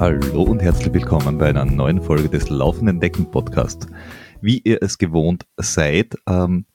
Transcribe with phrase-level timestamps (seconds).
[0.00, 3.86] Hallo und herzlich willkommen bei einer neuen Folge des Laufenden Decken Podcast.
[4.40, 6.66] Wie ihr es gewohnt seid, ähm,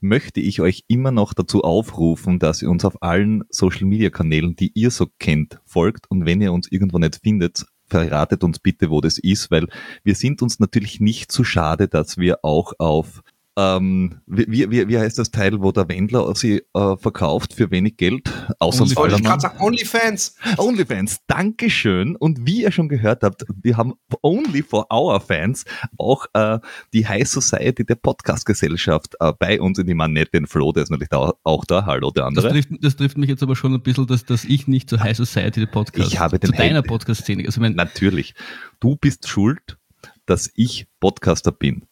[0.00, 4.56] möchte ich euch immer noch dazu aufrufen, dass ihr uns auf allen Social Media Kanälen,
[4.56, 8.90] die ihr so kennt, folgt und wenn ihr uns irgendwo nicht findet, verratet uns bitte,
[8.90, 9.66] wo das ist, weil
[10.02, 13.22] wir sind uns natürlich nicht zu schade, dass wir auch auf
[13.56, 17.96] ähm, wie, wie, wie heißt das Teil, wo der Wendler sie äh, verkauft für wenig
[17.96, 18.28] Geld?
[18.58, 20.36] Außer Only, wollte ich gerade sagen, Onlyfans.
[20.58, 22.16] Onlyfans, Dankeschön.
[22.16, 25.64] Und wie ihr schon gehört habt, wir haben Only for Our Fans
[25.98, 26.58] auch äh,
[26.92, 30.90] die High Society der Podcast-Gesellschaft äh, bei uns in die Manette, den Flo, der ist
[30.90, 31.86] natürlich da, auch da.
[31.86, 32.48] Hallo, der andere.
[32.48, 35.00] Das trifft, das trifft mich jetzt aber schon ein bisschen, dass, dass ich nicht zur
[35.00, 37.44] High Society der Podcast, ich habe den zu deiner Podcast-Szene.
[37.46, 38.34] Also natürlich.
[38.80, 39.78] Du bist schuld,
[40.26, 41.84] dass ich Podcaster bin.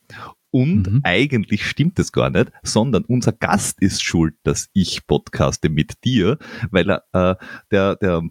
[0.52, 1.00] Und mhm.
[1.02, 6.38] eigentlich stimmt es gar nicht, sondern unser Gast ist schuld, dass ich podcaste mit dir,
[6.70, 7.36] weil er äh,
[7.70, 8.22] der, der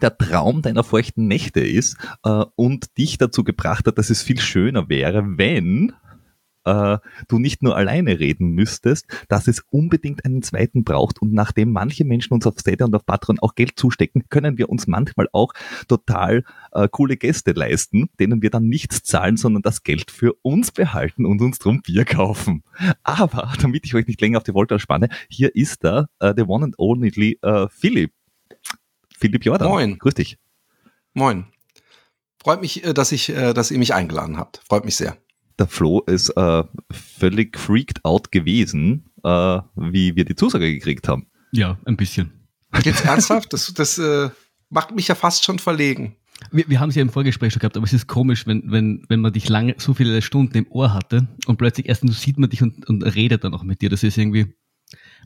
[0.00, 4.40] der Traum deiner feuchten Nächte ist äh, und dich dazu gebracht hat, dass es viel
[4.40, 5.92] schöner wäre, wenn
[6.64, 6.98] äh,
[7.28, 11.20] du nicht nur alleine reden müsstest, dass es unbedingt einen zweiten braucht.
[11.20, 14.68] Und nachdem manche Menschen uns auf Stadia und auf Patreon auch Geld zustecken, können wir
[14.68, 15.52] uns manchmal auch
[15.88, 20.72] total äh, coole Gäste leisten, denen wir dann nichts zahlen, sondern das Geld für uns
[20.72, 22.62] behalten und uns drum Bier kaufen.
[23.02, 26.48] Aber, damit ich euch nicht länger auf die Wolke spanne, hier ist da äh, der
[26.48, 28.12] one and only äh, Philipp.
[29.16, 29.68] Philipp Jordan.
[29.68, 29.98] Moin.
[29.98, 30.38] Grüß dich.
[31.14, 31.46] Moin.
[32.42, 34.60] Freut mich, äh, dass ich, äh, dass ihr mich eingeladen habt.
[34.68, 35.16] Freut mich sehr
[35.58, 41.26] der Flo ist äh, völlig freaked out gewesen, äh, wie wir die Zusage gekriegt haben.
[41.52, 42.32] Ja, ein bisschen.
[42.82, 43.52] Jetzt ernsthaft?
[43.52, 44.30] Das, das äh,
[44.70, 46.16] macht mich ja fast schon verlegen.
[46.50, 49.04] Wir, wir haben es ja im Vorgespräch schon gehabt, aber es ist komisch, wenn, wenn,
[49.08, 52.50] wenn man dich lange, so viele Stunden im Ohr hatte und plötzlich erst sieht man
[52.50, 53.88] dich und, und redet dann auch mit dir.
[53.88, 54.52] Das ist irgendwie,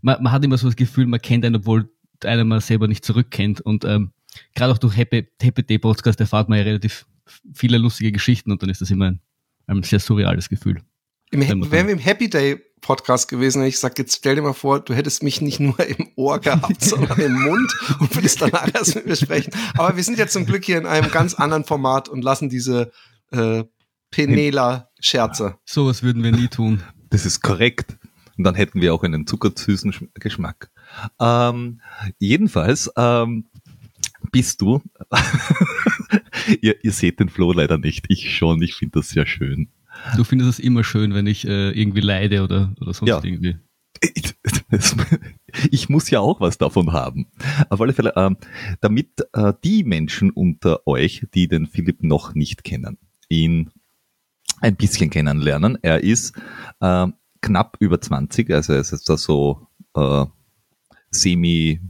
[0.03, 1.91] man, man hat immer so das Gefühl, man kennt einen, obwohl
[2.25, 3.61] einer mal selber nicht zurückkennt.
[3.61, 4.13] Und ähm,
[4.55, 7.07] gerade auch durch Happy, Happy Day Podcast erfahrt man ja relativ
[7.55, 9.21] viele lustige Geschichten und dann ist das immer ein,
[9.69, 10.83] ein sehr surreales Gefühl.
[11.31, 11.41] Im,
[11.71, 14.95] wären wir im Happy Day Podcast gewesen, ich sag, jetzt stell dir mal vor, du
[14.95, 19.07] hättest mich nicht nur im Ohr gehabt, sondern im Mund und würdest danach erst mit
[19.07, 19.53] mir sprechen.
[19.75, 22.93] Aber wir sind jetzt zum Glück hier in einem ganz anderen Format und lassen diese
[23.31, 23.65] äh,
[24.11, 25.57] Penela-Scherze.
[25.65, 26.83] So was würden wir nie tun.
[27.11, 27.99] Das ist korrekt.
[28.37, 30.71] Und dann hätten wir auch einen zuckersüßen Geschmack.
[31.21, 31.81] Ähm,
[32.19, 33.49] jedenfalls ähm,
[34.31, 34.81] bist du
[36.61, 38.07] ihr, ihr seht den Flo leider nicht.
[38.09, 38.63] Ich schon.
[38.63, 39.69] Ich finde das sehr schön.
[40.17, 43.21] Du findest es immer schön, wenn ich äh, irgendwie leide oder, oder sonst ja.
[43.23, 43.57] irgendwie.
[44.15, 44.35] Ich,
[45.71, 47.27] ich muss ja auch was davon haben.
[47.69, 48.31] Auf alle Fälle, äh,
[48.81, 53.71] damit äh, die Menschen unter euch, die den Philipp noch nicht kennen, ihn
[54.61, 55.79] ein bisschen kennenlernen.
[55.83, 56.37] Er ist
[56.81, 57.09] äh,
[57.41, 60.27] knapp über 20, also er ist jetzt da so äh,
[61.11, 61.81] semi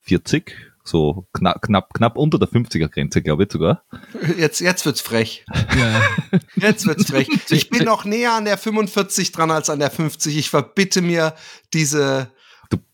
[0.00, 3.84] 40, so knapp, knapp, knapp unter der 50er-Grenze, glaube ich sogar.
[4.36, 5.44] Jetzt, jetzt wird's frech.
[5.76, 6.02] Ja.
[6.56, 7.28] Jetzt wird's frech.
[7.50, 10.36] Ich bin noch näher an der 45 dran als an der 50.
[10.36, 11.34] Ich verbitte mir
[11.72, 12.30] diese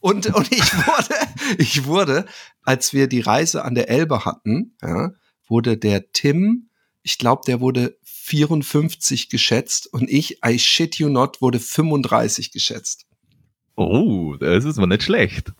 [0.00, 1.14] und, und ich wurde,
[1.58, 2.26] ich wurde,
[2.62, 5.12] als wir die Reise an der Elbe hatten, ja,
[5.48, 6.70] wurde der Tim,
[7.02, 13.06] ich glaube, der wurde 54 geschätzt und ich, I shit you not, wurde 35 geschätzt.
[13.76, 15.52] Oh, das ist mal nicht schlecht.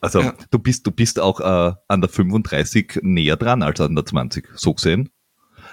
[0.00, 0.34] Also ja.
[0.50, 4.48] du bist, du bist auch äh, an der 35 näher dran als an der 20,
[4.54, 5.10] so gesehen.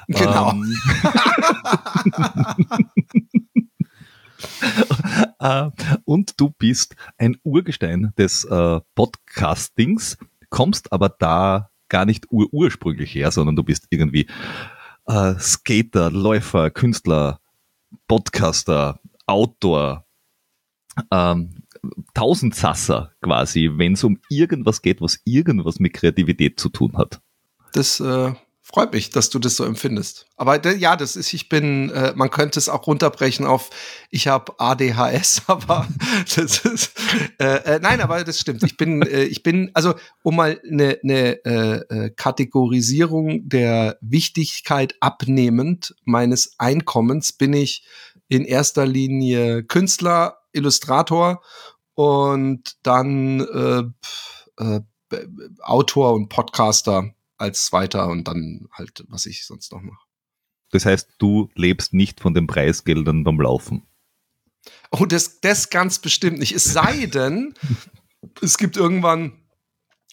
[0.07, 0.51] Genau.
[0.51, 0.75] Ähm,
[5.39, 5.69] äh,
[6.05, 10.17] und du bist ein Urgestein des äh, Podcastings,
[10.49, 14.27] kommst aber da gar nicht ur ursprünglich her, sondern du bist irgendwie
[15.07, 17.39] äh, Skater, Läufer, Künstler,
[18.07, 20.05] Podcaster, Autor,
[21.11, 21.63] ähm,
[22.13, 27.21] Tausendsasser quasi, wenn es um irgendwas geht, was irgendwas mit Kreativität zu tun hat.
[27.73, 28.33] Das äh,
[28.67, 30.25] freut mich, dass du das so empfindest.
[30.37, 33.69] Aber ja, das ist, ich bin, äh, man könnte es auch runterbrechen auf,
[34.09, 35.87] ich habe ADHS, aber
[36.35, 36.91] das ist,
[37.39, 38.63] äh, äh, nein, aber das stimmt.
[38.63, 39.93] Ich bin, äh, ich bin, also
[40.23, 47.85] um mal eine, äh, Kategorisierung der Wichtigkeit abnehmend meines Einkommens bin ich
[48.27, 51.43] in erster Linie Künstler, Illustrator
[51.95, 53.83] und dann äh,
[54.63, 54.81] äh,
[55.61, 60.05] Autor und Podcaster als zweiter und dann halt, was ich sonst noch mache.
[60.71, 63.83] Das heißt, du lebst nicht von den Preisgeldern beim Laufen.
[64.91, 66.53] Oh, das, das ganz bestimmt nicht.
[66.53, 67.53] Es sei denn,
[68.41, 69.33] es gibt irgendwann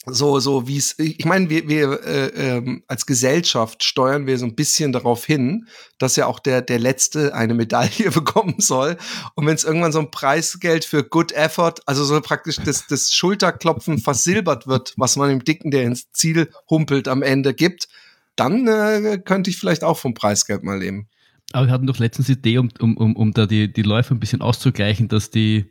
[0.07, 4.47] so, so wie es, ich meine, wir, wir äh, ähm, als Gesellschaft steuern wir so
[4.47, 5.69] ein bisschen darauf hin,
[5.99, 8.97] dass ja auch der, der Letzte eine Medaille bekommen soll.
[9.35, 13.13] Und wenn es irgendwann so ein Preisgeld für Good Effort, also so praktisch das, das
[13.13, 17.89] Schulterklopfen versilbert wird, was man dem Dicken, der ins Ziel humpelt, am Ende gibt,
[18.35, 21.09] dann äh, könnte ich vielleicht auch vom Preisgeld mal leben.
[21.53, 24.15] Aber wir hatten doch letztens die Idee, um, um, um, um da die, die Läufe
[24.15, 25.67] ein bisschen auszugleichen, dass die,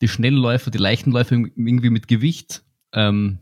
[0.00, 2.62] die schnellen Läufer, die leichten Läufer irgendwie mit Gewicht
[2.92, 3.38] ähm,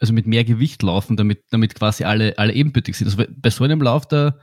[0.00, 3.06] also mit mehr Gewicht laufen, damit, damit quasi alle, alle ebenbürtig sind.
[3.06, 4.38] Also bei so einem Lauf, da,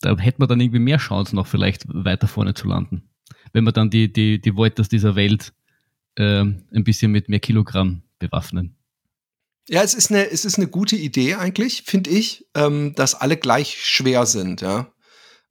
[0.00, 3.08] da hätte man dann irgendwie mehr Chancen, noch vielleicht weiter vorne zu landen.
[3.52, 5.52] Wenn man dann die, die, die Wolters dieser Welt
[6.16, 8.76] äh, ein bisschen mit mehr Kilogramm bewaffnen.
[9.68, 13.36] Ja, es ist eine, es ist eine gute Idee eigentlich, finde ich, ähm, dass alle
[13.36, 14.92] gleich schwer sind, ja.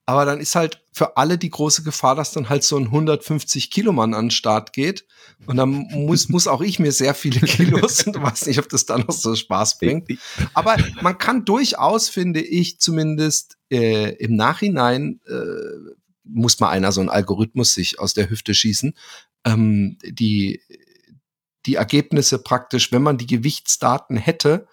[0.06, 3.72] Aber dann ist halt für alle die große Gefahr, dass dann halt so ein 150
[3.72, 5.06] Kilo Mann an den Start geht.
[5.46, 8.86] Und dann muss, muss auch ich mir sehr viele Kilos und weiß nicht, ob das
[8.86, 10.10] dann noch so Spaß bringt.
[10.54, 15.94] Aber man kann durchaus, finde ich, zumindest äh, im Nachhinein äh,
[16.26, 18.94] muss mal einer so einen Algorithmus sich aus der Hüfte schießen.
[19.46, 20.62] Ähm, die,
[21.66, 24.68] die Ergebnisse praktisch, wenn man die Gewichtsdaten hätte,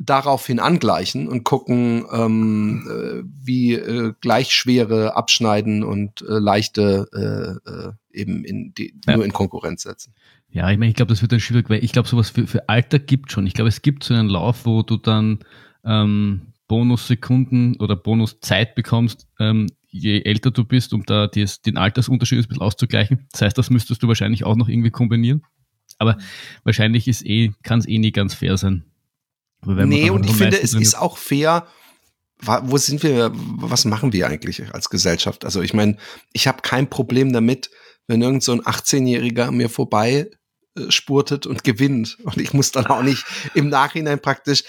[0.00, 7.70] daraufhin angleichen und gucken, ähm, äh, wie äh, gleich schwere abschneiden und äh, leichte äh,
[7.70, 9.16] äh, eben in die, ja.
[9.16, 10.14] nur in Konkurrenz setzen.
[10.50, 12.68] Ja, ich meine, ich glaube, das wird dann schwierig, weil ich glaube, sowas für, für
[12.68, 13.46] Alter gibt schon.
[13.46, 15.40] Ich glaube, es gibt so einen Lauf, wo du dann
[15.84, 22.38] ähm, Bonussekunden oder Bonuszeit bekommst, ähm, je älter du bist, um da dies, den Altersunterschied
[22.38, 23.26] ein bisschen auszugleichen.
[23.32, 25.42] Das heißt, das müsstest du wahrscheinlich auch noch irgendwie kombinieren.
[25.98, 26.16] Aber
[26.64, 28.84] wahrscheinlich ist eh, kann es eh nie ganz fair sein.
[29.64, 31.66] Nee, und ich finde, es ist auch fair,
[32.42, 35.44] wo sind wir, was machen wir eigentlich als Gesellschaft?
[35.44, 35.98] Also ich meine,
[36.32, 37.70] ich habe kein Problem damit,
[38.06, 40.30] wenn irgend so ein 18-Jähriger mir vorbei
[40.76, 42.18] äh, spurtet und gewinnt.
[42.24, 43.24] Und ich muss dann auch nicht
[43.54, 44.64] im Nachhinein praktisch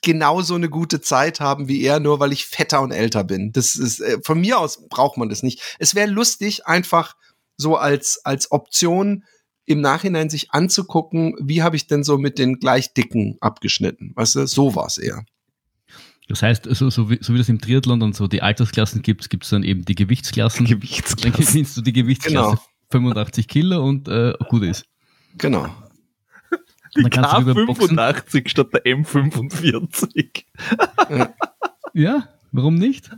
[0.00, 3.52] genauso eine gute Zeit haben wie er, nur weil ich fetter und älter bin.
[3.52, 5.76] Das ist, äh, von mir aus braucht man das nicht.
[5.78, 7.16] Es wäre lustig, einfach
[7.56, 9.24] so als, als Option
[9.66, 14.12] im Nachhinein sich anzugucken, wie habe ich denn so mit den gleich dicken abgeschnitten?
[14.14, 15.24] Weißt du, so war es eher.
[16.28, 19.28] Das heißt, so, so, wie, so wie das im Triathlon dann so die Altersklassen gibt,
[19.28, 20.64] gibt es dann eben die Gewichtsklassen.
[20.66, 21.32] Gewichtsklassen.
[21.32, 22.62] Dann gewinnst du die Gewichtsklasse genau.
[22.90, 24.86] 85 Kilo und äh, gut ist.
[25.36, 25.68] Genau.
[26.96, 30.44] Die K85 statt der M45.
[31.92, 33.10] ja, warum nicht?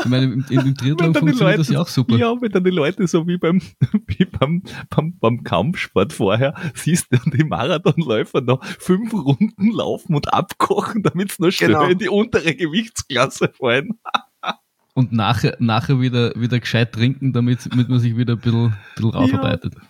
[0.00, 2.16] Ich meine, im, im Triathlon funktioniert Leute, das ja auch super.
[2.16, 3.60] Ja, wenn dann die Leute so wie beim,
[4.06, 10.32] wie beim, beim, beim Kampfsport vorher siehst du die Marathonläufer noch fünf Runden laufen und
[10.32, 11.86] abkochen, damit es noch schön genau.
[11.86, 13.98] in die untere Gewichtsklasse fallen.
[14.94, 19.10] und nachher, nachher wieder, wieder gescheit trinken, damit, damit man sich wieder ein bisschen, bisschen
[19.10, 19.74] raufarbeitet.
[19.74, 19.80] Ja,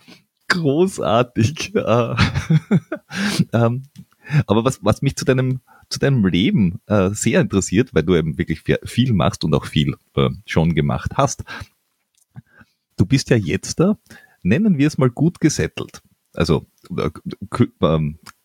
[0.49, 1.73] großartig.
[3.53, 3.83] ähm,
[4.47, 8.37] aber was, was mich zu deinem zu deinem Leben äh, sehr interessiert, weil du eben
[8.37, 11.43] wirklich viel machst und auch viel äh, schon gemacht hast.
[12.97, 13.97] Du bist ja jetzt da,
[14.41, 16.01] nennen wir es mal gut gesettelt.
[16.33, 16.65] Also
[16.95, 17.09] äh,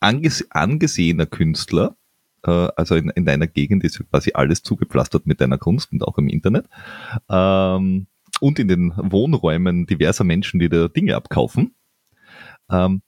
[0.00, 1.96] anges angesehener Künstler,
[2.44, 6.19] äh, also in, in, deiner Gegend ist quasi alles zugepflastert mit deiner Kunst und auch
[6.19, 6.66] im Internet.
[7.28, 8.06] Ähm,
[8.40, 11.75] und in den Wohnräumen diverser Menschen, die da Dinge abkaufen.
[12.70, 13.02] Ähm,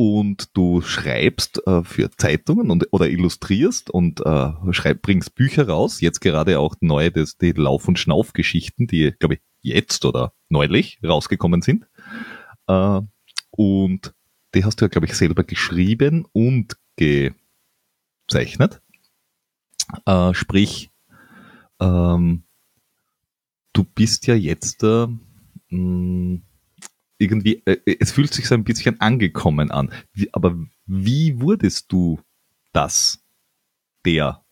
[0.00, 6.00] und du schreibst äh, für Zeitungen und, oder illustrierst und äh, schreib, bringst Bücher raus.
[6.00, 11.00] Jetzt gerade auch neue, das, die Lauf- und Schnauf-Geschichten, die, glaube ich, jetzt oder neulich
[11.04, 11.86] rausgekommen sind.
[12.66, 13.02] Äh,
[13.50, 14.14] und
[14.54, 18.80] die hast du ja, glaube ich, selber geschrieben und gezeichnet.
[20.06, 20.88] Äh, sprich,
[21.78, 22.44] ähm,
[23.74, 25.08] du bist ja jetzt äh,
[25.68, 26.40] mh,
[27.20, 29.92] irgendwie, äh, es fühlt sich so ein bisschen angekommen an.
[30.32, 32.20] Aber wie wurdest du
[32.72, 33.20] das,
[34.04, 34.44] der,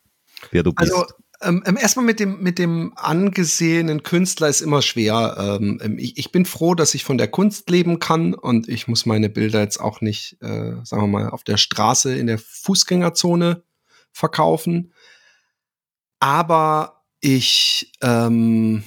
[0.53, 0.93] der du bist?
[0.93, 1.07] Also,
[1.41, 5.37] ähm, ähm, erstmal mit dem, mit dem angesehenen Künstler ist immer schwer.
[5.61, 8.89] Ähm, ähm, ich, ich bin froh, dass ich von der Kunst leben kann und ich
[8.89, 12.39] muss meine Bilder jetzt auch nicht, äh, sagen wir mal, auf der Straße in der
[12.39, 13.63] Fußgängerzone
[14.13, 14.93] verkaufen.
[16.19, 18.83] Aber ich, ähm,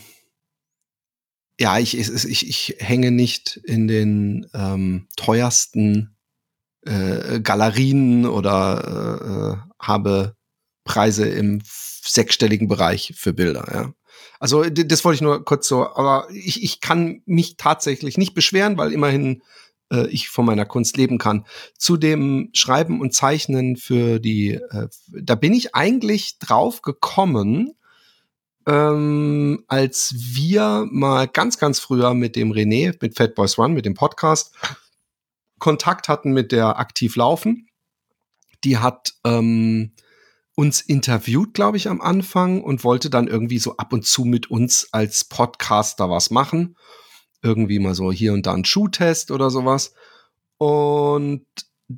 [1.61, 6.17] ja, ich, ich, ich hänge nicht in den ähm, teuersten
[6.81, 10.35] äh, Galerien oder äh, äh, habe
[10.85, 13.67] Preise im sechsstelligen Bereich für Bilder.
[13.71, 13.93] Ja.
[14.39, 18.77] Also das wollte ich nur kurz so, aber ich, ich kann mich tatsächlich nicht beschweren,
[18.77, 19.43] weil immerhin
[19.91, 21.45] äh, ich von meiner Kunst leben kann.
[21.77, 27.75] Zu dem Schreiben und Zeichnen für die, äh, da bin ich eigentlich drauf gekommen,
[28.67, 33.85] ähm, als wir mal ganz, ganz früher mit dem René, mit Fat Boys One, mit
[33.85, 34.53] dem Podcast,
[35.59, 37.67] Kontakt hatten mit der Aktiv Laufen.
[38.63, 39.93] die hat ähm,
[40.55, 44.51] uns interviewt, glaube ich, am Anfang und wollte dann irgendwie so ab und zu mit
[44.51, 46.75] uns als Podcaster was machen.
[47.41, 49.93] Irgendwie mal so hier und da ein Schuhtest oder sowas.
[50.57, 51.45] Und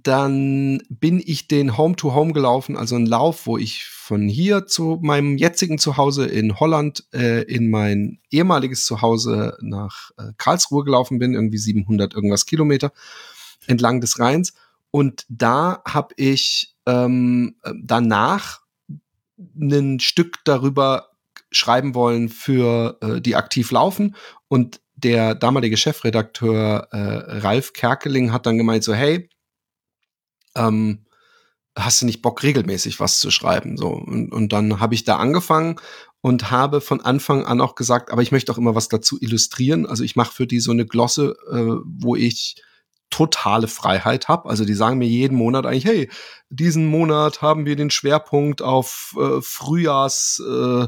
[0.02, 5.00] dann bin ich den Home-to-Home -Home gelaufen, also ein Lauf, wo ich von hier zu
[5.02, 11.34] meinem jetzigen Zuhause in Holland äh, in mein ehemaliges Zuhause nach äh, Karlsruhe gelaufen bin,
[11.34, 12.92] irgendwie 700 irgendwas Kilometer
[13.68, 14.54] entlang des Rheins.
[14.92, 18.62] Und da habe ich ähm, danach
[19.56, 21.10] ein Stück darüber
[21.52, 24.16] schreiben wollen für äh, die aktiv laufen
[24.48, 26.98] und der damalige Chefredakteur äh,
[27.40, 29.30] Ralf Kerkeling hat dann gemeint so hey
[30.56, 31.06] ähm,
[31.76, 35.18] hast du nicht Bock regelmäßig was zu schreiben so und, und dann habe ich da
[35.18, 35.78] angefangen
[36.22, 39.86] und habe von Anfang an auch gesagt aber ich möchte auch immer was dazu illustrieren
[39.86, 42.56] also ich mache für die so eine Glosse äh, wo ich
[43.14, 44.50] totale Freiheit habe.
[44.50, 46.10] Also die sagen mir jeden Monat eigentlich, hey,
[46.50, 50.88] diesen Monat haben wir den Schwerpunkt auf äh, Frühjahrstraining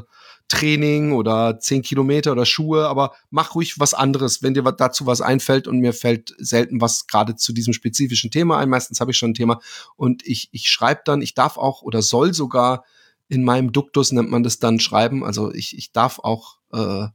[1.12, 5.66] oder zehn Kilometer oder Schuhe, aber mach ruhig was anderes, wenn dir dazu was einfällt
[5.66, 8.68] und mir fällt selten was gerade zu diesem spezifischen Thema ein.
[8.68, 9.60] Meistens habe ich schon ein Thema
[9.96, 12.84] und ich, ich schreibe dann, ich darf auch oder soll sogar
[13.28, 15.24] in meinem Duktus nennt man das dann schreiben.
[15.24, 17.08] Also ich, ich darf auch äh,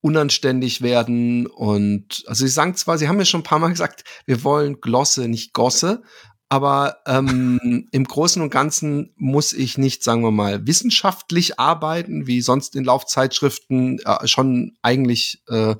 [0.00, 4.04] unanständig werden und also sie sagen zwar, sie haben mir schon ein paar Mal gesagt,
[4.26, 6.02] wir wollen Glosse, nicht Gosse,
[6.48, 12.40] aber ähm, im Großen und Ganzen muss ich nicht, sagen wir mal, wissenschaftlich arbeiten, wie
[12.40, 15.74] sonst in Laufzeitschriften äh, schon eigentlich äh,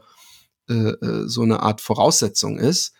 [0.68, 2.94] äh, äh so eine Art Voraussetzung ist,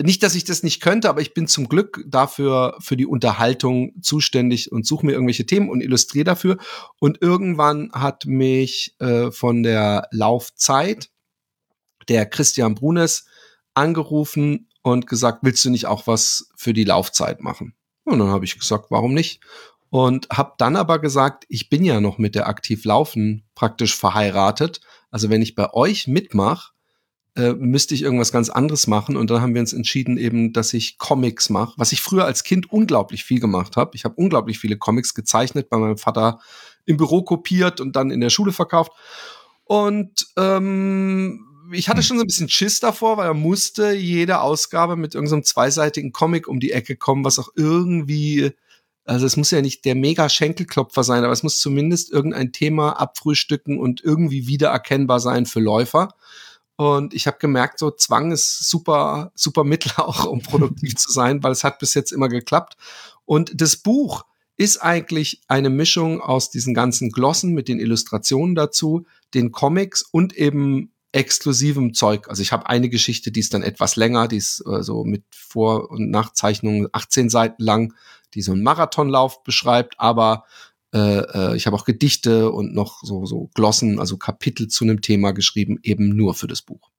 [0.00, 3.92] nicht, dass ich das nicht könnte, aber ich bin zum Glück dafür für die Unterhaltung
[4.00, 6.56] zuständig und suche mir irgendwelche Themen und illustriere dafür.
[6.98, 11.10] Und irgendwann hat mich äh, von der Laufzeit
[12.08, 13.26] der Christian Brunes
[13.74, 17.74] angerufen und gesagt, willst du nicht auch was für die Laufzeit machen?
[18.04, 19.40] Und dann habe ich gesagt, warum nicht?
[19.90, 24.80] Und habe dann aber gesagt, ich bin ja noch mit der Aktiv Laufen praktisch verheiratet.
[25.10, 26.72] Also wenn ich bei euch mitmache,
[27.36, 29.16] äh, müsste ich irgendwas ganz anderes machen.
[29.16, 32.42] Und dann haben wir uns entschieden, eben, dass ich Comics mache, was ich früher als
[32.42, 33.92] Kind unglaublich viel gemacht habe.
[33.94, 36.40] Ich habe unglaublich viele Comics gezeichnet, bei meinem Vater
[36.84, 38.92] im Büro kopiert und dann in der Schule verkauft.
[39.64, 44.96] Und ähm, ich hatte schon so ein bisschen Schiss davor, weil er musste jede Ausgabe
[44.96, 48.52] mit irgendeinem zweiseitigen Comic um die Ecke kommen, was auch irgendwie,
[49.04, 53.00] also es muss ja nicht der mega Schenkelklopfer sein, aber es muss zumindest irgendein Thema
[53.00, 56.14] abfrühstücken und irgendwie wiedererkennbar sein für Läufer.
[56.76, 61.42] Und ich habe gemerkt, so Zwang ist super, super Mittel auch, um produktiv zu sein,
[61.42, 62.76] weil es hat bis jetzt immer geklappt.
[63.24, 64.24] Und das Buch
[64.56, 70.36] ist eigentlich eine Mischung aus diesen ganzen Glossen mit den Illustrationen dazu, den Comics und
[70.36, 72.28] eben exklusivem Zeug.
[72.28, 75.24] Also ich habe eine Geschichte, die ist dann etwas länger, die ist äh, so mit
[75.30, 77.94] Vor- und Nachzeichnungen 18 Seiten lang,
[78.34, 80.44] die so einen Marathonlauf beschreibt, aber
[80.94, 85.02] äh, äh, ich habe auch Gedichte und noch so, so Glossen, also Kapitel zu einem
[85.02, 86.90] Thema geschrieben, eben nur für das Buch.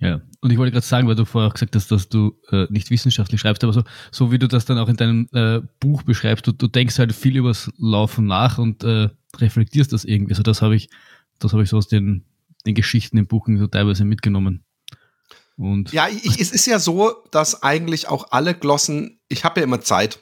[0.00, 2.66] Ja, und ich wollte gerade sagen, weil du vorher auch gesagt hast, dass du äh,
[2.68, 6.02] nicht wissenschaftlich schreibst, aber so, so wie du das dann auch in deinem äh, Buch
[6.02, 10.32] beschreibst, du, du denkst halt viel übers Laufen nach und äh, reflektierst das irgendwie.
[10.32, 10.90] Also das habe ich,
[11.38, 12.24] das habe ich so aus den,
[12.66, 14.64] den Geschichten im Buch so teilweise mitgenommen.
[15.56, 19.64] Und ja, ich, es ist ja so, dass eigentlich auch alle Glossen, ich habe ja
[19.64, 20.18] immer Zeit,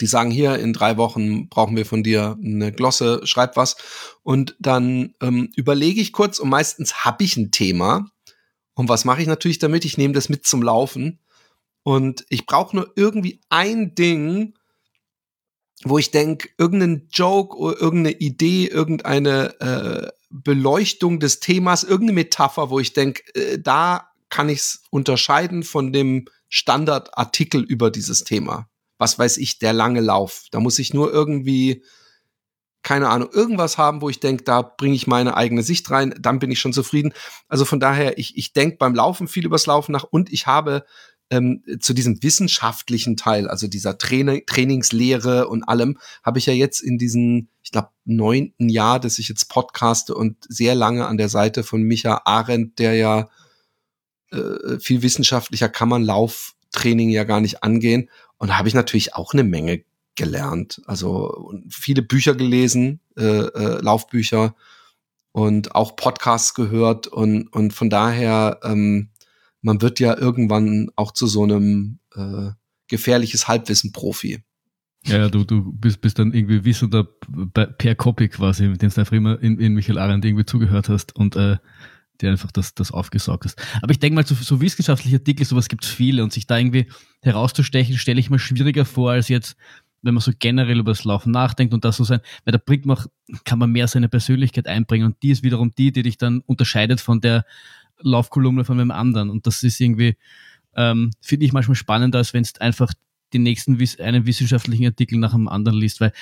[0.00, 3.76] die sagen hier, in drei Wochen brauchen wir von dir eine Glosse, schreib was.
[4.22, 8.06] Und dann ähm, überlege ich kurz und meistens habe ich ein Thema.
[8.74, 9.84] Und was mache ich natürlich damit?
[9.84, 11.18] Ich nehme das mit zum Laufen.
[11.82, 14.54] Und ich brauche nur irgendwie ein Ding,
[15.84, 22.70] wo ich denke, irgendeinen Joke oder irgendeine Idee, irgendeine äh, Beleuchtung des Themas, irgendeine Metapher,
[22.70, 28.68] wo ich denke, äh, da kann ich es unterscheiden von dem Standardartikel über dieses Thema
[29.02, 30.44] was weiß ich, der lange Lauf.
[30.52, 31.82] Da muss ich nur irgendwie,
[32.84, 36.38] keine Ahnung, irgendwas haben, wo ich denke, da bringe ich meine eigene Sicht rein, dann
[36.38, 37.12] bin ich schon zufrieden.
[37.48, 40.84] Also von daher, ich, ich denke beim Laufen viel übers Laufen nach und ich habe
[41.30, 46.80] ähm, zu diesem wissenschaftlichen Teil, also dieser Training, Trainingslehre und allem, habe ich ja jetzt
[46.80, 51.28] in diesen, ich glaube, neunten Jahr, dass ich jetzt podcaste und sehr lange an der
[51.28, 53.28] Seite von Micha Arendt, der ja
[54.30, 58.08] äh, viel wissenschaftlicher kann man Lauftraining ja gar nicht angehen.
[58.38, 60.82] Und da habe ich natürlich auch eine Menge gelernt.
[60.86, 64.54] Also viele Bücher gelesen, äh, äh, Laufbücher
[65.32, 67.06] und auch Podcasts gehört.
[67.06, 69.10] Und, und von daher, ähm,
[69.62, 72.50] man wird ja irgendwann auch zu so einem äh,
[72.88, 74.42] gefährliches Halbwissen-Profi.
[75.04, 79.16] Ja, du, du bist, bist dann irgendwie wissender per Copy quasi, mit dem du einfach
[79.16, 81.56] immer in, in Michael Arendt irgendwie zugehört hast und äh,
[82.20, 83.60] der einfach das, das aufgesaugt ist.
[83.82, 86.56] Aber ich denke mal, so, so wissenschaftliche Artikel, sowas gibt es viele und sich da
[86.56, 86.86] irgendwie
[87.20, 89.56] herauszustechen, stelle ich mir schwieriger vor, als jetzt,
[90.02, 92.86] wenn man so generell über das Laufen nachdenkt und das so sein, weil da bringt
[92.86, 92.98] man,
[93.44, 97.00] kann man mehr seine Persönlichkeit einbringen und die ist wiederum die, die dich dann unterscheidet
[97.00, 97.44] von der
[98.02, 100.16] Laufkolumne von einem anderen und das ist irgendwie,
[100.76, 102.92] ähm, finde ich manchmal spannender, als wenn es einfach
[103.32, 106.12] den nächsten einen wissenschaftlichen Artikel nach dem anderen liest, weil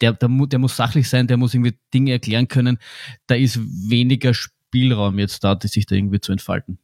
[0.00, 2.78] der, der, der muss sachlich sein, der muss irgendwie Dinge erklären können.
[3.26, 6.78] Da ist weniger Spielraum jetzt da, sich da irgendwie zu entfalten.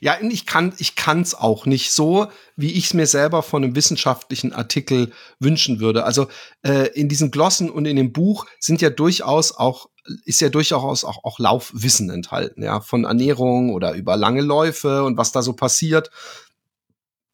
[0.00, 0.94] Ja, ich kann ich
[1.34, 6.04] auch nicht so, wie ich es mir selber von einem wissenschaftlichen Artikel wünschen würde.
[6.04, 6.28] Also
[6.62, 9.88] äh, in diesen Glossen und in dem Buch sind ja durchaus auch
[10.24, 15.16] ist ja durchaus auch, auch Laufwissen enthalten, ja, von Ernährung oder über lange Läufe und
[15.16, 16.10] was da so passiert.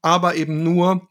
[0.02, 1.08] Aber eben nur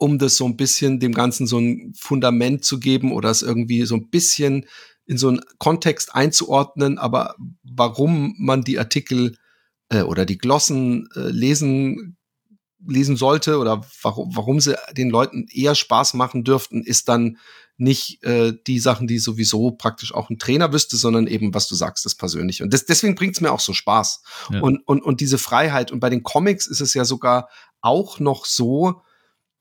[0.00, 3.84] um das so ein bisschen dem Ganzen so ein Fundament zu geben oder es irgendwie
[3.84, 4.66] so ein bisschen
[5.06, 9.36] in so einen Kontext einzuordnen, aber warum man die Artikel
[9.88, 12.16] äh, oder die Glossen äh, lesen
[12.86, 17.38] lesen sollte oder warum, warum sie den Leuten eher Spaß machen dürften, ist dann
[17.78, 21.76] nicht äh, die Sachen, die sowieso praktisch auch ein Trainer wüsste, sondern eben, was du
[21.76, 22.64] sagst, das Persönliche.
[22.64, 24.22] Und das, deswegen bringt's mir auch so Spaß.
[24.52, 24.60] Ja.
[24.60, 25.92] Und, und, und diese Freiheit.
[25.92, 27.48] Und bei den Comics ist es ja sogar
[27.80, 29.02] auch noch so,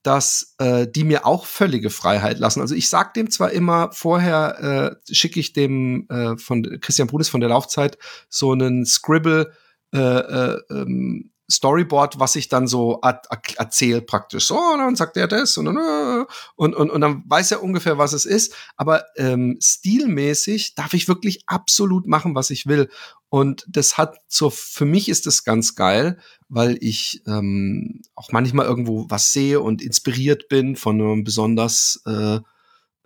[0.02, 2.62] dass äh, die mir auch völlige Freiheit lassen.
[2.62, 7.30] Also ich sag dem zwar immer vorher, äh, schicke ich dem äh, von Christian Brunis
[7.30, 7.98] von der Laufzeit
[8.30, 9.52] so einen Scribble
[9.94, 14.48] äh, äh, ähm, Storyboard, was ich dann so erzähle praktisch.
[14.48, 18.14] So, und dann sagt er das und und, und, und dann weiß er ungefähr, was
[18.14, 18.54] es ist.
[18.76, 22.90] Aber ähm, stilmäßig darf ich wirklich absolut machen, was ich will.
[23.30, 26.18] Und das hat so, für mich ist das ganz geil,
[26.50, 32.40] weil ich ähm, auch manchmal irgendwo was sehe und inspiriert bin von einem besonders äh,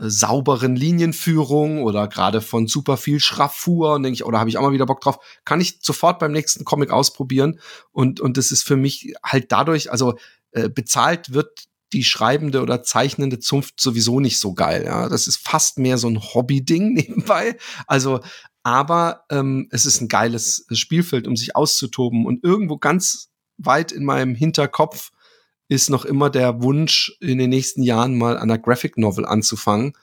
[0.03, 4.57] sauberen Linienführung oder gerade von super viel Schraffur und denke ich, oder oh, habe ich
[4.57, 7.59] auch mal wieder Bock drauf, kann ich sofort beim nächsten Comic ausprobieren
[7.91, 10.15] und und das ist für mich halt dadurch, also
[10.51, 14.83] äh, bezahlt wird die schreibende oder zeichnende Zunft sowieso nicht so geil.
[14.85, 17.57] Ja, das ist fast mehr so ein Hobby-Ding nebenbei.
[17.85, 18.21] Also,
[18.63, 24.05] aber ähm, es ist ein geiles Spielfeld, um sich auszutoben und irgendwo ganz weit in
[24.05, 25.11] meinem Hinterkopf
[25.71, 29.93] ist noch immer der Wunsch, in den nächsten Jahren mal an einer Graphic Novel anzufangen.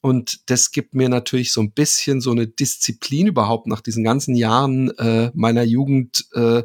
[0.00, 4.34] Und das gibt mir natürlich so ein bisschen so eine Disziplin überhaupt nach diesen ganzen
[4.34, 6.62] Jahren äh, meiner Jugend äh,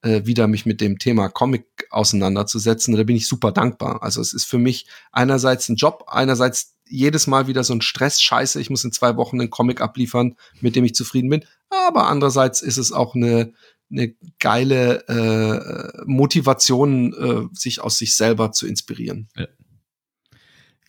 [0.00, 2.96] äh, wieder mich mit dem Thema Comic auseinanderzusetzen.
[2.96, 4.02] Da bin ich super dankbar.
[4.02, 8.22] Also es ist für mich einerseits ein Job, einerseits jedes Mal wieder so ein Stress,
[8.22, 11.44] scheiße, ich muss in zwei Wochen einen Comic abliefern, mit dem ich zufrieden bin.
[11.68, 13.52] Aber andererseits ist es auch eine,
[13.90, 19.28] eine geile äh, Motivation, äh, sich aus sich selber zu inspirieren.
[19.36, 19.46] Ja.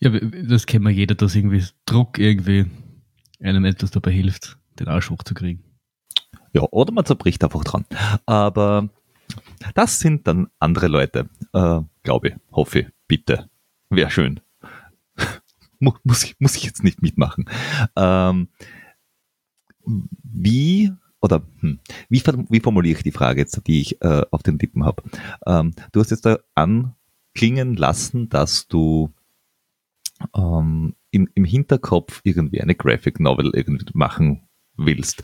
[0.00, 0.10] ja,
[0.44, 2.66] das kennt man jeder, dass irgendwie Druck irgendwie
[3.40, 5.64] einem etwas dabei hilft, den Arsch hochzukriegen.
[6.52, 7.86] Ja, oder man zerbricht einfach dran.
[8.26, 8.88] Aber
[9.74, 13.48] das sind dann andere Leute, äh, glaube ich, hoffe ich, bitte.
[13.90, 14.40] Wäre schön.
[15.78, 17.48] muss, ich, muss ich jetzt nicht mitmachen.
[17.96, 18.48] Ähm,
[19.84, 24.58] wie oder hm, wie, wie formuliere ich die Frage jetzt, die ich äh, auf den
[24.58, 25.02] Lippen habe?
[25.46, 29.12] Ähm, du hast jetzt da anklingen lassen, dass du
[30.36, 34.42] ähm, im, im Hinterkopf irgendwie eine Graphic Novel irgendwie machen
[34.76, 35.22] willst.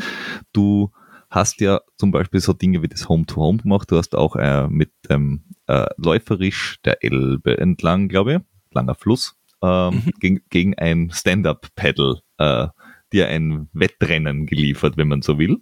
[0.52, 0.92] Du
[1.30, 3.90] hast ja zum Beispiel so Dinge wie das Home-to-Home -Home gemacht.
[3.90, 8.40] Du hast auch äh, mit ähm, äh, läuferisch der Elbe entlang, glaube ich,
[8.72, 10.10] langer Fluss, ähm, mhm.
[10.20, 12.68] gegen, gegen ein Stand-up-Pedal äh,
[13.12, 15.58] dir ein Wettrennen geliefert, wenn man so will.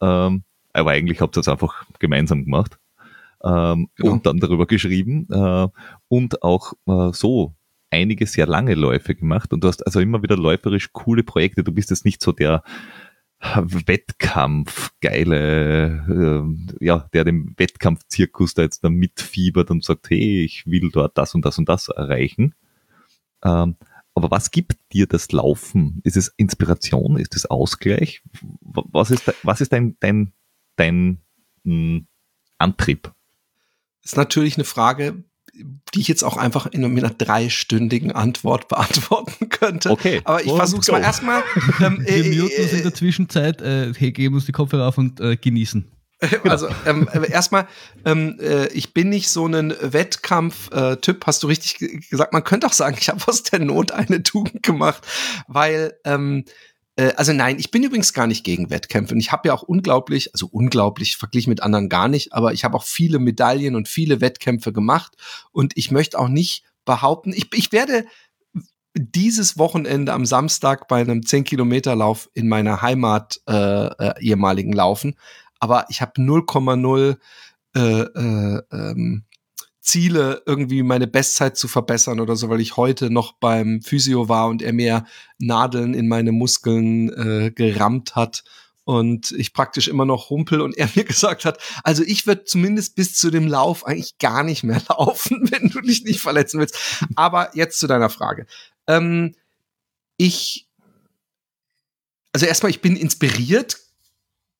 [0.00, 2.78] Ähm, aber eigentlich habt ihr es einfach gemeinsam gemacht.
[3.42, 4.12] Ähm, genau.
[4.12, 5.68] Und dann darüber geschrieben äh,
[6.08, 7.54] und auch äh, so
[7.90, 11.62] einige sehr lange Läufe gemacht und du hast also immer wieder läuferisch coole Projekte.
[11.62, 12.62] Du bist jetzt nicht so der
[13.56, 16.44] Wettkampf geile,
[16.80, 21.18] äh, ja, der dem Wettkampfzirkus da jetzt da mitfiebert und sagt, hey, ich will dort
[21.18, 22.54] das und das und das erreichen.
[23.44, 23.76] Ähm,
[24.14, 26.00] aber was gibt dir das Laufen?
[26.04, 27.16] Ist es Inspiration?
[27.16, 28.22] Ist es Ausgleich?
[28.62, 30.32] Was ist, was ist dein, dein,
[30.76, 31.18] dein
[31.64, 32.06] mh, hm,
[32.58, 33.12] Antrieb?
[34.02, 35.24] Das ist natürlich eine Frage,
[35.94, 39.90] die ich jetzt auch einfach in einer dreistündigen Antwort beantworten könnte.
[39.90, 40.20] Okay.
[40.24, 41.42] Aber ich versuche es mal erstmal.
[41.80, 44.98] Ähm, Wir äh, muten uns in der Zwischenzeit, äh, hey, geben uns die Kopfhörer auf
[44.98, 45.90] und äh, genießen.
[46.44, 47.66] Also ähm, äh, erstmal,
[48.04, 52.32] ähm, äh, ich bin nicht so ein Wettkampf-Typ, hast du richtig gesagt.
[52.32, 55.06] Man könnte auch sagen, ich habe aus der Not eine Tugend gemacht,
[55.48, 56.44] weil ähm,
[56.96, 59.14] äh, also nein, ich bin übrigens gar nicht gegen Wettkämpfe.
[59.14, 62.64] Und ich habe ja auch unglaublich, also unglaublich verglichen mit anderen gar nicht, aber ich
[62.64, 65.16] habe auch viele Medaillen und viele Wettkämpfe gemacht.
[65.52, 68.04] Und ich möchte auch nicht behaupten, ich, ich werde
[68.96, 74.72] dieses Wochenende am Samstag bei einem 10 Kilometer Lauf in meiner Heimat äh, äh, ehemaligen
[74.72, 75.16] laufen.
[75.60, 77.16] Aber ich habe 0,0
[77.74, 79.24] äh, äh, ähm,
[79.80, 84.48] Ziele, irgendwie meine Bestzeit zu verbessern oder so, weil ich heute noch beim Physio war
[84.48, 85.04] und er mir
[85.38, 88.44] Nadeln in meine Muskeln äh, gerammt hat
[88.84, 92.96] und ich praktisch immer noch humpel und er mir gesagt hat, also ich würde zumindest
[92.96, 96.78] bis zu dem Lauf eigentlich gar nicht mehr laufen, wenn du dich nicht verletzen willst.
[97.14, 98.46] Aber jetzt zu deiner Frage.
[98.86, 99.34] Ähm,
[100.16, 100.68] ich,
[102.32, 103.83] also erstmal, ich bin inspiriert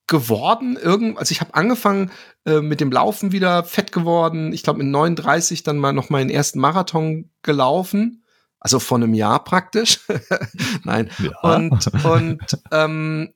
[0.07, 0.77] geworden.
[0.77, 2.11] Irgend, also ich habe angefangen
[2.45, 4.53] äh, mit dem Laufen wieder fett geworden.
[4.53, 8.25] Ich glaube mit 39 dann mal noch meinen ersten Marathon gelaufen.
[8.61, 10.01] Also vor einem Jahr praktisch.
[10.85, 11.11] Nein.
[11.19, 11.55] Ja.
[11.55, 13.35] Und, und, ähm,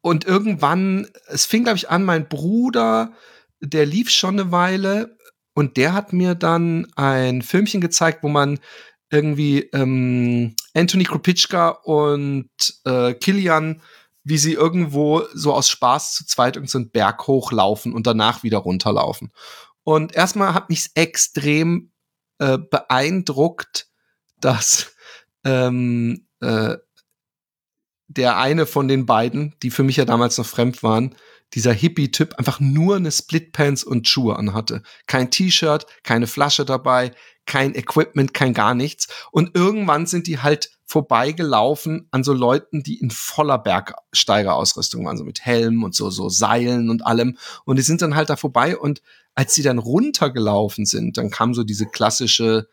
[0.00, 3.12] und irgendwann, es fing, glaube ich, an, mein Bruder,
[3.60, 5.16] der lief schon eine Weile
[5.54, 8.58] und der hat mir dann ein Filmchen gezeigt, wo man
[9.10, 12.48] irgendwie ähm, Anthony Kropitschka und
[12.84, 13.82] äh, Kilian
[14.24, 18.58] wie sie irgendwo so aus Spaß zu zweit irgendeinen so Berg hochlaufen und danach wieder
[18.58, 19.32] runterlaufen.
[19.84, 21.92] Und erstmal hat mich extrem
[22.38, 23.88] äh, beeindruckt,
[24.40, 24.92] dass
[25.44, 26.76] ähm, äh,
[28.08, 31.16] der eine von den beiden, die für mich ja damals noch fremd waren,
[31.54, 34.82] dieser Hippie-Typ einfach nur eine Splitpants und Schuhe anhatte.
[35.06, 37.12] Kein T-Shirt, keine Flasche dabei,
[37.46, 39.08] kein Equipment, kein gar nichts.
[39.32, 45.24] Und irgendwann sind die halt vorbeigelaufen an so Leuten, die in voller Bergsteigerausrüstung waren, so
[45.24, 47.38] mit Helm und so, so Seilen und allem.
[47.64, 49.00] Und die sind dann halt da vorbei und
[49.34, 52.68] als sie dann runtergelaufen sind, dann kam so diese klassische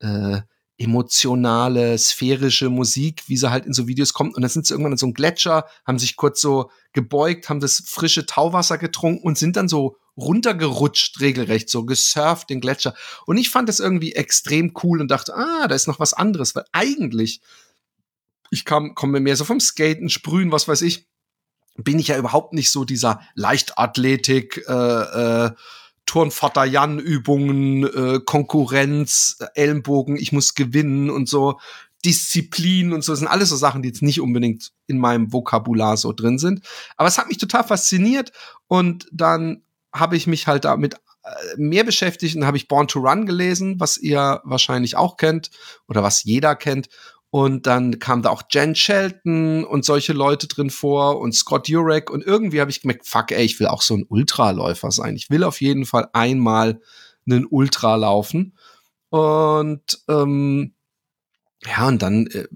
[0.00, 0.40] äh,
[0.78, 4.34] emotionale, sphärische Musik, wie sie halt in so Videos kommt.
[4.34, 7.60] Und dann sind sie irgendwann in so einem Gletscher, haben sich kurz so gebeugt, haben
[7.60, 12.94] das frische Tauwasser getrunken und sind dann so runtergerutscht, regelrecht, so gesurft den Gletscher.
[13.26, 16.54] Und ich fand das irgendwie extrem cool und dachte, ah, da ist noch was anderes,
[16.54, 17.40] weil eigentlich,
[18.50, 21.06] ich kam, komme mehr so vom Skaten, Sprühen, was weiß ich,
[21.76, 25.50] bin ich ja überhaupt nicht so dieser Leichtathletik, äh, äh,
[26.06, 31.60] Turnvater Jan Übungen, äh, Konkurrenz, Ellenbogen, ich muss gewinnen und so.
[32.04, 35.96] Disziplin und so, das sind alles so Sachen, die jetzt nicht unbedingt in meinem Vokabular
[35.96, 36.62] so drin sind.
[36.96, 38.32] Aber es hat mich total fasziniert
[38.68, 43.00] und dann habe ich mich halt damit äh, mehr beschäftigt und habe ich Born to
[43.00, 45.50] Run gelesen, was ihr wahrscheinlich auch kennt
[45.88, 46.88] oder was jeder kennt.
[47.30, 52.10] Und dann kam da auch Jen Shelton und solche Leute drin vor und Scott Jurek.
[52.10, 55.14] Und irgendwie habe ich gemerkt, fuck, ey, ich will auch so ein Ultraläufer sein.
[55.14, 56.80] Ich will auf jeden Fall einmal
[57.26, 58.56] einen Ultra laufen.
[59.10, 60.74] Und ähm,
[61.64, 62.46] ja, und dann äh,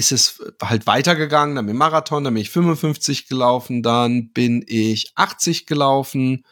[0.00, 4.64] ist es halt weitergegangen, dann bin ich Marathon, dann bin ich 55 gelaufen, dann bin
[4.66, 6.46] ich 80 gelaufen,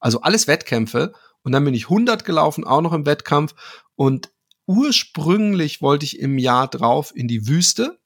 [0.00, 1.12] also alles Wettkämpfe.
[1.42, 3.54] Und dann bin ich 100 gelaufen, auch noch im Wettkampf.
[3.94, 4.30] Und
[4.66, 7.98] ursprünglich wollte ich im Jahr drauf in die Wüste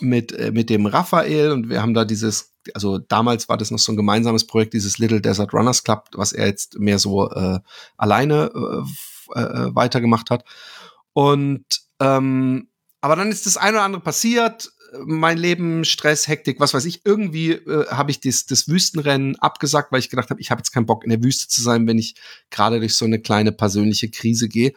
[0.00, 3.78] mit, äh, mit dem Raphael und wir haben da dieses, also damals war das noch
[3.78, 7.60] so ein gemeinsames Projekt, dieses Little Desert Runners Club, was er jetzt mehr so äh,
[7.96, 10.44] alleine äh, äh, weitergemacht hat.
[11.12, 11.64] Und
[12.00, 12.68] ähm,
[13.04, 14.72] aber dann ist das eine oder andere passiert,
[15.04, 17.04] mein Leben, Stress, Hektik, was weiß ich.
[17.04, 20.70] Irgendwie äh, habe ich das, das Wüstenrennen abgesagt, weil ich gedacht habe, ich habe jetzt
[20.70, 22.14] keinen Bock in der Wüste zu sein, wenn ich
[22.48, 24.72] gerade durch so eine kleine persönliche Krise gehe.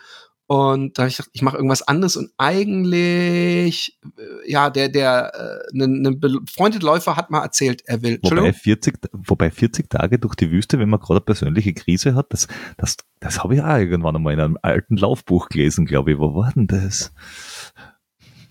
[0.47, 5.33] Und da habe ich gedacht, ich mache irgendwas anderes und eigentlich, äh, ja, der, der,
[5.33, 8.19] äh, ne, ne befreundete Läufer hat mal erzählt, er will.
[8.23, 12.33] Wobei 40, wobei 40 Tage durch die Wüste, wenn man gerade eine persönliche Krise hat,
[12.33, 16.17] das, das, das habe ich auch irgendwann einmal in einem alten Laufbuch gelesen, glaube ich.
[16.17, 17.13] Wo war denn das?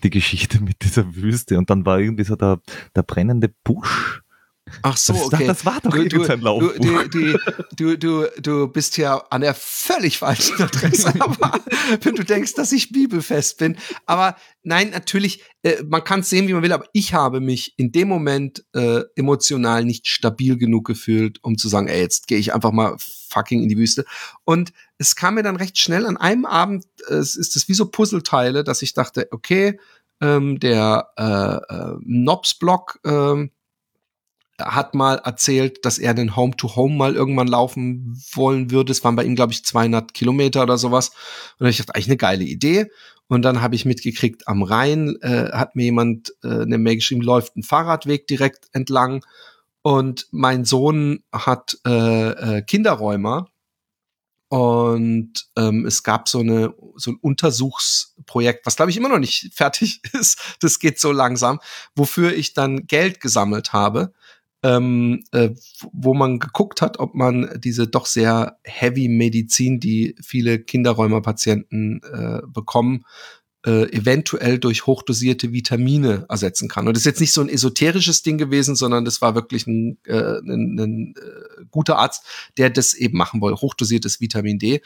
[0.03, 1.57] Die Geschichte mit dieser Wüste.
[1.57, 2.59] Und dann war irgendwie so der,
[2.95, 4.21] der brennende Busch
[4.81, 5.47] Ach so, okay.
[5.47, 6.73] Das, war doch du, du, Laufbuch.
[7.09, 7.37] Du,
[7.75, 11.59] du, du, du, bist ja an der völlig falschen Adresse, aber
[12.01, 13.77] wenn du denkst, dass ich bibelfest bin.
[14.05, 17.73] Aber nein, natürlich, äh, man kann es sehen, wie man will, aber ich habe mich
[17.77, 22.37] in dem Moment äh, emotional nicht stabil genug gefühlt, um zu sagen, ey, jetzt gehe
[22.37, 22.95] ich einfach mal
[23.29, 24.05] fucking in die Wüste.
[24.43, 27.73] Und es kam mir dann recht schnell an einem Abend, äh, es ist es wie
[27.73, 29.79] so Puzzleteile, dass ich dachte, okay,
[30.21, 33.51] ähm, der äh, äh, Nobs-Block, ähm,
[34.59, 38.91] hat mal erzählt, dass er den Home-to-Home -Home mal irgendwann laufen wollen würde.
[38.91, 41.11] Es waren bei ihm, glaube ich, 200 Kilometer oder sowas.
[41.59, 42.87] Und ich dachte, eigentlich eine geile Idee.
[43.27, 47.21] Und dann habe ich mitgekriegt, am Rhein äh, hat mir jemand äh, eine Mail geschrieben,
[47.21, 49.23] läuft ein Fahrradweg direkt entlang.
[49.81, 53.47] Und mein Sohn hat äh, äh, Kinderräumer.
[54.49, 59.53] Und ähm, es gab so, eine, so ein Untersuchsprojekt, was glaube ich immer noch nicht
[59.53, 60.57] fertig ist.
[60.61, 61.59] Das geht so langsam,
[61.95, 64.13] wofür ich dann Geld gesammelt habe
[64.63, 65.49] ähm, äh,
[65.93, 72.41] wo man geguckt hat, ob man diese doch sehr heavy Medizin, die viele Kinderräumerpatienten äh,
[72.47, 73.05] bekommen,
[73.65, 76.87] äh, eventuell durch hochdosierte Vitamine ersetzen kann.
[76.87, 79.97] Und das ist jetzt nicht so ein esoterisches Ding gewesen, sondern das war wirklich ein,
[80.05, 82.23] äh, ein, ein äh, guter Arzt,
[82.57, 84.81] der das eben machen wollte, hochdosiertes Vitamin D.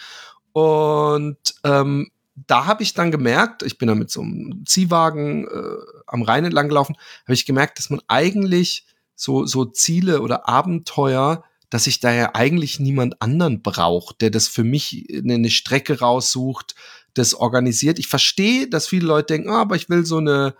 [0.51, 2.11] Und ähm,
[2.47, 6.45] da habe ich dann gemerkt, ich bin da mit so einem Ziehwagen äh, am Rhein
[6.45, 11.99] entlang gelaufen, habe ich gemerkt, dass man eigentlich so, so Ziele oder Abenteuer, dass ich
[11.99, 16.75] da ja eigentlich niemand anderen braucht, der das für mich eine Strecke raussucht,
[17.13, 17.99] das organisiert.
[17.99, 20.55] Ich verstehe, dass viele Leute denken, ah, aber ich will so eine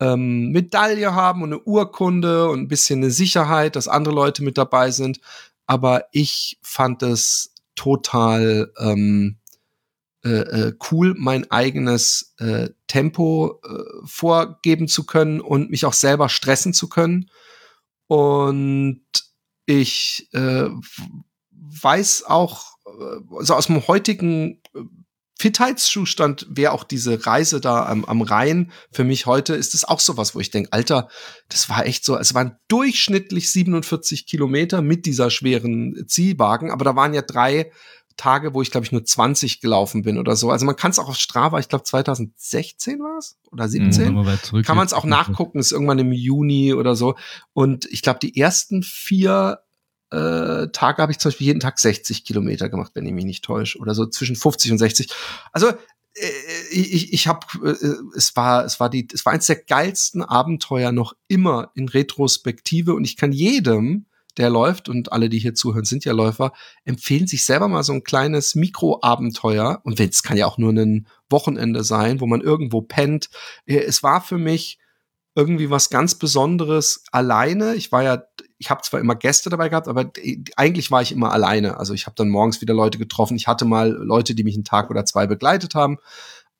[0.00, 4.58] ähm, Medaille haben und eine Urkunde und ein bisschen eine Sicherheit, dass andere Leute mit
[4.58, 5.20] dabei sind.
[5.66, 9.36] Aber ich fand es total ähm,
[10.24, 16.28] äh, äh, cool, mein eigenes äh, Tempo äh, vorgeben zu können und mich auch selber
[16.28, 17.30] stressen zu können.
[18.06, 19.04] Und
[19.66, 20.68] ich äh,
[21.50, 22.76] weiß auch,
[23.36, 24.62] also aus dem heutigen
[25.38, 30.00] Fitheitszustand wäre auch diese Reise da am, am Rhein für mich heute, ist es auch
[30.00, 31.08] sowas, wo ich denke, Alter,
[31.50, 36.96] das war echt so, es waren durchschnittlich 47 Kilometer mit dieser schweren Zielwagen, aber da
[36.96, 37.70] waren ja drei
[38.16, 40.50] Tage, wo ich glaube ich nur 20 gelaufen bin oder so.
[40.50, 44.14] Also man kann es auch auf Strava, ich glaube 2016 war es oder 17.
[44.14, 47.16] Mhm, kann man es auch nachgucken, ist irgendwann im Juni oder so.
[47.52, 49.60] Und ich glaube die ersten vier
[50.10, 53.44] äh, Tage habe ich zum Beispiel jeden Tag 60 Kilometer gemacht, wenn ich mich nicht
[53.44, 53.78] täusche.
[53.78, 55.08] Oder so zwischen 50 und 60.
[55.52, 56.30] Also äh,
[56.70, 60.92] ich, ich habe, äh, es war, es war die, es war eins der geilsten Abenteuer
[60.92, 65.84] noch immer in Retrospektive und ich kann jedem, der läuft und alle, die hier zuhören,
[65.84, 66.52] sind ja Läufer,
[66.84, 71.06] empfehlen sich selber mal so ein kleines Mikroabenteuer und es kann ja auch nur ein
[71.30, 73.30] Wochenende sein, wo man irgendwo pennt.
[73.66, 74.78] Äh, es war für mich
[75.34, 77.74] irgendwie was ganz Besonderes alleine.
[77.74, 78.22] Ich war ja,
[78.56, 80.10] ich habe zwar immer Gäste dabei gehabt, aber
[80.56, 81.78] eigentlich war ich immer alleine.
[81.78, 83.36] Also ich habe dann morgens wieder Leute getroffen.
[83.36, 85.98] Ich hatte mal Leute, die mich einen Tag oder zwei begleitet haben.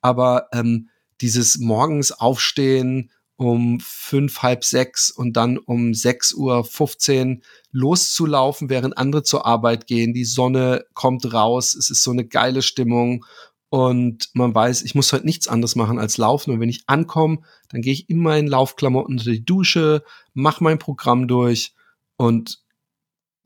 [0.01, 0.89] Aber ähm,
[1.21, 8.97] dieses morgens aufstehen um fünf, halb sechs und dann um sechs Uhr 15 loszulaufen, während
[8.97, 10.13] andere zur Arbeit gehen.
[10.13, 11.75] Die Sonne kommt raus.
[11.75, 13.23] Es ist so eine geile Stimmung
[13.69, 16.51] und man weiß, ich muss heute nichts anderes machen als laufen.
[16.51, 20.79] Und wenn ich ankomme, dann gehe ich in meinen Laufklamotten unter die Dusche, mache mein
[20.79, 21.73] Programm durch
[22.15, 22.63] und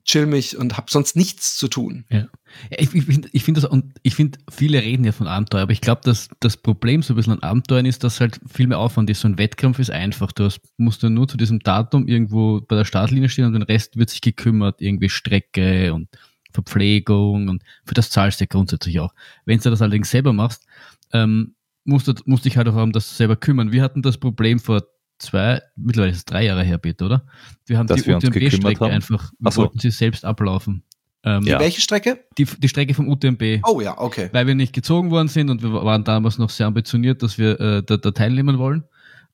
[0.03, 2.05] chill mich und habe sonst nichts zu tun.
[2.09, 2.27] Ja.
[2.69, 5.71] Ich, ich finde ich find das, und ich finde, viele reden ja von Abenteuer, aber
[5.71, 8.79] ich glaube, dass das Problem so ein bisschen an Abenteuern ist, dass halt viel mehr
[8.79, 9.21] Aufwand ist.
[9.21, 10.31] So ein Wettkampf ist einfach.
[10.31, 13.63] Du hast, musst du nur zu diesem Datum irgendwo bei der Startlinie stehen und den
[13.63, 16.09] Rest wird sich gekümmert, irgendwie Strecke und
[16.51, 19.13] Verpflegung und für das zahlst du ja grundsätzlich auch.
[19.45, 20.65] Wenn du das allerdings selber machst,
[21.13, 23.71] ähm, musst du musst dich halt auch um das selber kümmern.
[23.71, 24.83] Wir hatten das Problem vor
[25.21, 27.25] zwei, mittlerweile ist es drei Jahre her, bitte, oder?
[27.65, 29.61] Wir haben Dass die UTMB-Strecke einfach, wir so.
[29.61, 30.83] wollten sie selbst ablaufen.
[31.23, 31.59] Ähm, ja.
[31.59, 32.25] Welche Strecke?
[32.37, 33.61] Die, die Strecke vom UTMB.
[33.63, 34.29] Oh ja, okay.
[34.31, 37.59] Weil wir nicht gezogen worden sind und wir waren damals noch sehr ambitioniert, dass wir
[37.59, 38.83] äh, da, da teilnehmen wollen.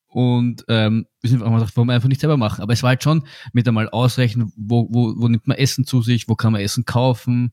[0.08, 2.62] Und ähm, wir sind einfach gedacht, wollen wir einfach nicht selber machen.
[2.62, 3.24] Aber es war halt schon
[3.54, 6.86] mit einmal ausrechnen, wo, wo, wo nimmt man Essen zu sich, wo kann man Essen
[6.86, 7.52] kaufen.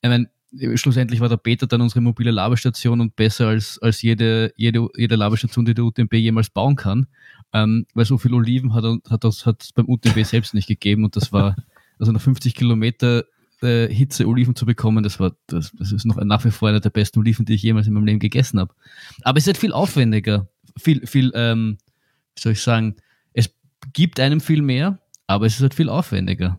[0.00, 0.28] Ich meine,
[0.74, 5.16] schlussendlich war der Peter dann unsere mobile Labestation und besser als, als jede, jede, jede
[5.16, 7.06] Labestation, die der UTMB jemals bauen kann.
[7.52, 11.16] Ähm, weil so viel Oliven hat, hat das hat beim UTMB selbst nicht gegeben und
[11.16, 11.56] das war,
[11.98, 13.24] also nach 50 Kilometer
[13.62, 16.80] äh, Hitze Oliven zu bekommen, das war, das, das ist noch nach wie vor einer
[16.80, 18.74] der besten Oliven, die ich jemals in meinem Leben gegessen habe.
[19.22, 21.78] Aber es ist halt viel aufwendiger, viel, viel, ähm,
[22.34, 22.96] wie soll ich sagen,
[23.32, 23.50] es
[23.92, 26.58] gibt einem viel mehr, aber es ist halt viel aufwendiger.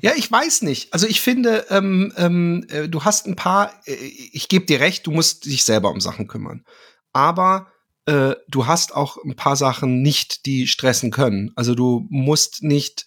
[0.00, 0.92] Ja, ich weiß nicht.
[0.92, 5.06] Also ich finde, ähm, ähm, äh, du hast ein paar, äh, ich gebe dir recht,
[5.06, 6.64] du musst dich selber um Sachen kümmern.
[7.12, 7.68] Aber
[8.06, 11.52] äh, du hast auch ein paar Sachen nicht, die stressen können.
[11.56, 13.06] Also du musst nicht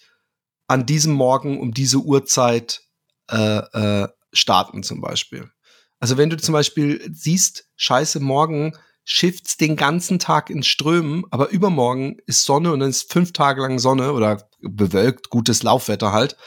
[0.68, 2.82] an diesem Morgen um diese Uhrzeit
[3.30, 3.58] äh,
[4.04, 5.50] äh, starten zum Beispiel.
[6.00, 11.50] Also wenn du zum Beispiel siehst, scheiße, morgen shifts den ganzen Tag in Strömen, aber
[11.50, 16.38] übermorgen ist Sonne und dann ist fünf Tage lang Sonne oder bewölkt, gutes Laufwetter halt,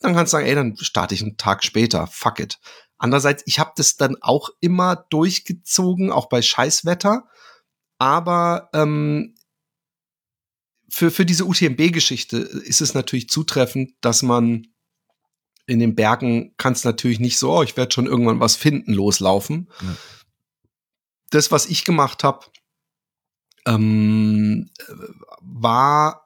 [0.00, 2.58] dann kannst du sagen, ey, dann starte ich einen Tag später, fuck it.
[2.98, 7.24] Andererseits, ich habe das dann auch immer durchgezogen, auch bei Scheißwetter,
[7.98, 9.34] aber ähm,
[10.88, 14.66] für, für diese UTMB-Geschichte ist es natürlich zutreffend, dass man
[15.66, 18.92] in den Bergen kann es natürlich nicht so, oh, ich werde schon irgendwann was finden,
[18.92, 19.68] loslaufen.
[19.80, 19.96] Ja
[21.30, 22.46] das, was ich gemacht habe,
[23.66, 24.70] ähm,
[25.40, 26.25] war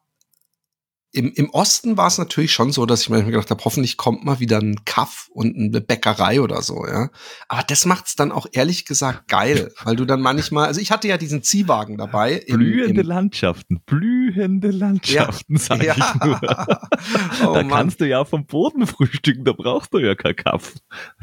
[1.13, 4.25] im, im Osten war es natürlich schon so, dass ich mir gedacht habe, hoffentlich kommt
[4.25, 7.11] mal wieder ein Kaff und eine Bäckerei oder so, ja.
[7.49, 11.09] Aber das macht's dann auch ehrlich gesagt geil, weil du dann manchmal, also ich hatte
[11.09, 12.35] ja diesen Ziehwagen dabei.
[12.35, 15.97] Im, blühende im, Landschaften, blühende Landschaften, ja, sag ja.
[15.97, 16.41] ich nur.
[16.43, 17.69] oh, da Mann.
[17.69, 20.75] kannst du ja vom Boden frühstücken, da brauchst du ja kein Kaff.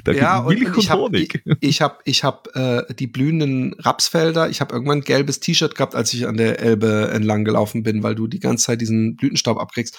[0.04, 1.34] Da ja, gibt Milch und, und, und Honig.
[1.34, 5.39] Hab, ich, ich habe ich hab, äh, die blühenden Rapsfelder, ich habe irgendwann ein gelbes
[5.39, 8.82] T-Shirt gehabt, als ich an der Elbe entlang gelaufen bin, weil du die ganze Zeit
[8.82, 9.98] diesen Blütenstaub abkriegst kriegst.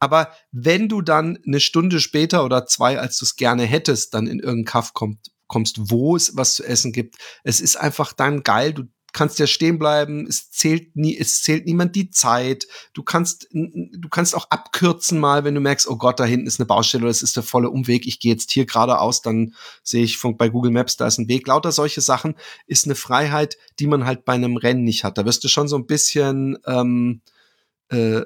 [0.00, 4.26] Aber wenn du dann eine Stunde später oder zwei, als du es gerne hättest, dann
[4.26, 8.42] in irgendeinen Kaff kommt, kommst, wo es was zu essen gibt, es ist einfach dann
[8.42, 8.74] geil.
[8.74, 12.68] Du kannst ja stehen bleiben, es zählt nie, es zählt niemand die Zeit.
[12.92, 16.60] Du kannst, du kannst auch abkürzen mal, wenn du merkst, oh Gott, da hinten ist
[16.60, 18.06] eine Baustelle oder es ist der volle Umweg.
[18.06, 21.48] Ich gehe jetzt hier geradeaus, dann sehe ich bei Google Maps, da ist ein Weg.
[21.48, 22.36] Lauter solche Sachen
[22.66, 25.16] ist eine Freiheit, die man halt bei einem Rennen nicht hat.
[25.18, 27.22] Da wirst du schon so ein bisschen, ähm,
[27.90, 28.22] äh,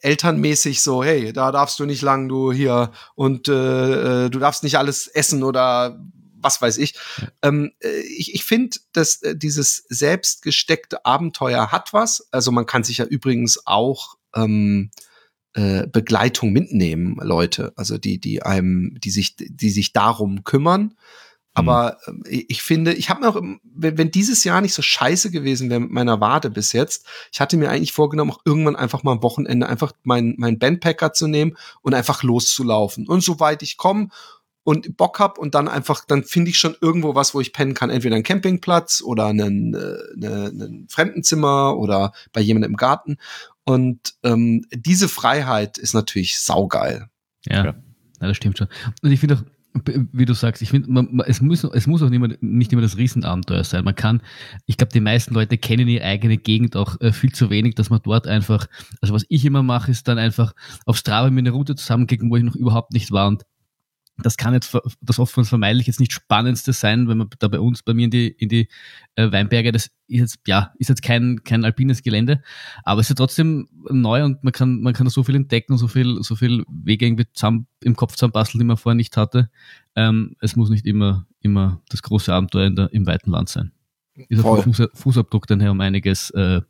[0.00, 4.62] elternmäßig so, hey, da darfst du nicht lang, du hier und äh, äh, du darfst
[4.62, 5.98] nicht alles essen oder
[6.40, 6.94] was weiß ich.
[7.42, 12.28] Ähm, äh, ich ich finde, dass äh, dieses selbstgesteckte Abenteuer hat was.
[12.30, 14.90] Also man kann sich ja übrigens auch ähm,
[15.54, 20.94] äh, Begleitung mitnehmen, Leute, also die, die einem, die sich, die sich darum kümmern.
[21.54, 22.22] Aber mhm.
[22.26, 25.80] ich finde, ich habe mir auch, wenn, wenn dieses Jahr nicht so scheiße gewesen wäre
[25.80, 29.22] mit meiner Wade bis jetzt, ich hatte mir eigentlich vorgenommen, auch irgendwann einfach mal am
[29.22, 33.08] Wochenende einfach mein, mein Bandpacker zu nehmen und einfach loszulaufen.
[33.08, 34.08] Und soweit ich komme
[34.68, 37.72] und Bock hab und dann einfach, dann finde ich schon irgendwo was, wo ich pennen
[37.72, 37.88] kann.
[37.88, 43.16] Entweder einen Campingplatz oder einen, äh, eine, ein Fremdenzimmer oder bei jemandem im Garten.
[43.64, 47.08] Und ähm, diese Freiheit ist natürlich saugeil.
[47.46, 47.64] Ja, ja.
[47.64, 47.74] ja
[48.20, 48.68] das stimmt schon.
[49.02, 52.16] Und ich finde auch, wie du sagst, ich finde, es muss, es muss auch nicht
[52.16, 53.84] immer, nicht immer das Riesenabenteuer sein.
[53.84, 54.22] Man kann,
[54.66, 57.90] ich glaube, die meisten Leute kennen ihre eigene Gegend auch äh, viel zu wenig, dass
[57.90, 58.66] man dort einfach,
[59.00, 60.54] also was ich immer mache, ist dann einfach
[60.86, 63.44] auf Strava mir eine Route zusammenklicken, wo ich noch überhaupt nicht war und
[64.22, 67.82] das kann jetzt das oft vermeintlich jetzt nicht spannendste sein, wenn man da bei uns,
[67.82, 68.68] bei mir in die, in die
[69.14, 72.42] äh, Weinberge, das ist jetzt, ja, ist jetzt kein, kein alpines Gelände,
[72.82, 75.72] aber es ist ja trotzdem neu und man kann, man kann da so viel entdecken
[75.72, 79.16] und so viel, so viel Wege irgendwie zusammen, im Kopf zusammenbasteln, die man vorher nicht
[79.16, 79.50] hatte.
[79.94, 83.72] Ähm, es muss nicht immer, immer das große Abenteuer in der, im weiten Land sein.
[84.28, 86.60] Ist auf Fuß, Fußabdruck dann her um einiges äh,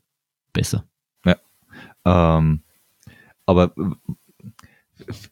[0.52, 0.84] besser.
[1.24, 1.36] Ja.
[2.04, 2.62] Ähm,
[3.46, 3.72] aber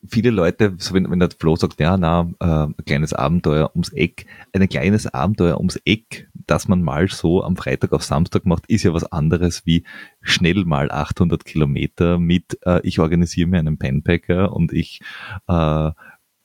[0.06, 3.92] viele Leute, so wenn, wenn der Flo sagt, ja, na, äh, ein kleines Abenteuer ums
[3.92, 8.66] Eck, ein kleines Abenteuer ums Eck, das man mal so am Freitag auf Samstag macht,
[8.66, 9.84] ist ja was anderes wie
[10.22, 15.00] schnell mal 800 Kilometer mit, äh, ich organisiere mir einen Penpacker und ich
[15.48, 15.90] äh,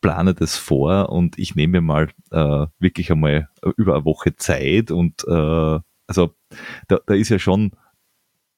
[0.02, 4.92] plane das vor und ich nehme mir mal äh, wirklich einmal über eine Woche Zeit
[4.92, 6.36] und äh, also
[6.88, 7.72] da, da ist ja schon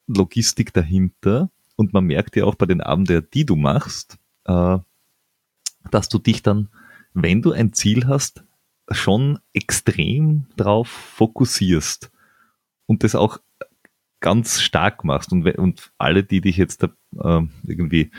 [0.08, 6.20] Logistik dahinter und man merkt ja auch bei den Abenteuern, die du machst, dass du
[6.20, 6.70] dich dann,
[7.14, 8.44] wenn du ein Ziel hast,
[8.90, 12.12] schon extrem drauf fokussierst
[12.86, 13.40] und das auch
[14.20, 18.12] ganz stark machst und, und alle, die dich jetzt äh, irgendwie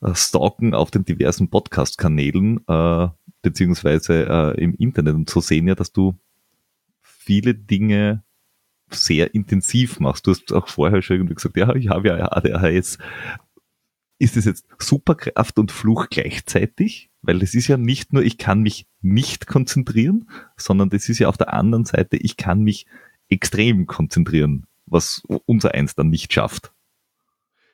[0.00, 3.08] äh, stalken auf den diversen Podcast-Kanälen äh,
[3.42, 6.18] beziehungsweise äh, im Internet und so sehen ja, dass du
[7.02, 8.22] viele Dinge
[8.90, 10.26] sehr intensiv machst.
[10.26, 12.98] Du hast auch vorher schon irgendwie gesagt, ja, ich habe ja ADHS
[14.18, 17.10] ist es jetzt Superkraft und Fluch gleichzeitig?
[17.22, 21.28] Weil es ist ja nicht nur, ich kann mich nicht konzentrieren, sondern das ist ja
[21.28, 22.86] auf der anderen Seite, ich kann mich
[23.28, 26.72] extrem konzentrieren, was unser Eins dann nicht schafft.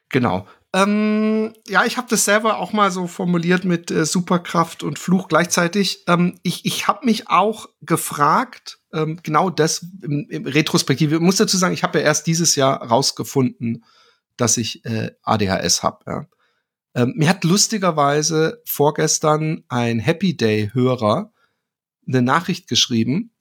[0.08, 0.46] Genau.
[0.74, 5.28] Ähm, ja, ich habe das selber auch mal so formuliert mit äh, Superkraft und Fluch
[5.28, 6.04] gleichzeitig.
[6.06, 11.16] Ähm, ich ich habe mich auch gefragt, ähm, genau das im, im Retrospektive.
[11.16, 13.84] Ich muss dazu sagen, ich habe ja erst dieses Jahr rausgefunden,
[14.42, 15.98] dass ich äh, ADHS habe.
[16.06, 16.26] Ja.
[16.96, 21.32] Ähm, mir hat lustigerweise vorgestern ein Happy Day-Hörer
[22.08, 23.32] eine Nachricht geschrieben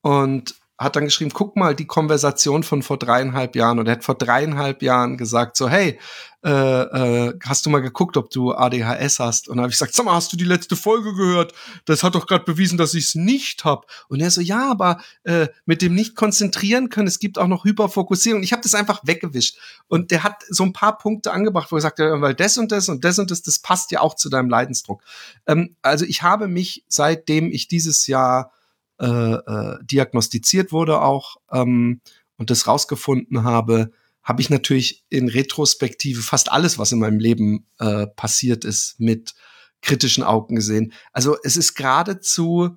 [0.00, 3.78] und hat dann geschrieben, guck mal die Konversation von vor dreieinhalb Jahren.
[3.78, 5.98] Und er hat vor dreieinhalb Jahren gesagt, so, hey,
[6.44, 9.48] äh, äh, hast du mal geguckt, ob du ADHS hast?
[9.48, 11.52] Und habe ich gesagt, sag mal, hast du die letzte Folge gehört?
[11.84, 13.86] Das hat doch gerade bewiesen, dass ich es nicht hab.
[14.08, 17.64] Und er so, ja, aber äh, mit dem nicht konzentrieren können, es gibt auch noch
[17.64, 18.42] Hyperfokussierung.
[18.42, 19.56] Ich habe das einfach weggewischt.
[19.86, 22.88] Und der hat so ein paar Punkte angebracht, wo er sagt, weil das und das
[22.88, 25.02] und das und das, das passt ja auch zu deinem Leidensdruck.
[25.46, 28.52] Ähm, also ich habe mich, seitdem ich dieses Jahr
[29.00, 32.00] äh, äh, diagnostiziert wurde auch ähm,
[32.36, 33.90] und das rausgefunden habe,
[34.22, 39.34] habe ich natürlich in Retrospektive fast alles, was in meinem Leben äh, passiert ist, mit
[39.80, 40.92] kritischen Augen gesehen.
[41.12, 42.76] Also es ist geradezu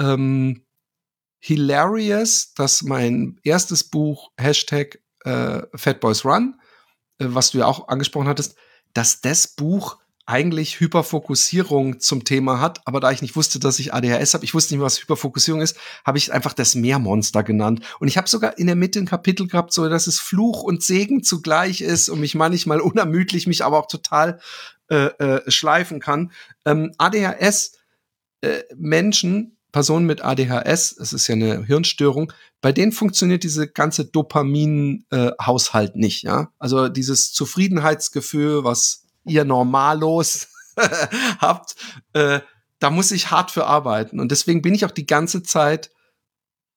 [0.00, 0.64] ähm,
[1.40, 6.58] hilarious, dass mein erstes Buch Hashtag äh, Fat Boys Run,
[7.18, 8.56] äh, was du ja auch angesprochen hattest,
[8.94, 9.98] dass das Buch
[10.28, 14.52] eigentlich Hyperfokussierung zum Thema hat, aber da ich nicht wusste, dass ich ADHS habe, ich
[14.52, 17.80] wusste nicht, was Hyperfokussierung ist, habe ich einfach das Meermonster genannt.
[17.98, 20.82] Und ich habe sogar in der Mitte ein Kapitel gehabt, so dass es Fluch und
[20.82, 24.38] Segen zugleich ist und mich manchmal unermüdlich, mich aber auch total
[24.90, 26.30] äh, äh, schleifen kann.
[26.66, 27.78] Ähm, ADHS
[28.42, 34.04] äh, Menschen, Personen mit ADHS, es ist ja eine Hirnstörung, bei denen funktioniert diese ganze
[34.04, 36.52] Dopamin-Haushalt äh, nicht, ja.
[36.58, 40.48] Also dieses Zufriedenheitsgefühl, was ihr normallos
[41.38, 41.74] habt,
[42.12, 42.40] äh,
[42.78, 44.20] da muss ich hart für arbeiten.
[44.20, 45.90] Und deswegen bin ich auch die ganze Zeit,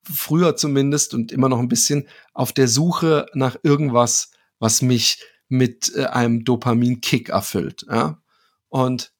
[0.03, 5.93] früher zumindest und immer noch ein bisschen, auf der Suche nach irgendwas, was mich mit
[5.95, 7.85] äh, einem Dopamin-Kick erfüllt.
[7.89, 8.19] Ja?
[8.69, 9.11] Und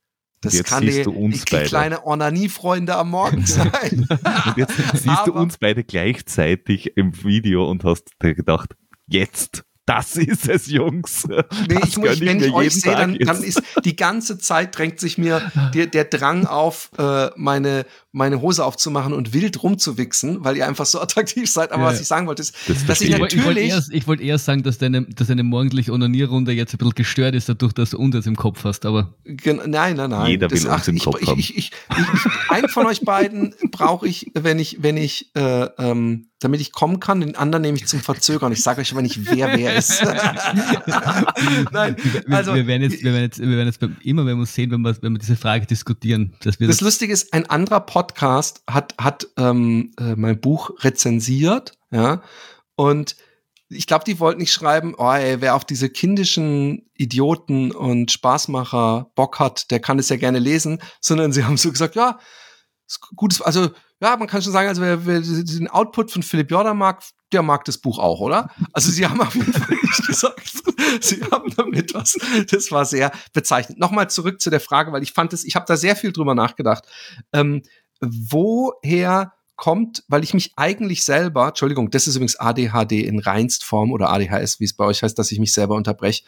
[0.42, 4.08] das jetzt kann siehst die, du uns die kleine Onanie-Freunde am Morgen sein.
[4.10, 8.74] Und jetzt siehst du Aber- uns beide gleichzeitig im Video und hast dir gedacht,
[9.06, 11.28] jetzt, das ist es, Jungs.
[11.28, 15.00] Nee, ich, muss- gönn wenn ich euch sehe, dann, dann ist die ganze Zeit drängt
[15.00, 20.58] sich mir der, der Drang auf, äh, meine, meine Hose aufzumachen und wild rumzuwichsen, weil
[20.58, 21.72] ihr einfach so attraktiv seid.
[21.72, 23.70] Aber Ja, was ich sagen wollte, ist, Das dass ich Ich wollte wollt natürlich.
[23.70, 27.36] eher, ich wollt eher sagen, dass deine, dass deine morgendliche Onanierrunde jetzt ein bisschen gestört
[27.36, 30.30] ist, dadurch, dass du uns im Kopf hast, aber Gen nein, nein, nein.
[30.32, 31.40] Jeder will uns im ich, Kopf ich, haben.
[31.40, 35.70] Ich, ich, ich, ich, einen von euch beiden brauche ich, wenn ich, wenn ich, äh,
[35.78, 38.52] ähm, damit ich kommen kann, den anderen nehme ich zum Verzögern.
[38.52, 40.02] Ich sage euch aber nicht, wer wer ist.
[41.72, 44.26] nein, wir, wir- also wir werden jetzt, wir werden jetzt, wir werden jetzt beim, immer,
[44.26, 47.14] wenn wir uns sehen, wenn wir, wenn wir diese Frage diskutieren, dass wir Das Lustige
[47.14, 48.01] ist, ein anderer Podcast
[48.70, 52.22] hat, hat ähm, äh, mein Buch rezensiert, ja,
[52.76, 53.16] und
[53.70, 59.12] ich glaube, die wollten nicht schreiben, oh, ey, wer auf diese kindischen Idioten und Spaßmacher
[59.16, 62.20] Bock hat, der kann es ja gerne lesen, sondern sie haben so gesagt, ja,
[63.16, 63.70] gutes, also
[64.02, 67.44] ja, man kann schon sagen, also wer, wer den Output von Philipp Jordan mag, der
[67.44, 68.50] mag das Buch auch, oder?
[68.74, 70.52] Also sie haben auf jeden Fall nicht gesagt,
[71.00, 72.18] sie haben damit was.
[72.50, 73.80] Das war sehr bezeichnend.
[73.80, 76.36] Nochmal zurück zu der Frage, weil ich fand es, ich habe da sehr viel drüber
[76.36, 76.86] nachgedacht.
[77.32, 77.62] Ähm,
[78.02, 84.10] woher kommt, weil ich mich eigentlich selber, Entschuldigung, das ist übrigens ADHD in Reinstform oder
[84.10, 86.24] ADHS, wie es bei euch heißt, dass ich mich selber unterbreche.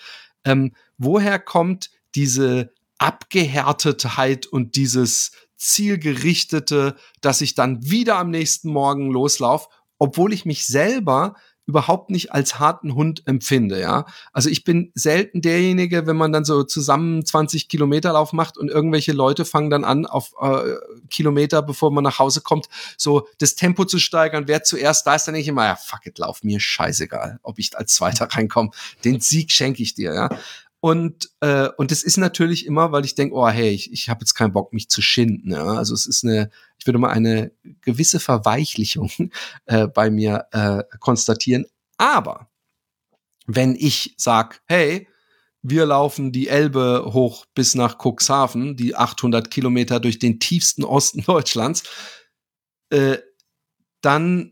[0.46, 9.10] Ähm, woher kommt diese Abgehärtetheit und dieses zielgerichtete, dass ich dann wieder am nächsten Morgen
[9.10, 9.68] loslaufe,
[9.98, 11.36] obwohl ich mich selber
[11.66, 14.06] überhaupt nicht als harten Hund empfinde, ja.
[14.34, 18.70] Also ich bin selten derjenige, wenn man dann so zusammen 20 Kilometer Lauf macht und
[18.70, 20.76] irgendwelche Leute fangen dann an, auf äh,
[21.10, 25.26] Kilometer, bevor man nach Hause kommt, so das Tempo zu steigern, wer zuerst da ist,
[25.26, 28.72] dann denke ich immer, ja, fuck it, lauf mir scheißegal, ob ich als Zweiter reinkomme.
[29.06, 30.30] Den Sieg schenke ich dir, ja.
[30.84, 34.20] Und, äh, und das ist natürlich immer, weil ich denke, oh hey, ich, ich habe
[34.20, 35.52] jetzt keinen Bock, mich zu schinden.
[35.52, 35.64] Ja?
[35.64, 39.10] Also es ist eine, ich würde mal eine gewisse Verweichlichung
[39.66, 41.66] äh, bei mir äh, konstatieren.
[41.96, 42.50] Aber
[43.46, 45.08] wenn ich sag, hey,
[45.62, 51.24] wir laufen die Elbe hoch bis nach Cuxhaven, die 800 Kilometer durch den tiefsten Osten
[51.26, 51.84] Deutschlands,
[52.90, 53.20] äh,
[54.02, 54.52] dann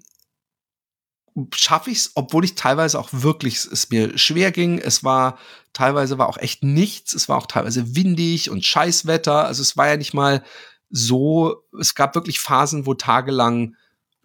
[1.56, 4.80] schaffe ich es, obwohl ich teilweise auch wirklich es mir schwer ging.
[4.80, 5.38] Es war
[5.74, 7.14] teilweise war auch echt nichts.
[7.14, 9.46] Es war auch teilweise windig und Scheißwetter.
[9.46, 10.44] Also es war ja nicht mal
[10.90, 11.64] so.
[11.80, 13.76] Es gab wirklich Phasen, wo tagelang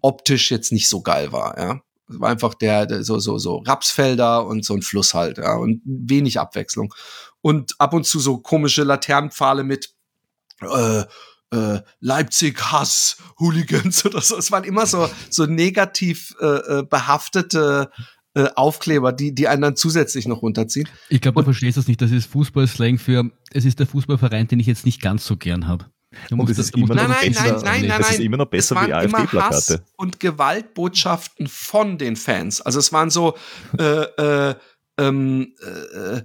[0.01, 1.59] optisch jetzt nicht so geil war.
[1.59, 5.39] Ja, es war einfach der, der so so so Rapsfelder und so ein Fluss halt.
[5.39, 6.93] Ja, und wenig Abwechslung
[7.41, 9.95] und ab und zu so komische Laternenpfahle mit.
[10.61, 11.05] Äh,
[11.53, 14.37] äh, Leipzig Hass Hooligans oder so.
[14.37, 17.91] Es waren immer so so negativ äh, äh, behaftete
[18.35, 20.89] äh, Aufkleber, die die einen dann zusätzlich noch runterziehen.
[21.09, 22.03] Ich glaube, du Und- verstehst das nicht.
[22.03, 25.67] Das ist Fußballslang für, es ist der Fußballverein, den ich jetzt nicht ganz so gern
[25.69, 25.87] habe.
[26.29, 28.11] Du Und das- ist musst immer das noch Nein, nein, besser- nein, nein, nein, das
[28.11, 28.27] ist nein.
[28.27, 29.85] immer noch besser es wie waren immer Hass AfD-Plakate.
[29.97, 32.61] und Gewaltbotschaften von den Fans.
[32.61, 33.37] Also es waren so
[33.79, 34.55] äh, äh,
[34.99, 36.23] ähm, äh,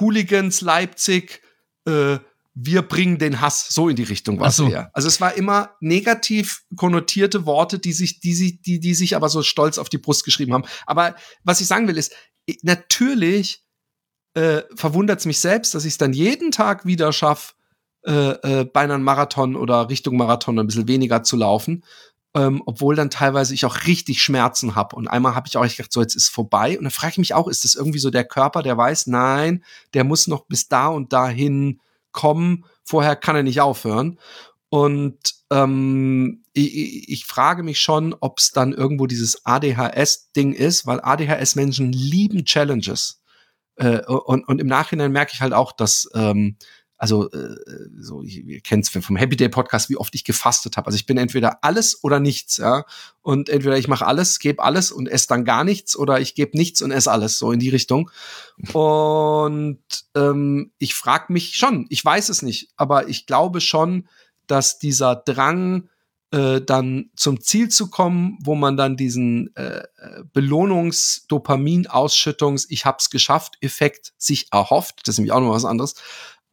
[0.00, 1.42] Hooligans Leipzig,
[1.86, 2.18] äh,
[2.54, 4.68] wir bringen den Hass so in die Richtung es so.
[4.68, 4.90] eher.
[4.92, 9.28] Also es war immer negativ konnotierte Worte, die sich, die sich, die, die sich aber
[9.28, 10.64] so stolz auf die Brust geschrieben haben.
[10.86, 12.14] Aber was ich sagen will ist,
[12.62, 13.64] natürlich
[14.34, 17.54] äh, verwundert es mich selbst, dass ich es dann jeden Tag wieder schaffe,
[18.06, 21.84] äh, äh, bei einem Marathon oder Richtung Marathon ein bisschen weniger zu laufen.
[22.36, 24.96] Ähm, obwohl dann teilweise ich auch richtig Schmerzen habe.
[24.96, 26.76] Und einmal habe ich auch gedacht, so jetzt ist vorbei.
[26.76, 29.64] Und dann frage ich mich auch, ist das irgendwie so der Körper, der weiß, nein,
[29.94, 31.80] der muss noch bis da und dahin
[32.14, 32.64] kommen.
[32.84, 34.18] Vorher kann er nicht aufhören.
[34.70, 35.18] Und
[35.50, 41.92] ähm, ich, ich- frage mich schon, ob es dann irgendwo dieses ADHS-Ding ist, weil ADHS-Menschen
[41.92, 43.20] lieben Challenges.
[43.76, 46.56] Äh, und, und im Nachhinein merke ich halt auch, dass ähm,
[47.04, 47.54] also äh,
[48.00, 50.86] so, ihr kennt es vom Happy Day Podcast, wie oft ich gefastet habe.
[50.86, 52.86] Also ich bin entweder alles oder nichts, ja.
[53.20, 56.56] Und entweder ich mache alles, gebe alles und esse dann gar nichts, oder ich gebe
[56.56, 58.10] nichts und esse alles, so in die Richtung.
[58.72, 59.84] Und
[60.14, 64.08] ähm, ich frage mich schon, ich weiß es nicht, aber ich glaube schon,
[64.46, 65.90] dass dieser Drang,
[66.34, 69.82] äh, dann zum Ziel zu kommen, wo man dann diesen äh,
[70.32, 75.94] Belohnungs-, Dopamin-Ausschüttungs-, ich hab's geschafft, Effekt sich erhofft, das ist nämlich auch noch was anderes,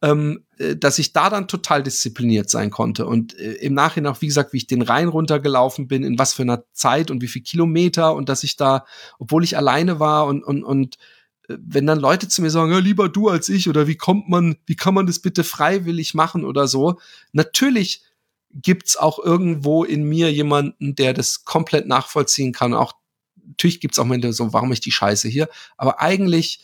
[0.02, 3.06] ähm, äh, dass ich da dann total diszipliniert sein konnte.
[3.06, 6.34] Und äh, im Nachhinein auch, wie gesagt, wie ich den Rhein runtergelaufen bin, in was
[6.34, 8.84] für einer Zeit und wie viel Kilometer und dass ich da,
[9.18, 10.96] obwohl ich alleine war und, und, und
[11.48, 14.28] äh, wenn dann Leute zu mir sagen, ja, lieber du als ich oder wie kommt
[14.28, 16.98] man, wie kann man das bitte freiwillig machen oder so,
[17.32, 18.02] natürlich
[18.50, 22.74] gibt's auch irgendwo in mir jemanden, der das komplett nachvollziehen kann.
[22.74, 22.92] Auch
[23.46, 25.48] natürlich gibt's auch Momente so, warum ich die Scheiße hier?
[25.78, 26.60] Aber eigentlich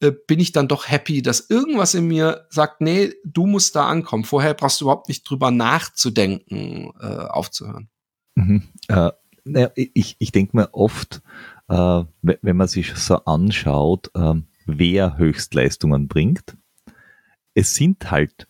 [0.00, 3.86] äh, bin ich dann doch happy, dass irgendwas in mir sagt, nee, du musst da
[3.86, 4.24] ankommen.
[4.24, 7.88] Vorher brauchst du überhaupt nicht drüber nachzudenken, äh, aufzuhören.
[8.34, 8.62] Mhm.
[8.88, 9.10] Äh,
[9.44, 11.22] naja, ich ich denke mir oft,
[11.68, 16.56] äh, wenn man sich so anschaut, ähm, wer Höchstleistungen bringt,
[17.54, 18.46] es sind halt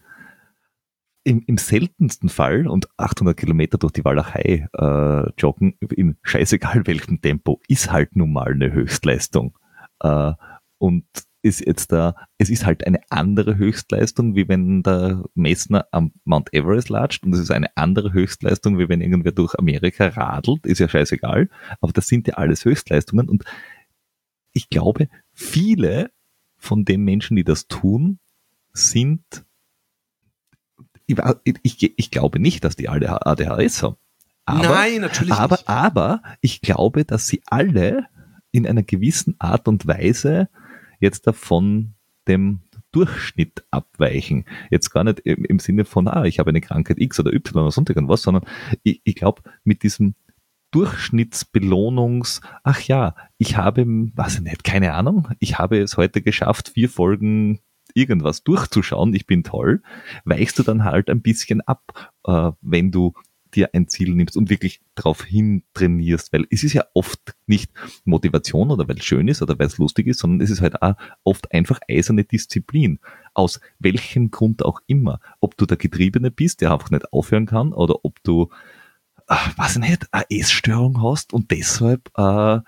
[1.25, 7.21] im, im seltensten Fall und 800 Kilometer durch die Walachei äh, joggen, in scheißegal welchem
[7.21, 9.59] Tempo, ist halt nun mal eine Höchstleistung.
[10.01, 10.33] Äh,
[10.79, 11.05] und
[11.43, 16.53] ist jetzt da, es ist halt eine andere Höchstleistung, wie wenn der Messner am Mount
[16.53, 20.81] Everest latscht und es ist eine andere Höchstleistung, wie wenn irgendwer durch Amerika radelt, ist
[20.81, 21.49] ja scheißegal,
[21.81, 23.45] aber das sind ja alles Höchstleistungen und
[24.53, 26.11] ich glaube, viele
[26.57, 28.19] von den Menschen, die das tun,
[28.73, 29.45] sind
[31.07, 31.19] ich,
[31.63, 33.97] ich, ich glaube nicht, dass die alle ADHS haben.
[34.45, 35.69] Aber, Nein, natürlich aber, nicht.
[35.69, 38.07] Aber ich glaube, dass sie alle
[38.53, 40.49] in einer gewissen Art und Weise
[41.01, 41.95] jetzt davon
[42.29, 42.61] dem
[42.93, 44.45] Durchschnitt abweichen.
[44.71, 47.71] Jetzt gar nicht im, Sinne von, ah, ich habe eine Krankheit X oder Y oder
[47.71, 48.45] sonst irgendwas, sondern
[48.83, 50.15] ich, ich glaube, mit diesem
[50.73, 56.71] Durchschnittsbelohnungs, ach ja, ich habe, weiß ich nicht, keine Ahnung, ich habe es heute geschafft,
[56.71, 57.61] vier Folgen
[57.95, 59.83] irgendwas durchzuschauen, ich bin toll,
[60.25, 63.15] weichst du dann halt ein bisschen ab, äh, wenn du
[63.51, 67.71] dir ein Ziel nimmst und wirklich darauf hin trainierst, weil es ist ja oft nicht
[68.05, 70.83] Motivation oder weil es schön ist oder weil es lustig ist, sondern es ist halt
[70.83, 70.95] auch
[71.25, 72.99] oft einfach eiserne Disziplin.
[73.35, 75.21] Aus welchem Grund auch immer.
[75.41, 78.51] Ob du der Getriebene bist, der einfach nicht aufhören kann oder ob du,
[79.29, 82.61] äh, weiß ich nicht, eine Essstörung hast und deshalb äh,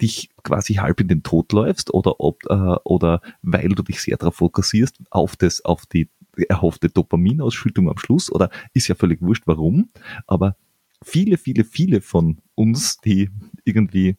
[0.00, 4.16] dich quasi halb in den Tod läufst oder ob äh, oder weil du dich sehr
[4.16, 6.08] darauf fokussierst auf das auf die
[6.44, 9.90] erhoffte Dopaminausschüttung am Schluss oder ist ja völlig wurscht warum,
[10.26, 10.56] aber
[11.02, 13.30] viele viele viele von uns, die
[13.64, 14.16] irgendwie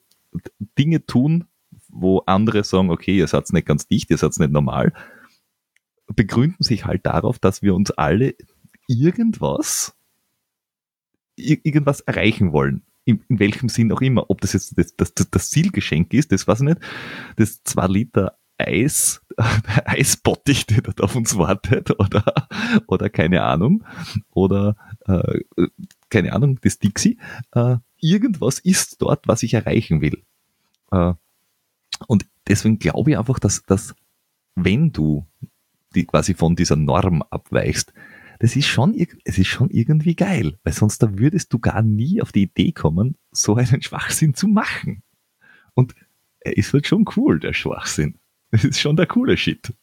[0.77, 1.45] Dinge tun,
[1.89, 4.93] wo andere sagen, okay, ihr seid nicht ganz dicht, ihr seid nicht normal,
[6.15, 8.35] begründen sich halt darauf, dass wir uns alle
[8.87, 9.93] irgendwas
[11.35, 14.29] irgendwas erreichen wollen in, in welchem Sinn auch immer.
[14.29, 16.79] Ob das jetzt das, das, das Zielgeschenk ist, das weiß ich nicht.
[17.37, 19.21] Das zwei Liter Eis,
[19.85, 22.47] Eisbottich, der dort auf uns wartet, oder,
[22.87, 23.83] oder keine Ahnung,
[24.31, 25.39] oder äh,
[26.09, 27.17] keine Ahnung, das Dixie.
[27.51, 30.23] Äh, irgendwas ist dort, was ich erreichen will.
[30.91, 31.13] Äh,
[32.07, 33.95] und deswegen glaube ich einfach, dass, dass
[34.55, 35.25] wenn du
[35.95, 37.93] die quasi von dieser Norm abweichst,
[38.39, 42.21] das ist schon, es ist schon irgendwie geil, weil sonst da würdest du gar nie
[42.21, 45.01] auf die Idee kommen, so einen Schwachsinn zu machen.
[45.73, 45.95] Und
[46.39, 48.19] er ist halt schon cool, der Schwachsinn.
[48.51, 49.73] Das ist schon der coole Shit.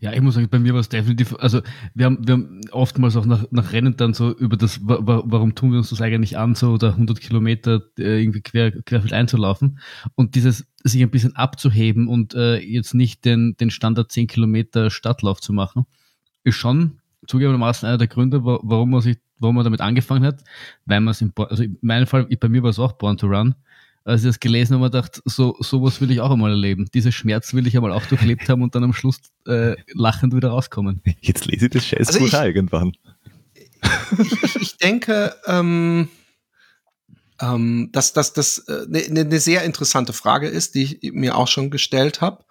[0.00, 1.60] Ja, ich muss sagen, bei mir war es definitiv, also
[1.92, 5.72] wir haben, wir haben oftmals auch nach, nach Rennen dann so über das, warum tun
[5.72, 9.80] wir uns das eigentlich an, so oder 100 Kilometer äh, irgendwie quer, querfeld einzulaufen
[10.14, 14.90] und dieses sich ein bisschen abzuheben und äh, jetzt nicht den, den Standard 10 Kilometer
[14.90, 15.84] Stadtlauf zu machen,
[16.44, 20.44] ist schon zugegebenermaßen einer der Gründe, warum man sich, warum man damit angefangen hat,
[20.86, 23.26] weil man es in, also in meinem Fall, bei mir war es auch Born to
[23.26, 23.56] Run,
[24.08, 26.88] als ich das gelesen habe, gedacht, so sowas will ich auch einmal erleben.
[26.94, 30.48] Diese Schmerz will ich einmal auch durchlebt haben und dann am Schluss äh, lachend wieder
[30.48, 31.02] rauskommen.
[31.20, 32.92] Jetzt lese ich das scheiß also ich, irgendwann.
[34.42, 36.08] Ich, ich denke, ähm,
[37.40, 41.48] ähm, dass das eine äh, ne, ne sehr interessante Frage ist, die ich mir auch
[41.48, 42.44] schon gestellt habe.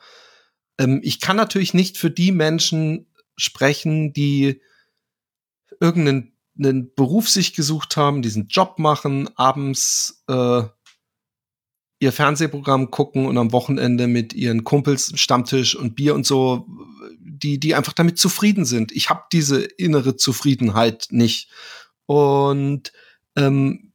[0.78, 4.62] Ähm, ich kann natürlich nicht für die Menschen sprechen, die
[5.80, 10.64] irgendeinen einen Beruf sich gesucht haben, diesen Job machen, abends äh,
[12.00, 16.68] ihr Fernsehprogramm gucken und am Wochenende mit ihren Kumpels Stammtisch und Bier und so,
[17.20, 18.91] die die einfach damit zufrieden sind.
[18.91, 21.50] Ich habe diese innere Zufriedenheit nicht.
[22.06, 22.91] Und
[23.36, 23.93] ähm,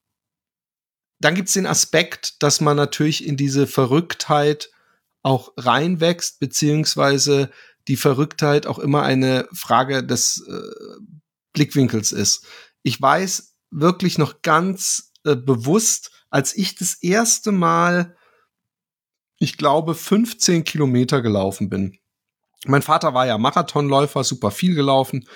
[1.20, 4.70] dann gibt's den Aspekt, dass man natürlich in diese Verrücktheit
[5.22, 7.50] auch reinwächst, beziehungsweise
[7.88, 11.02] die Verrücktheit auch immer eine Frage des äh,
[11.52, 12.44] Blickwinkels ist.
[12.82, 18.16] Ich weiß wirklich noch ganz äh, bewusst, als ich das erste Mal,
[19.38, 21.98] ich glaube, 15 Kilometer gelaufen bin.
[22.64, 25.28] Mein Vater war ja Marathonläufer, super viel gelaufen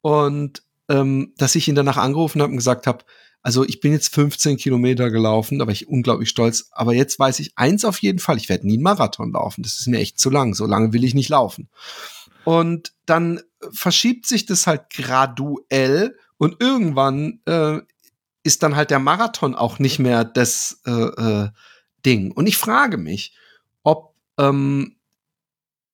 [0.00, 3.04] und ähm, dass ich ihn danach angerufen habe und gesagt habe,
[3.42, 6.68] also ich bin jetzt 15 Kilometer gelaufen, da war ich unglaublich stolz.
[6.70, 9.62] Aber jetzt weiß ich eins auf jeden Fall, ich werde nie einen Marathon laufen.
[9.62, 10.54] Das ist mir echt zu lang.
[10.54, 11.68] So lange will ich nicht laufen.
[12.44, 13.40] Und dann
[13.72, 17.80] verschiebt sich das halt graduell und irgendwann äh,
[18.44, 21.48] ist dann halt der Marathon auch nicht mehr das äh, äh,
[22.06, 22.30] Ding.
[22.30, 23.36] Und ich frage mich,
[23.82, 24.96] ob ähm,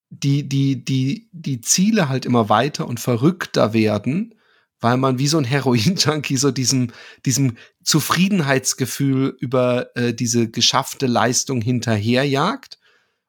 [0.09, 4.35] die, die, die, die Ziele halt immer weiter und verrückter werden
[4.81, 6.91] weil man wie so ein Heroin-Junkie so diesem,
[7.25, 12.79] diesem Zufriedenheitsgefühl über äh, diese geschaffte Leistung hinterherjagt.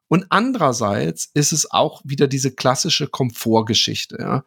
[0.08, 4.16] Und andererseits ist es auch wieder diese klassische Komfortgeschichte.
[4.18, 4.44] Ja?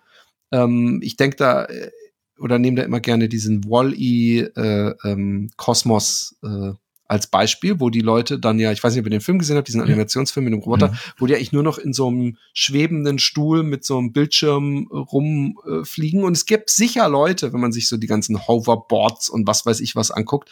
[0.51, 1.91] Ähm, ich denke da äh,
[2.40, 6.74] oder nehme da immer gerne diesen Wall-E äh, ähm, Kosmos äh,
[7.08, 9.58] als Beispiel, wo die Leute dann ja, ich weiß nicht, ob ihr den Film gesehen
[9.58, 10.98] habt, diesen Animationsfilm mit dem Roboter, mhm.
[11.18, 14.98] wo die eigentlich nur noch in so einem schwebenden Stuhl mit so einem Bildschirm äh,
[14.98, 16.22] rumfliegen.
[16.22, 19.66] Äh, und es gibt sicher Leute, wenn man sich so die ganzen Hoverboards und was
[19.66, 20.50] weiß ich was anguckt,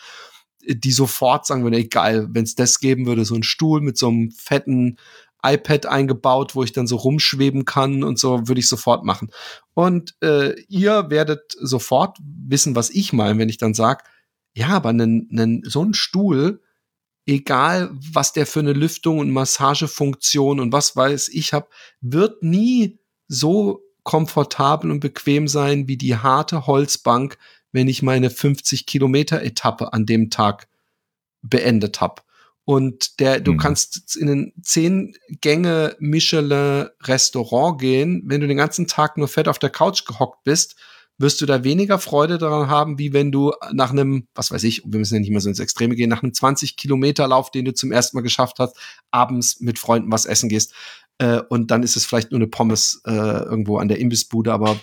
[0.65, 3.97] die sofort sagen würden, ey, geil, wenn es das geben würde, so ein Stuhl mit
[3.97, 4.97] so einem fetten
[5.43, 9.29] iPad eingebaut, wo ich dann so rumschweben kann und so, würde ich sofort machen.
[9.73, 14.03] Und äh, ihr werdet sofort wissen, was ich meine, wenn ich dann sage,
[14.53, 16.61] ja, aber einen, einen, so ein Stuhl,
[17.25, 21.69] egal was der für eine Lüftung und Massagefunktion und was weiß ich hab,
[22.01, 27.37] wird nie so komfortabel und bequem sein wie die harte Holzbank,
[27.71, 30.67] wenn ich meine 50 Kilometer Etappe an dem Tag
[31.41, 32.23] beendet hab.
[32.65, 33.57] Und der, du mhm.
[33.57, 39.47] kannst in ein zehn Gänge Michelin Restaurant gehen, wenn du den ganzen Tag nur fett
[39.47, 40.75] auf der Couch gehockt bist
[41.17, 44.83] wirst du da weniger Freude daran haben, wie wenn du nach einem, was weiß ich,
[44.85, 47.65] wir müssen ja nicht mehr so ins Extreme gehen, nach einem 20 Kilometer Lauf, den
[47.65, 48.77] du zum ersten Mal geschafft hast,
[49.11, 50.73] abends mit Freunden was essen gehst.
[51.19, 54.79] Äh, und dann ist es vielleicht nur eine Pommes äh, irgendwo an der Imbissbude, aber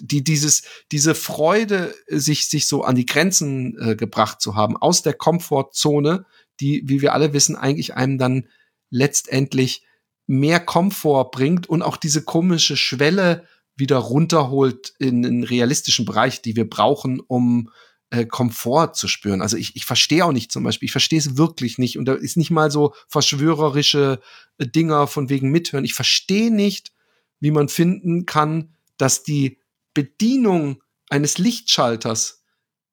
[0.00, 5.02] die, dieses, diese Freude, sich, sich so an die Grenzen äh, gebracht zu haben, aus
[5.02, 6.24] der Komfortzone,
[6.62, 8.46] die, wie wir alle wissen, eigentlich einem dann
[8.90, 9.84] letztendlich
[10.26, 16.56] mehr Komfort bringt und auch diese komische Schwelle wieder runterholt in einen realistischen Bereich, die
[16.56, 17.70] wir brauchen, um
[18.10, 19.42] äh, Komfort zu spüren.
[19.42, 21.98] Also ich, ich verstehe auch nicht zum Beispiel, ich verstehe es wirklich nicht.
[21.98, 24.20] Und da ist nicht mal so verschwörerische
[24.58, 25.84] äh, Dinger von wegen Mithören.
[25.84, 26.92] Ich verstehe nicht,
[27.40, 29.58] wie man finden kann, dass die
[29.94, 32.41] Bedienung eines Lichtschalters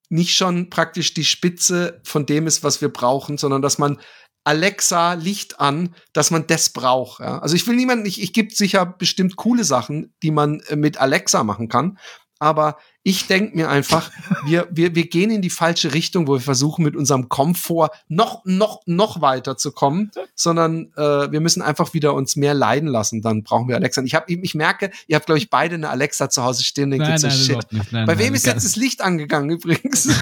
[0.10, 4.00] nicht schon praktisch die Spitze von dem ist, was wir brauchen, sondern dass man
[4.44, 7.20] Alexa Licht an, dass man das braucht.
[7.20, 7.40] Ja?
[7.40, 10.98] Also ich will niemanden, ich, ich gibt sicher bestimmt coole Sachen, die man äh, mit
[10.98, 11.98] Alexa machen kann.
[12.40, 14.12] Aber ich denke mir einfach,
[14.46, 18.44] wir, wir, wir gehen in die falsche Richtung, wo wir versuchen, mit unserem Komfort noch,
[18.44, 23.22] noch, noch weiter zu kommen, sondern äh, wir müssen einfach wieder uns mehr leiden lassen.
[23.22, 24.04] Dann brauchen wir Alexa.
[24.04, 26.92] Ich, hab, ich merke, ihr habt, glaube ich, beide eine Alexa zu Hause stehen.
[26.92, 27.68] Denkt nein, nein, so, shit.
[27.92, 30.10] Nein, Bei wem ist jetzt das Licht angegangen übrigens?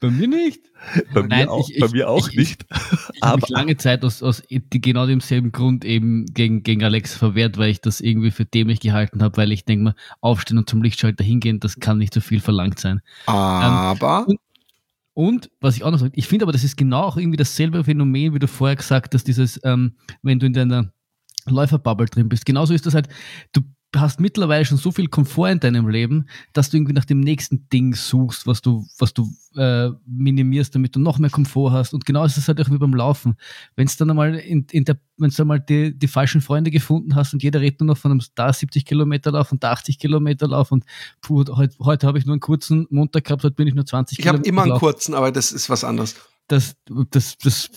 [0.00, 0.60] Bei mir nicht.
[1.12, 2.66] Bei Nein, mir auch, ich, bei mir auch ich, nicht.
[2.70, 7.14] Ich, ich habe mich lange Zeit aus, aus genau demselben Grund eben gegen, gegen Alex
[7.14, 10.68] verwehrt, weil ich das irgendwie für dämlich gehalten habe, weil ich denke mal, aufstehen und
[10.68, 13.00] zum Lichtschalter hingehen, das kann nicht so viel verlangt sein.
[13.26, 14.26] Aber.
[14.28, 14.40] Ähm, und,
[15.12, 17.84] und, was ich auch noch sage, ich finde aber, das ist genau auch irgendwie dasselbe
[17.84, 20.92] Phänomen, wie du vorher gesagt hast, dieses, ähm, wenn du in deiner
[21.46, 22.46] Läuferbubble drin bist.
[22.46, 23.08] Genauso ist das halt,
[23.52, 23.62] du
[23.96, 27.68] hast mittlerweile schon so viel Komfort in deinem Leben, dass du irgendwie nach dem nächsten
[27.70, 31.92] Ding suchst, was du, was du äh, minimierst, damit du noch mehr Komfort hast.
[31.92, 33.36] Und genau ist es halt auch wie beim Laufen.
[33.74, 37.16] Wenn es dann einmal in, in der, wenn du einmal die, die falschen Freunde gefunden
[37.16, 39.98] hast und jeder redet nur noch von einem da 70 Kilometer Lauf und da 80
[39.98, 40.84] Kilometer Lauf und
[41.20, 44.18] puh, heute, heute habe ich nur einen kurzen Montag gehabt, heute bin ich nur 20
[44.18, 44.44] ich Kilometer.
[44.44, 46.14] Ich habe immer einen kurzen, aber das ist was anderes.
[46.46, 46.76] Das,
[47.10, 47.70] das, das,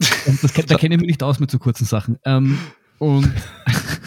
[0.00, 2.18] das, das da kenne ich mich nicht aus mit so kurzen Sachen.
[2.24, 2.58] Ähm,
[2.98, 3.32] und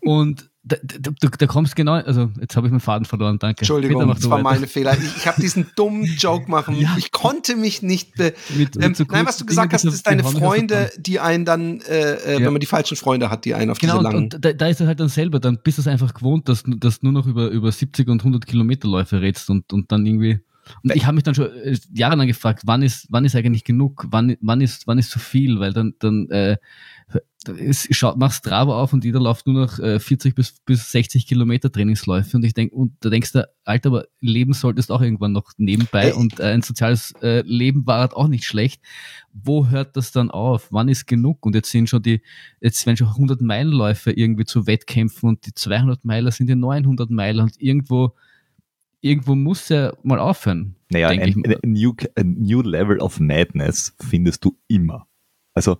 [0.00, 3.60] Und da, da, da, kommst genau, also jetzt habe ich meinen Faden verloren, danke.
[3.60, 4.96] Entschuldigung, das war meine Fehler.
[4.96, 6.74] Ich, ich habe diesen dummen Joke machen.
[6.76, 6.94] Ja.
[6.96, 8.14] Ich konnte mich nicht.
[8.14, 11.44] Be mit, mit so nein, was du gesagt Dinge, hast, ist deine Freunde, die einen
[11.44, 12.46] dann, äh, äh, ja.
[12.46, 14.16] wenn man die falschen Freunde hat, die einen auf genau, diese langen.
[14.16, 16.48] Und, und da, da, ist es halt dann selber, dann bist du es einfach gewohnt,
[16.48, 20.06] dass du nur noch über, über 70 und 100 Kilometer Läufe redst und, und dann
[20.06, 20.40] irgendwie
[20.82, 24.06] Und ich habe mich dann schon äh, jahrelang gefragt, wann ist, wann ist eigentlich genug,
[24.08, 26.56] wann, wann ist, wann ist zu viel, weil dann, dann äh,
[27.90, 31.70] schaut, machst Strava auf und jeder läuft nur noch äh, 40 bis, bis 60 Kilometer
[31.70, 35.52] Trainingsläufe und ich denke, und da denkst du, Alter, aber leben solltest auch irgendwann noch
[35.56, 36.12] nebenbei hey.
[36.12, 38.82] und äh, ein soziales äh, Leben war halt auch nicht schlecht.
[39.32, 40.68] Wo hört das dann auf?
[40.70, 41.44] Wann ist genug?
[41.44, 42.22] Und jetzt sind schon die,
[42.60, 47.10] jetzt werden schon 100 Meilenläufe irgendwie zu Wettkämpfen und die 200 Meiler sind die 900
[47.10, 48.14] Meiler und irgendwo,
[49.00, 50.76] irgendwo muss er mal aufhören.
[50.90, 55.06] Naja, ein, ein, new, ein new Level of Madness findest du immer.
[55.54, 55.78] Also,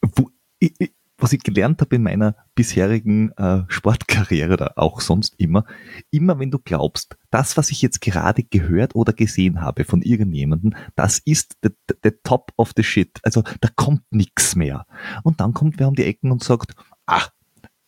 [0.00, 5.64] wo, ich, was ich gelernt habe in meiner bisherigen äh, Sportkarriere oder auch sonst immer,
[6.10, 10.74] immer wenn du glaubst, das, was ich jetzt gerade gehört oder gesehen habe von irgendjemandem,
[10.94, 13.18] das ist the top of the shit.
[13.22, 14.86] Also da kommt nichts mehr.
[15.22, 16.74] Und dann kommt wer um die Ecken und sagt,
[17.06, 17.30] ach,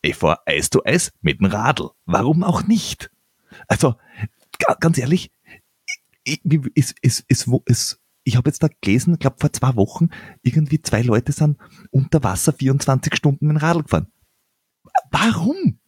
[0.01, 1.89] ich fahr Eis zu Eis mit dem Radl.
[2.05, 3.11] Warum auch nicht?
[3.67, 3.95] Also,
[4.79, 5.31] ganz ehrlich,
[6.25, 10.09] es, es, es, es, ich habe jetzt da gelesen, ich glaube vor zwei Wochen,
[10.41, 11.57] irgendwie zwei Leute sind
[11.91, 14.07] unter Wasser 24 Stunden mit dem Radl gefahren.
[15.11, 15.79] Warum?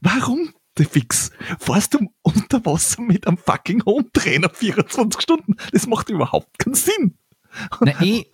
[0.00, 0.52] Warum?
[0.84, 1.30] Fix.
[1.58, 5.56] Fährst du unter Wasser mit einem fucking Hometrainer 24 Stunden?
[5.72, 7.18] Das macht überhaupt keinen Sinn.
[7.80, 8.26] Na eh,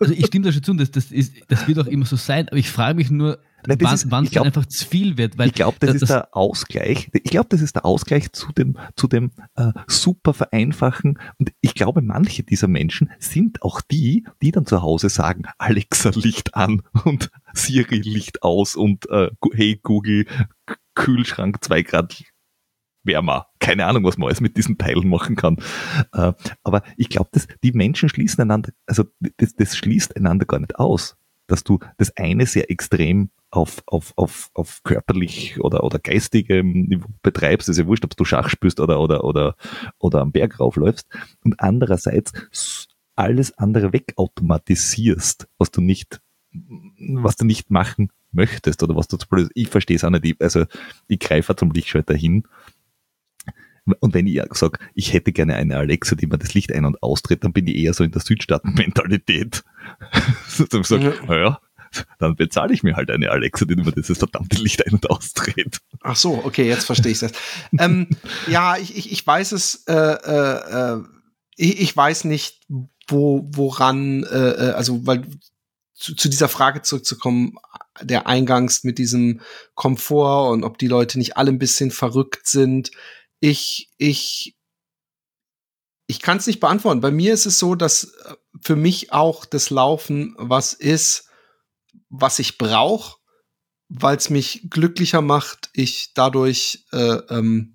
[0.00, 2.48] also ich stimme da schon zu, das, das, ist, das wird auch immer so sein,
[2.48, 5.38] aber ich frage mich nur, Nein, wann, ist, wann es einfach zu viel wird.
[5.38, 7.10] Weil ich glaube, das, das, ist der Ausgleich.
[7.12, 11.18] Ich glaube, das ist der Ausgleich zu dem, zu dem äh, super vereinfachen.
[11.38, 16.10] Und ich glaube, manche dieser Menschen sind auch die, die dann zu Hause sagen, Alexa
[16.14, 20.26] Licht an und Siri Licht aus und äh, hey Google,
[20.94, 22.22] Kühlschrank zwei Grad
[23.02, 23.48] wärmer.
[23.66, 25.56] Keine Ahnung, was man alles mit diesen Teilen machen kann.
[26.12, 27.30] Äh, aber ich glaube,
[27.64, 29.02] die Menschen schließen einander, also
[29.38, 31.16] das, das schließt einander gar nicht aus,
[31.48, 37.08] dass du das eine sehr extrem auf, auf, auf, auf körperlich oder, oder geistigem Niveau
[37.22, 39.56] betreibst, ist ja wurscht, ob du Schach spielst oder, oder, oder,
[39.98, 41.08] oder am Berg raufläufst,
[41.42, 42.86] und andererseits
[43.16, 46.20] alles andere wegautomatisierst, was du nicht,
[46.52, 50.40] was du nicht machen möchtest oder was du zu blöd Ich verstehe es auch nicht.
[50.40, 50.66] Also
[51.08, 52.44] ich greife zum Lichtschalter hin
[54.00, 57.02] und wenn ich sage, ich hätte gerne eine Alexa, die mir das Licht ein- und
[57.02, 59.64] austritt, dann bin ich eher so in der Südstaaten-Mentalität.
[60.70, 61.12] dann sag, ja.
[61.26, 61.60] naja,
[62.18, 65.80] dann bezahle ich mir halt eine Alexa, die mir dieses verdammte Licht ein- und ausdreht.
[66.02, 67.32] Ach so, okay, jetzt verstehe ich das.
[67.78, 68.08] ähm,
[68.48, 71.02] ja, ich, ich, ich weiß es, äh, äh, äh,
[71.56, 72.62] ich, ich weiß nicht,
[73.08, 75.26] wo, woran, äh, äh, also weil
[75.94, 77.54] zu, zu dieser Frage zurückzukommen,
[78.02, 79.40] der Eingangs mit diesem
[79.74, 82.90] Komfort und ob die Leute nicht alle ein bisschen verrückt sind
[83.40, 84.56] ich, ich,
[86.06, 87.00] ich kann es nicht beantworten.
[87.00, 91.28] Bei mir ist es so, dass äh, für mich auch das Laufen was ist,
[92.08, 93.18] was ich brauche,
[93.88, 97.74] weil es mich glücklicher macht, ich dadurch äh, ähm,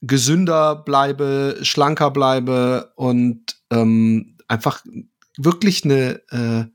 [0.00, 4.84] gesünder bleibe, schlanker bleibe und ähm, einfach
[5.38, 6.73] wirklich eine äh,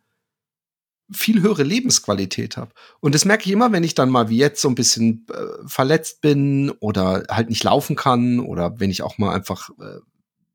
[1.11, 2.71] viel höhere Lebensqualität habe.
[2.99, 5.67] Und das merke ich immer, wenn ich dann mal wie jetzt so ein bisschen äh,
[5.67, 9.99] verletzt bin oder halt nicht laufen kann oder wenn ich auch mal einfach äh,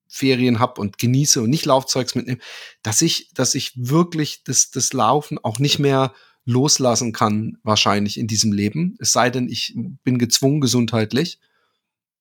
[0.07, 2.39] Ferien habe und genieße und nicht Laufzeugs mitnehme,
[2.83, 8.29] dass ich, dass ich wirklich das, das Laufen auch nicht mehr loslassen kann, wahrscheinlich in
[8.29, 8.97] diesem Leben.
[9.01, 11.41] Es sei denn, ich bin gezwungen gesundheitlich.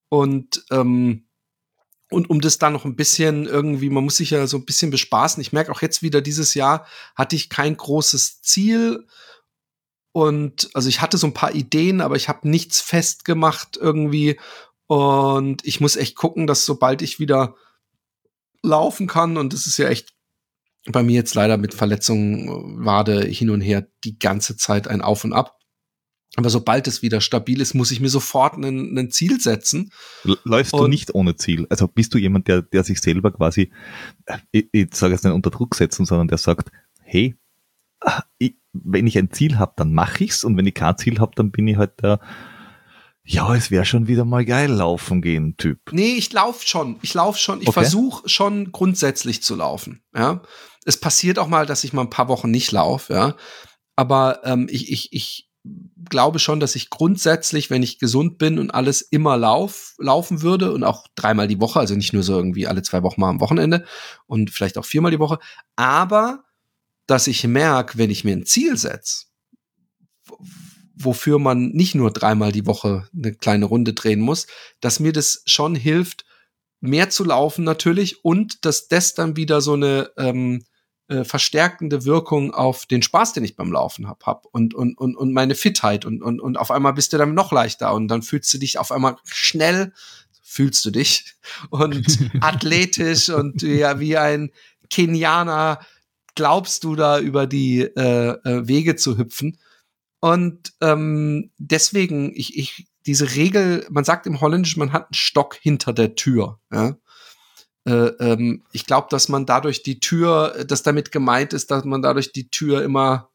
[0.09, 1.25] Und ähm,
[2.13, 4.91] und um das dann noch ein bisschen irgendwie, man muss sich ja so ein bisschen
[4.91, 5.41] bespaßen.
[5.41, 6.85] Ich merke auch jetzt wieder dieses Jahr
[7.15, 9.07] hatte ich kein großes Ziel.
[10.11, 14.39] Und also ich hatte so ein paar Ideen, aber ich habe nichts festgemacht irgendwie.
[14.87, 17.55] Und ich muss echt gucken, dass sobald ich wieder
[18.61, 20.13] laufen kann, und das ist ja echt
[20.85, 25.23] bei mir jetzt leider mit Verletzungen, Wade hin und her die ganze Zeit ein Auf
[25.23, 25.57] und Ab.
[26.35, 29.91] Aber sobald es wieder stabil ist, muss ich mir sofort ein Ziel setzen.
[30.23, 31.67] Läufst du nicht ohne Ziel?
[31.69, 33.71] Also bist du jemand, der, der sich selber quasi,
[34.25, 36.71] äh, ich, ich sage jetzt nicht unter Druck setzen, sondern der sagt,
[37.03, 37.35] hey,
[37.99, 41.19] ah, ich, wenn ich ein Ziel habe, dann mache ich's und wenn ich kein Ziel
[41.19, 42.19] habe, dann bin ich halt der,
[43.23, 45.79] ja, es wäre schon wieder mal geil laufen gehen, Typ.
[45.91, 46.97] Nee, ich lauf schon.
[47.03, 47.61] Ich lauf schon.
[47.61, 47.81] Ich okay.
[47.81, 50.01] versuche schon grundsätzlich zu laufen.
[50.15, 50.41] Ja,
[50.83, 53.13] es passiert auch mal, dass ich mal ein paar Wochen nicht laufe.
[53.13, 53.35] Ja,
[53.95, 55.49] aber ähm, ich, ich, ich
[56.09, 60.73] glaube schon, dass ich grundsätzlich, wenn ich gesund bin und alles immer lauf, laufen würde
[60.73, 63.39] und auch dreimal die Woche, also nicht nur so irgendwie alle zwei Wochen mal am
[63.39, 63.85] Wochenende
[64.25, 65.39] und vielleicht auch viermal die Woche,
[65.75, 66.43] aber
[67.07, 69.25] dass ich merke, wenn ich mir ein Ziel setze,
[70.95, 74.47] wofür man nicht nur dreimal die Woche eine kleine Runde drehen muss,
[74.81, 76.25] dass mir das schon hilft,
[76.81, 80.65] mehr zu laufen natürlich und dass das dann wieder so eine ähm,
[81.07, 85.15] äh, verstärkende Wirkung auf den Spaß, den ich beim Laufen hab, hab und, und, und,
[85.15, 88.21] und meine Fitheit und, und, und auf einmal bist du dann noch leichter und dann
[88.21, 89.93] fühlst du dich auf einmal schnell
[90.41, 91.35] fühlst du dich
[91.69, 94.51] und athletisch und ja, wie ein
[94.89, 95.79] Kenianer
[96.35, 99.59] glaubst du da über die äh, äh, Wege zu hüpfen.
[100.19, 105.55] Und ähm, deswegen, ich, ich, diese Regel, man sagt im Holländischen, man hat einen Stock
[105.55, 106.59] hinter der Tür.
[106.71, 106.95] Ja?
[107.85, 112.01] Äh, ähm, ich glaube, dass man dadurch die Tür, dass damit gemeint ist, dass man
[112.01, 113.29] dadurch die Tür immer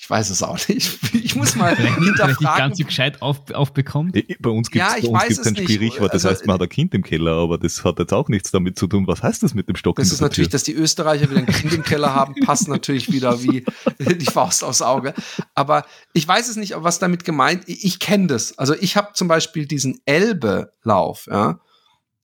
[0.00, 0.98] ich weiß es auch nicht.
[1.28, 2.14] Ich muss mal hinterfragen.
[2.14, 4.16] Vielleicht nicht ganz so gescheit auf, aufbekommt.
[4.40, 7.02] Bei uns gibt es ja, ein Sprichwort, das also, heißt, man hat ein Kind im
[7.02, 9.06] Keller, aber das hat jetzt auch nichts damit zu tun.
[9.06, 9.96] Was heißt das mit dem Stock?
[9.96, 10.52] Das ist natürlich, Tür?
[10.52, 13.64] dass die Österreicher wieder ein Kind im Keller haben, passt natürlich wieder wie
[13.98, 15.12] die Faust aufs Auge.
[15.54, 17.64] Aber ich weiß es nicht, was damit gemeint.
[17.66, 18.56] Ich, ich kenne das.
[18.58, 21.60] Also ich habe zum Beispiel diesen Elbe-Lauf, ja.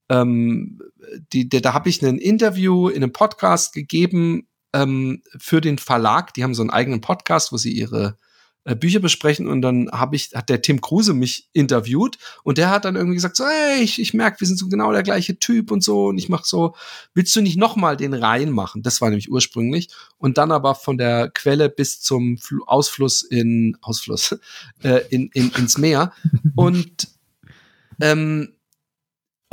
[0.09, 0.81] Ähm,
[1.33, 6.35] die, die, da habe ich ein Interview in einem Podcast gegeben ähm, für den Verlag.
[6.35, 8.19] Die haben so einen eigenen Podcast, wo sie ihre
[8.65, 9.47] äh, Bücher besprechen.
[9.47, 12.19] Und dann habe ich hat der Tim Kruse mich interviewt.
[12.43, 14.93] Und der hat dann irgendwie gesagt so hey ich, ich merke wir sind so genau
[14.93, 16.07] der gleiche Typ und so.
[16.07, 16.75] Und ich mache so
[17.15, 18.83] willst du nicht noch mal den Rhein machen?
[18.83, 19.91] Das war nämlich ursprünglich.
[20.19, 24.39] Und dann aber von der Quelle bis zum Fl Ausfluss in Ausfluss
[24.83, 26.13] äh, in, in ins Meer.
[26.57, 27.09] Und
[28.01, 28.55] ähm,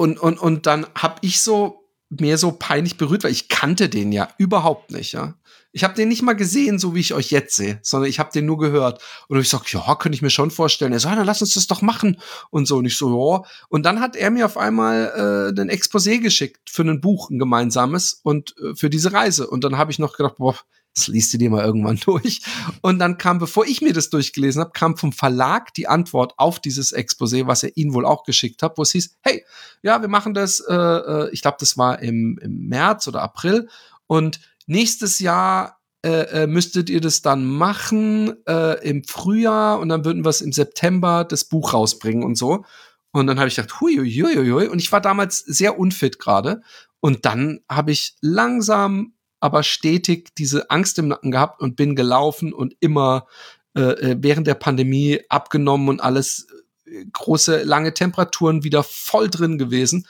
[0.01, 4.11] und und und dann habe ich so mehr so peinlich berührt, weil ich kannte den
[4.11, 5.35] ja überhaupt nicht, ja.
[5.73, 8.31] Ich habe den nicht mal gesehen, so wie ich euch jetzt sehe, sondern ich habe
[8.33, 9.01] den nur gehört.
[9.29, 10.91] Und ich sag, ja, könnte ich mir schon vorstellen.
[10.91, 12.19] Er ja, dann lass uns das doch machen.
[12.49, 13.49] Und so, und ich so, ja.
[13.69, 17.39] Und dann hat er mir auf einmal äh, ein Exposé geschickt für ein Buch, ein
[17.39, 19.47] gemeinsames, und äh, für diese Reise.
[19.47, 20.57] Und dann habe ich noch gedacht, boah,
[20.95, 22.41] das liest du dir mal irgendwann durch.
[22.81, 26.59] Und dann kam, bevor ich mir das durchgelesen habe, kam vom Verlag die Antwort auf
[26.59, 29.45] dieses Exposé, was er ihnen wohl auch geschickt hat, wo es hieß, hey,
[29.81, 33.69] ja, wir machen das, äh, äh ich glaube, das war im, im März oder April.
[34.07, 40.03] Und nächstes Jahr äh, äh, müsstet ihr das dann machen äh, im Frühjahr und dann
[40.03, 42.65] würden wir es im September das Buch rausbringen und so.
[43.11, 43.99] Und dann habe ich gedacht, hui.
[43.99, 46.61] Und ich war damals sehr unfit gerade.
[47.01, 52.53] Und dann habe ich langsam aber stetig diese Angst im Nacken gehabt und bin gelaufen
[52.53, 53.27] und immer
[53.75, 56.47] äh, äh, während der Pandemie abgenommen und alles
[56.85, 60.07] äh, große, lange Temperaturen wieder voll drin gewesen.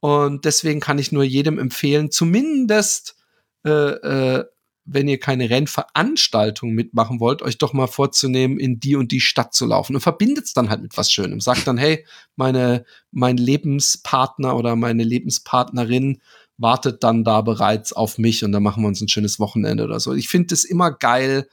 [0.00, 3.16] Und deswegen kann ich nur jedem empfehlen, zumindest
[3.64, 4.44] äh, äh,
[4.86, 9.52] wenn ihr keine Rennveranstaltung mitmachen wollt, euch doch mal vorzunehmen, in die und die Stadt
[9.52, 11.40] zu laufen und verbindet es dann halt mit was Schönem.
[11.40, 12.06] Sagt dann, hey,
[12.36, 16.20] meine, mein Lebenspartner oder meine Lebenspartnerin
[16.58, 20.00] wartet dann da bereits auf mich und dann machen wir uns ein schönes Wochenende oder
[20.00, 20.14] so.
[20.14, 21.48] Ich finde es immer geil,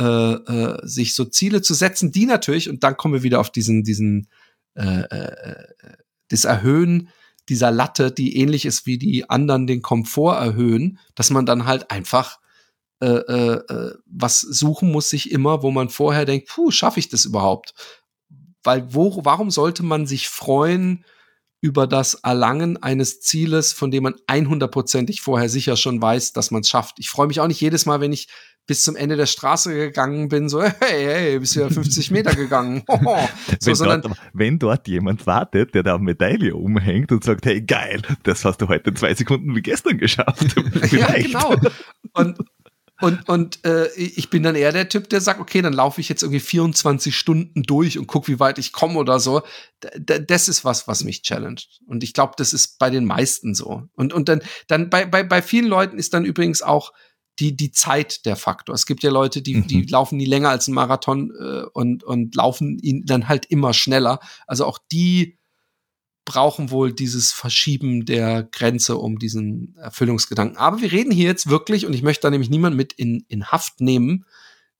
[0.00, 3.50] äh, äh, sich so Ziele zu setzen, die natürlich, und dann kommen wir wieder auf
[3.50, 4.28] diesen, diesen,
[4.74, 5.64] äh, äh,
[6.28, 7.08] das Erhöhen
[7.48, 11.90] dieser Latte, die ähnlich ist wie die anderen den Komfort erhöhen, dass man dann halt
[11.90, 12.38] einfach
[13.00, 17.08] äh, äh, äh was suchen muss sich immer, wo man vorher denkt, puh, schaffe ich
[17.08, 17.74] das überhaupt?
[18.62, 21.04] Weil wo, warum sollte man sich freuen,
[21.60, 26.60] über das Erlangen eines Zieles, von dem man 100%ig vorher sicher schon weiß, dass man
[26.60, 26.96] es schafft.
[26.98, 28.28] Ich freue mich auch nicht jedes Mal, wenn ich
[28.68, 32.36] bis zum Ende der Straße gegangen bin, so, hey, hey, bist du ja 50 Meter
[32.36, 32.84] gegangen.
[33.60, 37.62] so, wenn, dort, wenn dort jemand wartet, der da eine Medaille umhängt und sagt, hey,
[37.62, 40.54] geil, das hast du heute in zwei Sekunden wie gestern geschafft.
[40.92, 41.56] ja, genau.
[42.12, 42.38] Und,
[43.00, 46.08] und, und äh, ich bin dann eher der Typ, der sagt, okay, dann laufe ich
[46.08, 49.42] jetzt irgendwie 24 Stunden durch und guck, wie weit ich komme oder so.
[49.96, 51.80] D das ist was, was mich challenged.
[51.86, 53.84] Und ich glaube, das ist bei den meisten so.
[53.94, 56.92] Und, und dann, dann bei, bei, bei vielen Leuten ist dann übrigens auch
[57.38, 58.74] die, die Zeit der Faktor.
[58.74, 59.88] Es gibt ja Leute, die, die mhm.
[59.88, 64.18] laufen nie länger als ein Marathon äh, und, und laufen ihn dann halt immer schneller.
[64.48, 65.37] Also auch die
[66.28, 70.58] brauchen wohl dieses Verschieben der Grenze um diesen Erfüllungsgedanken.
[70.58, 73.46] Aber wir reden hier jetzt wirklich, und ich möchte da nämlich niemand mit in, in
[73.46, 74.26] Haft nehmen,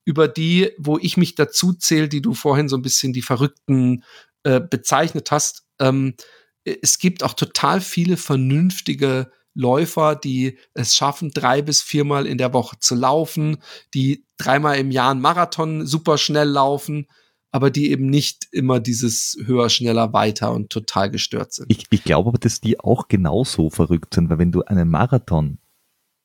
[0.05, 4.05] über die, wo ich mich dazu zähle, die du vorhin so ein bisschen die Verrückten
[4.42, 5.64] äh, bezeichnet hast.
[5.78, 6.16] Ähm,
[6.64, 12.53] es gibt auch total viele vernünftige Läufer, die es schaffen, drei bis viermal in der
[12.53, 13.57] Woche zu laufen,
[13.94, 17.07] die dreimal im Jahr einen Marathon super schnell laufen
[17.51, 21.70] aber die eben nicht immer dieses höher, schneller, weiter und total gestört sind.
[21.70, 25.59] Ich, ich glaube aber, dass die auch genauso verrückt sind, weil wenn du einen Marathon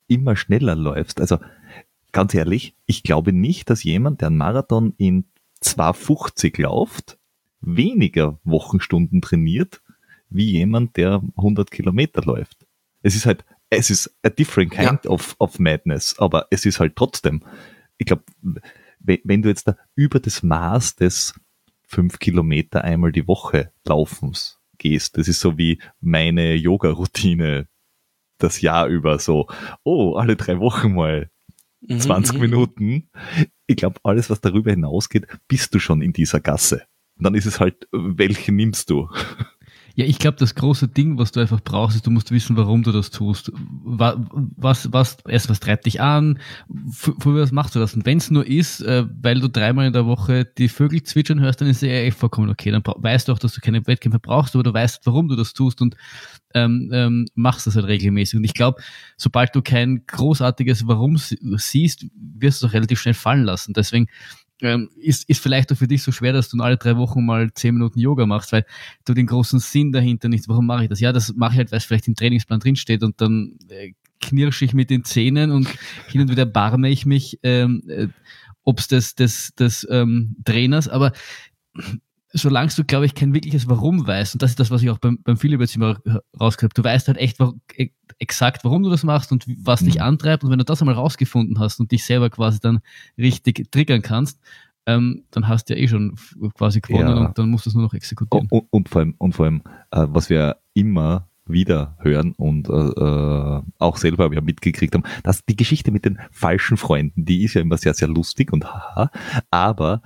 [0.08, 1.38] immer schneller läufst, also
[2.12, 5.26] ganz ehrlich, ich glaube nicht, dass jemand, der einen Marathon in
[5.62, 7.18] 250 läuft,
[7.62, 9.82] weniger Wochenstunden trainiert,
[10.30, 12.66] wie jemand, der 100 Kilometer läuft.
[13.02, 15.10] Es ist halt, es ist a different kind ja.
[15.10, 17.44] of, of madness, aber es ist halt trotzdem,
[17.98, 18.24] ich glaube,
[19.04, 21.34] wenn du jetzt da über das Maß des
[21.86, 27.68] fünf Kilometer einmal die Woche Laufens gehst, das ist so wie meine Yoga-Routine
[28.38, 29.48] das Jahr über so,
[29.84, 31.30] oh, alle drei Wochen mal
[31.88, 32.42] 20 mhm, mhm.
[32.42, 33.10] Minuten.
[33.68, 36.86] Ich glaube, alles, was darüber hinausgeht, bist du schon in dieser Gasse.
[37.18, 39.10] Und dann ist es halt, welche nimmst du?
[39.96, 42.82] Ja, ich glaube, das große Ding, was du einfach brauchst, ist, du musst wissen, warum
[42.82, 43.52] du das tust.
[43.54, 46.40] Was, was, erst was treibt dich an?
[46.92, 47.94] Für, was machst du das?
[47.94, 51.40] Und wenn es nur ist, äh, weil du dreimal in der Woche die Vögel zwitschern
[51.42, 52.72] hörst, dann ist es ja echt vollkommen okay.
[52.72, 55.54] Dann weißt du auch, dass du keine Wettkämpfe brauchst, aber du weißt, warum du das
[55.54, 55.96] tust und
[56.56, 58.38] ähm, ähm, machst das halt regelmäßig.
[58.38, 58.82] Und ich glaube,
[59.18, 63.74] sobald du kein großartiges Warum siehst, wirst du es auch relativ schnell fallen lassen.
[63.74, 64.08] Deswegen
[64.64, 67.54] ähm, ist, ist vielleicht auch für dich so schwer, dass du alle drei Wochen mal
[67.54, 68.66] zehn Minuten Yoga machst, weil
[69.06, 71.00] du den großen Sinn dahinter nicht, warum mache ich das?
[71.00, 73.92] Ja, das mache ich halt, weil es vielleicht im Trainingsplan drinsteht und dann äh,
[74.22, 75.68] knirsche ich mit den Zähnen und
[76.08, 78.08] hin und wieder barme ich mich, ähm, äh,
[78.64, 81.12] ob's des, des, des ähm, Trainers, aber
[82.34, 84.98] solange du, glaube ich, kein wirkliches Warum weißt, und das ist das, was ich auch
[84.98, 86.00] beim, beim Philipp jetzt immer
[86.40, 89.86] habe, du weißt halt echt warum, e, exakt, warum du das machst und was mhm.
[89.86, 90.44] dich antreibt.
[90.44, 92.80] Und wenn du das einmal rausgefunden hast und dich selber quasi dann
[93.18, 94.40] richtig triggern kannst,
[94.86, 96.16] ähm, dann hast du ja eh schon
[96.56, 97.26] quasi gewonnen ja.
[97.28, 98.48] und dann musst du es nur noch exekutieren.
[98.50, 99.62] Und, und, vor allem, und vor allem
[99.92, 105.46] äh, was wir immer wieder hören und äh, äh auch selber wir mitgekriegt haben, dass
[105.46, 109.12] die Geschichte mit den falschen Freunden, die ist ja immer sehr, sehr lustig und haha,
[109.52, 110.02] aber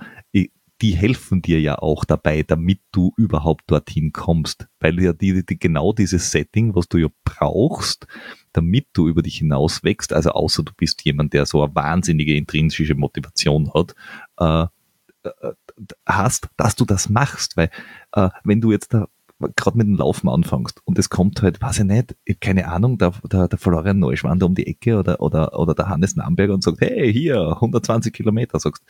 [0.80, 4.68] die helfen dir ja auch dabei, damit du überhaupt dorthin kommst.
[4.78, 8.06] Weil ja die, die genau dieses Setting, was du ja brauchst,
[8.52, 12.36] damit du über dich hinaus wächst, also außer du bist jemand, der so eine wahnsinnige
[12.36, 13.94] intrinsische Motivation hat,
[14.38, 14.66] äh,
[15.28, 15.52] äh,
[16.06, 17.56] hast, dass du das machst.
[17.56, 17.70] Weil
[18.12, 19.08] äh, wenn du jetzt da
[19.56, 23.12] gerade mit dem Laufen anfängst und es kommt halt, weiß ich nicht, keine Ahnung, der,
[23.30, 26.80] der, der Florian Neuschwander um die Ecke oder, oder, oder der Hannes Namberger und sagt,
[26.80, 28.82] hey, hier, 120 Kilometer, sagst,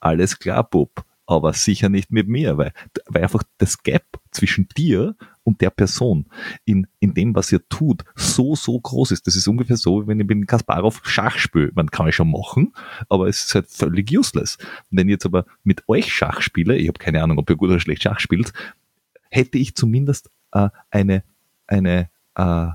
[0.00, 2.72] alles klar, Bub, aber sicher nicht mit mir, weil,
[3.06, 5.14] weil einfach das Gap zwischen dir
[5.44, 6.26] und der Person
[6.64, 9.26] in, in dem, was ihr tut, so, so groß ist.
[9.26, 11.70] Das ist ungefähr so, wie wenn ich mit Kasparov Schach spiele.
[11.74, 12.72] Man kann ich schon machen,
[13.08, 14.58] aber es ist halt völlig useless.
[14.90, 17.70] wenn ich jetzt aber mit euch Schach spiele, ich habe keine Ahnung, ob ihr gut
[17.70, 18.52] oder schlecht Schach spielt,
[19.30, 21.22] hätte ich zumindest äh, eine,
[21.66, 22.66] eine äh,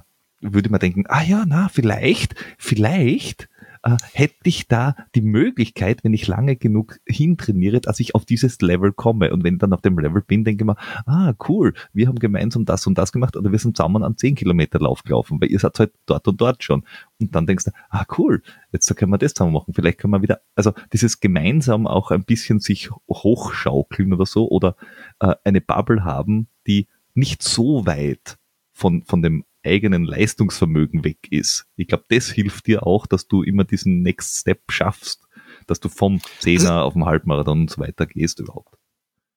[0.42, 3.50] würde man denken, ah ja, na, vielleicht, vielleicht
[3.86, 8.60] äh, hätte ich da die Möglichkeit, wenn ich lange genug hintrainiere, dass ich auf dieses
[8.62, 9.32] Level komme.
[9.32, 10.76] Und wenn ich dann auf dem Level bin, denke ich mir,
[11.06, 14.34] ah, cool, wir haben gemeinsam das und das gemacht oder wir sind zusammen an 10
[14.34, 16.84] Kilometer Lauf gelaufen, weil ihr seid halt dort und dort schon.
[17.20, 19.76] Und dann denkst du, ah, cool, jetzt können wir das zusammen machen.
[19.76, 24.76] Vielleicht können wir wieder, also dieses gemeinsam auch ein bisschen sich hochschaukeln oder so oder
[25.20, 28.40] äh, eine Bubble haben, die nicht so weit
[28.74, 31.66] von, von dem eigenen Leistungsvermögen weg ist.
[31.76, 35.24] Ich glaube, das hilft dir auch, dass du immer diesen Next Step schaffst,
[35.68, 38.76] dass du vom Zehner also, auf dem Halbmarathon und so weiter gehst überhaupt.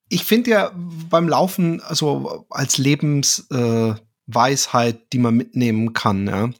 [0.08, 0.72] Ich finde ja
[1.10, 6.50] beim Laufen, also als Lebensweisheit, äh, die man mitnehmen kann, ja,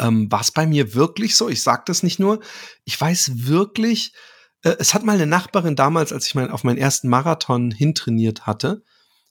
[0.00, 2.40] ähm, war es bei mir wirklich so, ich sage das nicht nur,
[2.84, 4.12] ich weiß wirklich,
[4.62, 8.46] äh, es hat mal eine Nachbarin damals, als ich mein, auf meinen ersten Marathon hintrainiert
[8.46, 8.82] hatte,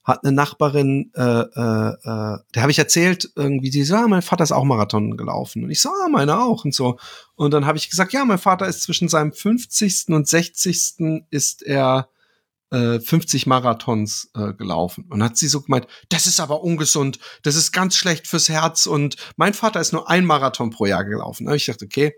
[0.04, 4.22] hat eine Nachbarin, äh, äh, äh, der habe ich erzählt, irgendwie, die so, ah, mein
[4.22, 5.64] Vater ist auch Marathon gelaufen.
[5.64, 6.98] Und ich so, ah, meine auch und so.
[7.36, 10.10] Und dann habe ich gesagt, ja, mein Vater ist zwischen seinem 50.
[10.10, 11.24] und 60.
[11.30, 12.10] ist er
[12.72, 15.06] äh, 50 Marathons äh, gelaufen.
[15.10, 18.88] Und hat sie so gemeint, das ist aber ungesund, das ist ganz schlecht fürs Herz.
[18.88, 21.48] Und mein Vater ist nur ein Marathon pro Jahr gelaufen.
[21.48, 22.14] Habe ich gedacht, okay,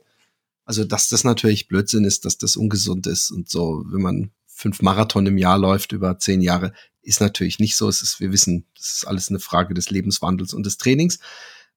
[0.65, 4.81] also dass das natürlich Blödsinn ist, dass das ungesund ist und so, wenn man fünf
[4.81, 7.87] Marathon im Jahr läuft über zehn Jahre, ist natürlich nicht so.
[7.89, 11.19] Es ist, wir wissen, das ist alles eine Frage des Lebenswandels und des Trainings.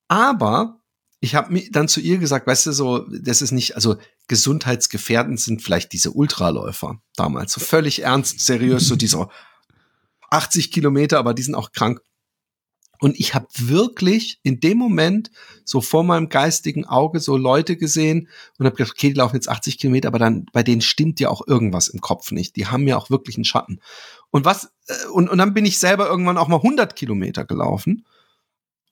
[0.07, 0.81] Aber
[1.21, 3.97] ich habe mir dann zu ihr gesagt, weißt du, so, das ist nicht, also
[4.29, 9.29] gesundheitsgefährdend sind vielleicht diese Ultraläufer damals, so völlig ernst, seriös, so diese
[10.31, 12.01] 80 Kilometer, aber die sind auch krank.
[13.01, 15.31] Und ich habe wirklich in dem Moment
[15.65, 18.29] so vor meinem geistigen Auge so Leute gesehen
[18.59, 21.29] und habe gedacht, okay, die laufen jetzt 80 Kilometer, aber dann bei denen stimmt ja
[21.29, 22.57] auch irgendwas im Kopf nicht.
[22.57, 23.81] Die haben ja auch wirklich einen Schatten.
[24.31, 28.05] Und was äh, und, und dann bin ich selber irgendwann auch mal 100 Kilometer gelaufen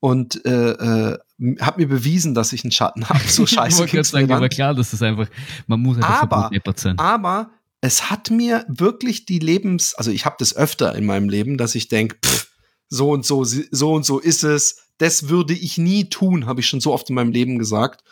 [0.00, 1.18] und äh, äh,
[1.60, 3.26] habe mir bewiesen, dass ich einen Schatten habe.
[3.26, 3.84] So scheiße.
[3.84, 5.28] ich wollte sagen, aber klar, das ist einfach,
[5.66, 6.98] man muss einfach aber, sein.
[6.98, 7.50] Aber
[7.80, 11.74] es hat mir wirklich die Lebens, also ich habe das öfter in meinem Leben, dass
[11.74, 12.16] ich denke,
[12.88, 14.88] so und so, so und so ist es.
[14.98, 18.02] Das würde ich nie tun, habe ich schon so oft in meinem Leben gesagt.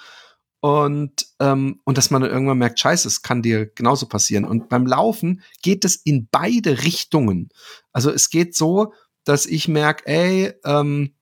[0.61, 4.47] Und, ähm, und dass man dann irgendwann merkt, scheiße, es kann dir genauso passieren.
[4.47, 7.51] Und beim Laufen geht es in beide Richtungen.
[7.93, 8.95] Also es geht so,
[9.25, 11.15] dass ich merke, ey, ähm,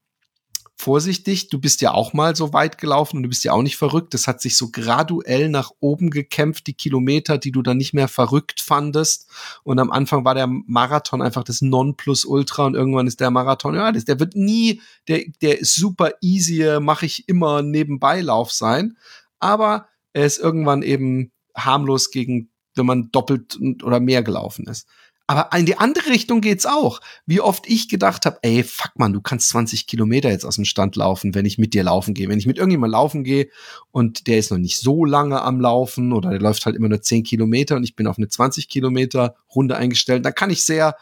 [0.83, 3.77] vorsichtig, du bist ja auch mal so weit gelaufen und du bist ja auch nicht
[3.77, 4.15] verrückt.
[4.15, 8.09] Das hat sich so graduell nach oben gekämpft, die Kilometer, die du dann nicht mehr
[8.09, 9.29] verrückt fandest.
[9.63, 13.93] Und am Anfang war der Marathon einfach das Nonplusultra und irgendwann ist der Marathon, ja,
[13.93, 18.97] der wird nie, der, der super easy, mache ich immer nebenbei Lauf sein.
[19.39, 24.89] Aber er ist irgendwann eben harmlos gegen, wenn man doppelt oder mehr gelaufen ist.
[25.27, 27.01] Aber in die andere Richtung geht's auch.
[27.27, 30.65] Wie oft ich gedacht habe, ey, fuck man, du kannst 20 Kilometer jetzt aus dem
[30.65, 32.29] Stand laufen, wenn ich mit dir laufen gehe.
[32.29, 33.49] Wenn ich mit irgendjemandem laufen gehe
[33.91, 37.01] und der ist noch nicht so lange am Laufen oder der läuft halt immer nur
[37.01, 40.97] 10 Kilometer und ich bin auf eine 20 Kilometer Runde eingestellt, dann kann ich sehr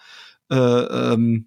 [0.51, 1.47] äh, ähm,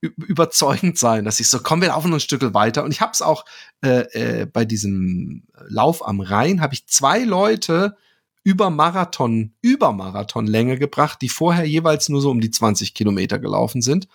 [0.00, 2.84] überzeugend sein, dass ich so, komm, wir laufen noch ein Stück weiter.
[2.84, 3.44] Und ich habe es auch
[3.82, 7.96] äh, äh, bei diesem Lauf am Rhein, habe ich zwei Leute
[8.44, 13.82] über Marathon, über Marathonlänge gebracht, die vorher jeweils nur so um die 20 Kilometer gelaufen
[13.82, 14.06] sind.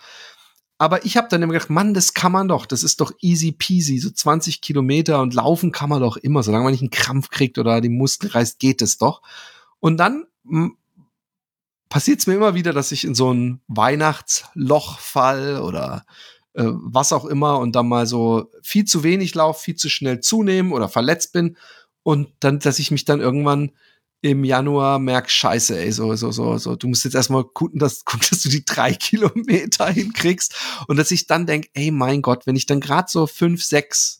[0.78, 3.52] Aber ich habe dann immer gedacht, Mann, das kann man doch, das ist doch easy
[3.52, 7.28] peasy, so 20 Kilometer und laufen kann man doch immer, solange man nicht einen Krampf
[7.28, 9.20] kriegt oder die Muskel reißt, geht es doch.
[9.80, 10.24] Und dann
[11.90, 16.06] passiert es mir immer wieder, dass ich in so ein Weihnachtsloch fall oder
[16.54, 20.20] äh, was auch immer und dann mal so viel zu wenig laufe, viel zu schnell
[20.20, 21.56] zunehmen oder verletzt bin
[22.02, 23.72] und dann, dass ich mich dann irgendwann
[24.22, 28.04] im Januar merk, scheiße, ey, so, so, so, so, du musst jetzt erstmal gucken, dass,
[28.04, 30.54] gucken, dass du die drei Kilometer hinkriegst.
[30.88, 34.18] Und dass ich dann denk, ey, mein Gott, wenn ich dann gerade so fünf, sechs,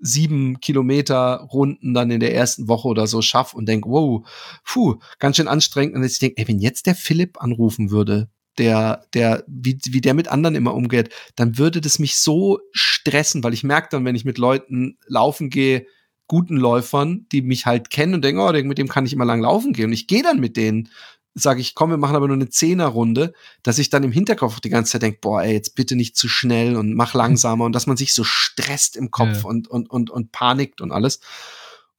[0.00, 4.26] sieben Kilometer Runden dann in der ersten Woche oder so schaff und denk, wow,
[4.64, 5.96] puh, ganz schön anstrengend.
[5.96, 8.28] Und dass ich denk, ey, wenn jetzt der Philipp anrufen würde,
[8.58, 13.42] der, der, wie, wie der mit anderen immer umgeht, dann würde das mich so stressen,
[13.42, 15.86] weil ich merke dann, wenn ich mit Leuten laufen gehe,
[16.26, 19.40] guten Läufern, die mich halt kennen und denken, oh, mit dem kann ich immer lang
[19.40, 19.86] laufen gehen.
[19.86, 20.88] Und ich gehe dann mit denen,
[21.34, 24.70] sage ich, komm, wir machen aber nur eine Zehnerrunde, dass ich dann im Hinterkopf die
[24.70, 27.86] ganze Zeit denke, boah, ey, jetzt bitte nicht zu schnell und mach langsamer und dass
[27.86, 29.44] man sich so stresst im Kopf ja.
[29.44, 31.20] und, und, und, und panikt und alles.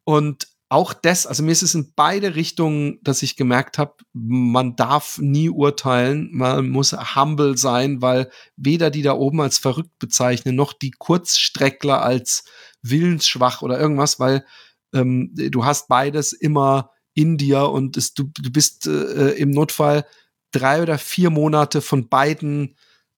[0.05, 4.75] Und auch das, also mir ist es in beide Richtungen, dass ich gemerkt habe, man
[4.75, 10.55] darf nie urteilen, man muss humble sein, weil weder die da oben als verrückt bezeichnen,
[10.55, 12.45] noch die Kurzstreckler als
[12.89, 14.45] willensschwach oder irgendwas, weil
[14.93, 20.05] ähm, du hast beides immer in dir und es, du, du bist äh, im Notfall
[20.51, 22.75] drei oder vier Monate von beiden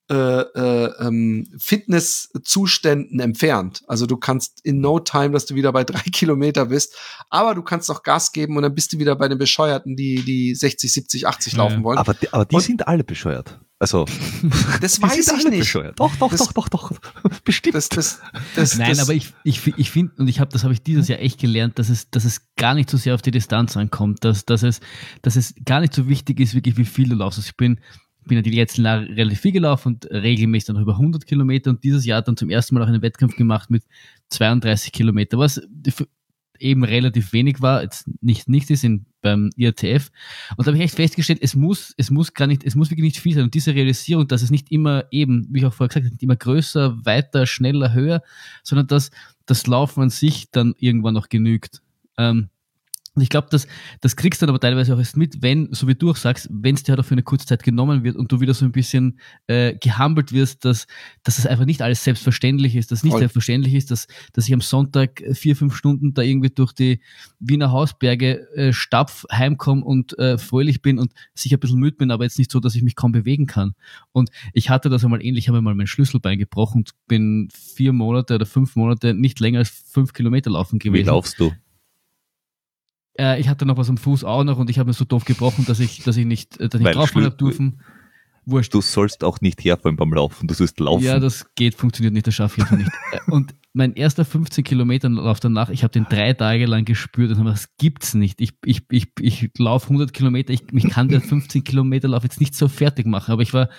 [0.10, 3.84] äh, äh, ähm, Fitnesszuständen entfernt.
[3.88, 6.96] Also du kannst in no time, dass du wieder bei drei Kilometer bist,
[7.30, 10.24] aber du kannst auch Gas geben und dann bist du wieder bei den Bescheuerten, die
[10.24, 11.60] die 60, 70, 80 ja.
[11.60, 11.98] laufen wollen.
[11.98, 13.60] Aber, die, aber die und sind alle bescheuert.
[13.80, 14.06] Also,
[14.82, 15.60] das weiß ich nicht.
[15.60, 16.00] Bescheuert.
[16.00, 16.92] Doch, doch, das, doch, doch, doch.
[17.44, 17.76] Bestimmt.
[17.76, 18.22] Das, das,
[18.56, 21.20] das, Nein, aber ich, ich, ich finde, und ich habe, das habe ich dieses Jahr
[21.20, 24.46] echt gelernt, dass es, dass es gar nicht so sehr auf die Distanz ankommt, dass,
[24.46, 24.80] dass, es,
[25.22, 27.40] dass es gar nicht so wichtig ist, wirklich wie viel du laufst.
[27.40, 27.80] Also ich bin,
[28.26, 32.22] bin natürlich jetzt relativ viel gelaufen und regelmäßig dann über 100 Kilometer und dieses Jahr
[32.22, 33.84] dann zum ersten Mal auch einen Wettkampf gemacht mit
[34.30, 35.62] 32 Kilometer, was
[36.60, 40.10] eben relativ wenig war, jetzt nicht nichts ist in, beim IATF.
[40.56, 43.06] Und da habe ich echt festgestellt, es muss, es muss gar nicht, es muss wirklich
[43.06, 43.44] nicht viel sein.
[43.44, 46.24] Und diese Realisierung, dass es nicht immer eben, wie ich auch vorher gesagt habe, nicht
[46.24, 48.22] immer größer, weiter, schneller, höher,
[48.64, 49.12] sondern dass
[49.46, 51.82] das Laufen an sich dann irgendwann noch genügt.
[52.18, 52.50] Ähm,
[53.18, 53.68] und ich glaube, das,
[54.02, 56.48] das kriegst du dann aber teilweise auch erst mit, wenn, so wie du auch sagst,
[56.52, 58.64] wenn es dir halt auch für eine kurze Zeit genommen wird und du wieder so
[58.64, 60.86] ein bisschen äh, gehampelt wirst, dass,
[61.24, 63.22] dass es einfach nicht alles selbstverständlich ist, dass nicht Voll.
[63.22, 67.02] selbstverständlich ist, dass, dass ich am Sonntag vier, fünf Stunden da irgendwie durch die
[67.40, 72.12] Wiener Hausberge äh, stapf, heimkomme und äh, fröhlich bin und sicher ein bisschen müde bin,
[72.12, 73.74] aber jetzt nicht so, dass ich mich kaum bewegen kann.
[74.12, 78.36] Und ich hatte das einmal ähnlich, habe mal mein Schlüsselbein gebrochen und bin vier Monate
[78.36, 81.06] oder fünf Monate nicht länger als fünf Kilometer laufen gewesen.
[81.06, 81.52] Wie laufst du?
[83.20, 85.26] Äh, ich hatte noch was am Fuß auch noch und ich habe mir so doof
[85.26, 87.82] gebrochen, dass ich, dass ich nicht, äh, dass ich drauf habe dürfen.
[88.46, 88.74] Wurscht.
[88.74, 91.04] Du sollst auch nicht herfallen beim Laufen, du sollst laufen.
[91.04, 92.92] Ja, das geht, funktioniert nicht, das schaffe ich einfach nicht.
[93.12, 97.32] Äh, und mein erster 15 Kilometer Lauf danach, ich habe den drei Tage lang gespürt
[97.32, 98.42] und habe das gibt's nicht.
[98.42, 102.40] Ich, ich, ich, ich laufe 100 Kilometer, ich, ich kann den 15 Kilometer Lauf jetzt
[102.40, 103.70] nicht so fertig machen, aber ich war,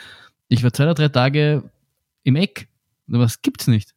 [0.49, 1.71] ich war zwei oder drei Tage
[2.23, 2.69] im Eck.
[3.09, 3.95] Aber das gibt's nicht.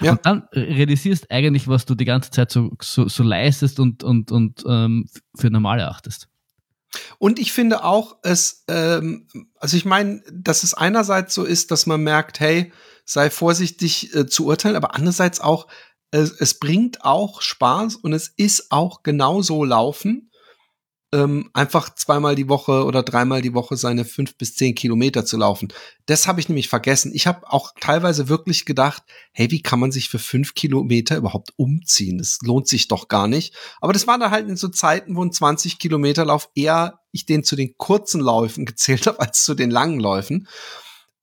[0.00, 0.12] Ja.
[0.12, 4.30] Und dann realisierst eigentlich, was du die ganze Zeit so, so, so leistest und, und,
[4.32, 6.28] und ähm, für normal erachtest.
[7.18, 9.26] Und ich finde auch, es, ähm,
[9.56, 12.72] also ich meine, dass es einerseits so ist, dass man merkt, hey,
[13.04, 15.66] sei vorsichtig äh, zu urteilen, aber andererseits auch,
[16.10, 20.30] es, es bringt auch Spaß und es ist auch genauso laufen
[21.14, 25.36] ähm, einfach zweimal die Woche oder dreimal die Woche seine fünf bis zehn Kilometer zu
[25.36, 25.72] laufen.
[26.06, 27.12] Das habe ich nämlich vergessen.
[27.14, 31.52] Ich habe auch teilweise wirklich gedacht, hey, wie kann man sich für fünf Kilometer überhaupt
[31.56, 32.18] umziehen?
[32.18, 33.54] Das lohnt sich doch gar nicht.
[33.80, 37.26] Aber das waren da halt in so Zeiten, wo ein 20 Kilometer Lauf eher ich
[37.26, 40.48] den zu den kurzen Läufen gezählt habe als zu den langen Läufen.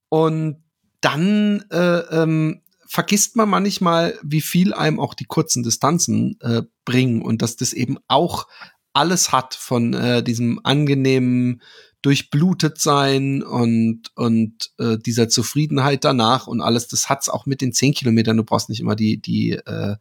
[0.08, 0.64] Und
[1.02, 2.62] dann äh, ähm,
[2.92, 7.72] vergisst man manchmal, wie viel einem auch die kurzen Distanzen äh, bringen und dass das
[7.72, 8.46] eben auch
[8.92, 11.62] alles hat von äh, diesem angenehmen
[12.02, 16.88] durchblutet sein und und äh, dieser Zufriedenheit danach und alles.
[16.88, 18.36] Das hat's auch mit den zehn Kilometern.
[18.36, 19.96] Du brauchst nicht immer die die äh,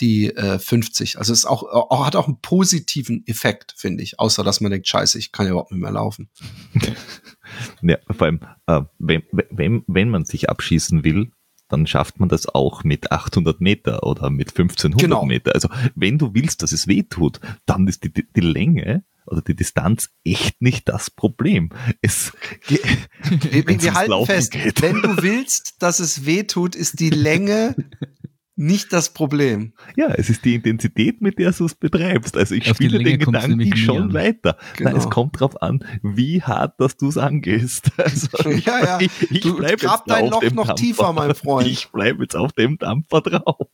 [0.00, 1.18] die äh, 50.
[1.18, 4.18] Also es auch, auch, hat auch einen positiven Effekt, finde ich.
[4.18, 6.28] Außer dass man denkt, scheiße, ich kann ja überhaupt nicht mehr laufen.
[7.82, 11.30] ja, vor allem, äh, wenn, wenn, wenn man sich abschießen will,
[11.72, 15.24] dann schafft man das auch mit 800 Meter oder mit 1500 genau.
[15.24, 15.54] Meter.
[15.54, 19.40] Also wenn du willst, dass es weh tut, dann ist die, die, die Länge oder
[19.40, 21.70] die Distanz echt nicht das Problem.
[22.02, 22.32] Es,
[22.68, 24.82] wir, wir halten fest, geht.
[24.82, 27.74] wenn du willst, dass es weh tut, ist die Länge
[28.62, 29.72] nicht das Problem.
[29.96, 32.36] Ja, es ist die Intensität, mit der du es betreibst.
[32.36, 34.56] Also ich Auf spiele den Gedanken schon weiter.
[34.76, 34.90] Genau.
[34.90, 37.90] Nein, es kommt darauf an, wie hart, dass du es angehst.
[38.02, 39.00] Also ja, ja.
[39.00, 40.74] Ich, ich du grab dein Loch noch Dampfer.
[40.74, 41.66] tiefer, mein Freund.
[41.72, 43.68] Ich bleibe jetzt auf dem Dampfer drauf.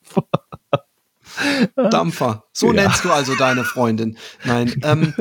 [1.91, 2.45] Dampfer.
[2.53, 2.85] So ja.
[2.85, 4.17] nennst du also deine Freundin.
[4.45, 4.75] Nein.
[4.83, 5.15] Ähm.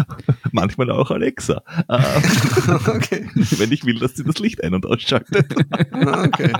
[0.52, 1.62] Manchmal auch Alexa.
[1.88, 3.28] Ähm, okay.
[3.34, 5.54] Wenn ich will, dass sie das Licht ein- und ausschaltet.
[5.92, 6.52] okay.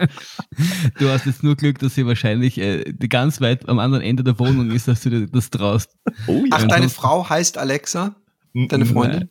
[0.98, 4.38] Du hast jetzt nur Glück, dass sie wahrscheinlich äh, ganz weit am anderen Ende der
[4.38, 5.96] Wohnung ist, dass du dir das traust.
[6.26, 6.50] Oh, ja.
[6.52, 8.14] Ach, deine Frau heißt Alexa?
[8.54, 9.30] Deine Freundin?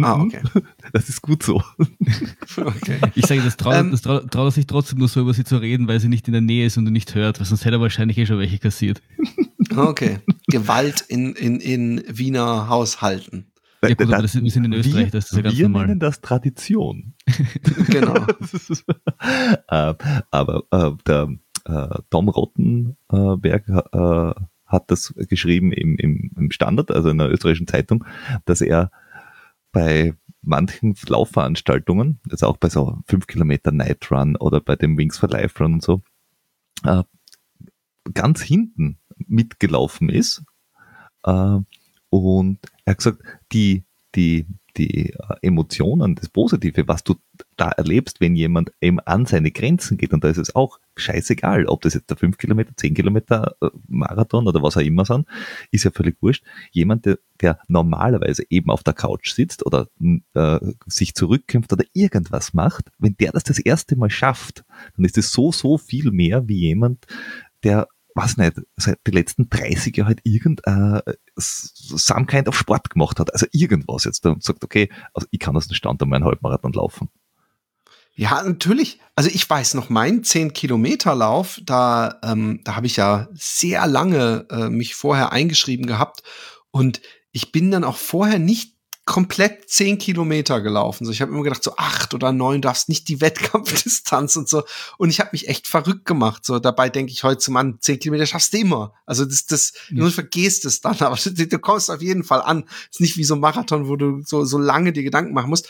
[0.00, 0.40] Ah, okay.
[0.92, 1.62] Das ist gut so.
[2.56, 3.00] Okay.
[3.14, 5.44] Ich sage, das traut, ähm, das traut, traut er sich trotzdem nur so über sie
[5.44, 7.64] zu reden, weil sie nicht in der Nähe ist und du nicht hört, weil sonst
[7.64, 9.02] hätte er wahrscheinlich eh schon welche kassiert.
[9.74, 10.18] Okay.
[10.48, 13.46] Gewalt in, in, in Wiener Haushalten.
[13.82, 15.68] Ja gut, aber das ist, wir sind in Österreich, wir, das ist ja ganz wir
[15.68, 15.84] normal.
[15.84, 17.14] Wir nennen das Tradition.
[17.88, 18.26] genau.
[19.68, 19.94] äh,
[20.30, 21.28] aber äh, der
[21.64, 27.66] äh, Tom Rottenberg äh, hat das geschrieben im, im, im Standard, also in der österreichischen
[27.66, 28.04] Zeitung,
[28.44, 28.90] dass er
[29.72, 35.18] bei manchen Laufveranstaltungen, also auch bei so 5 Kilometer Night Run oder bei dem Wings
[35.18, 36.02] for Life Run und so,
[36.84, 37.02] äh,
[38.12, 40.42] ganz hinten mitgelaufen ist.
[41.24, 41.58] Äh,
[42.10, 43.22] und er hat gesagt,
[43.52, 43.84] die,
[44.14, 47.16] die die Emotionen, das Positive, was du
[47.56, 50.12] da erlebst, wenn jemand eben an seine Grenzen geht.
[50.12, 53.68] Und da ist es auch scheißegal, ob das jetzt der 5 Kilometer, 10 Kilometer äh,
[53.88, 55.26] Marathon oder was auch immer sind,
[55.70, 56.44] ist ja völlig wurscht.
[56.70, 59.88] Jemand, der, der normalerweise eben auf der Couch sitzt oder
[60.34, 64.64] äh, sich zurückkämpft oder irgendwas macht, wenn der das das erste Mal schafft,
[64.96, 67.06] dann ist es so, so viel mehr wie jemand,
[67.62, 72.90] der was nicht, seit die letzten 30 Jahre halt irgendein äh, some kind of Sport
[72.90, 76.12] gemacht hat, also irgendwas jetzt und sagt, okay, also ich kann aus dem Stand um
[76.12, 77.08] einen Halbmarathon laufen.
[78.14, 79.00] Ja, natürlich.
[79.16, 84.68] Also ich weiß noch, mein 10-Kilometer-Lauf, da, ähm, da habe ich ja sehr lange äh,
[84.68, 86.22] mich vorher eingeschrieben gehabt
[86.70, 87.00] und
[87.32, 88.71] ich bin dann auch vorher nicht
[89.04, 91.04] komplett zehn Kilometer gelaufen.
[91.04, 94.62] So, ich habe immer gedacht, so acht oder neun darfst nicht die Wettkampfdistanz und so.
[94.96, 96.44] Und ich habe mich echt verrückt gemacht.
[96.44, 98.94] So dabei denke ich heute Mann, zehn Kilometer schaffst du immer.
[99.04, 100.04] Also das, das, ja.
[100.04, 102.64] du vergisst es dann, aber du, du kommst auf jeden Fall an.
[102.90, 105.68] ist nicht wie so ein Marathon, wo du so, so lange dir Gedanken machen musst.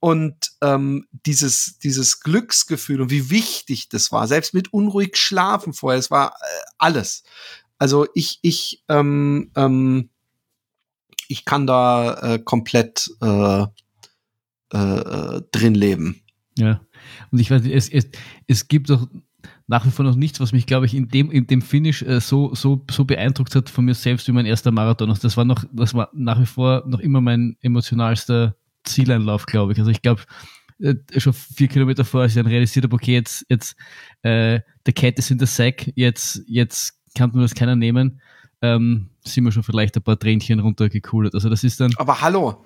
[0.00, 5.98] Und ähm, dieses, dieses Glücksgefühl und wie wichtig das war, selbst mit unruhig schlafen vorher,
[5.98, 7.22] es war äh, alles.
[7.78, 10.10] Also ich, ich, ähm, ähm,
[11.28, 13.66] ich kann da äh, komplett äh,
[14.72, 16.20] äh, drin leben.
[16.58, 16.80] Ja,
[17.30, 18.08] und ich weiß, es, es,
[18.46, 19.06] es gibt doch
[19.68, 22.20] nach wie vor noch nichts, was mich, glaube ich, in dem, in dem Finish äh,
[22.20, 25.10] so, so, so beeindruckt hat von mir selbst wie mein erster Marathon.
[25.10, 29.72] Also das war noch, das war nach wie vor noch immer mein emotionalster Zieleinlauf, glaube
[29.72, 29.78] ich.
[29.78, 30.22] Also ich glaube,
[30.78, 33.76] äh, schon vier Kilometer vor, als ich dann realisiert habe, okay, jetzt, jetzt,
[34.22, 38.20] äh, der Cat ist in der Sack, jetzt, jetzt kann mir das keiner nehmen
[38.62, 41.34] ähm, sind wir schon vielleicht ein paar Tränchen runtergekühlt.
[41.34, 41.92] Also das ist dann.
[41.96, 42.64] Aber hallo.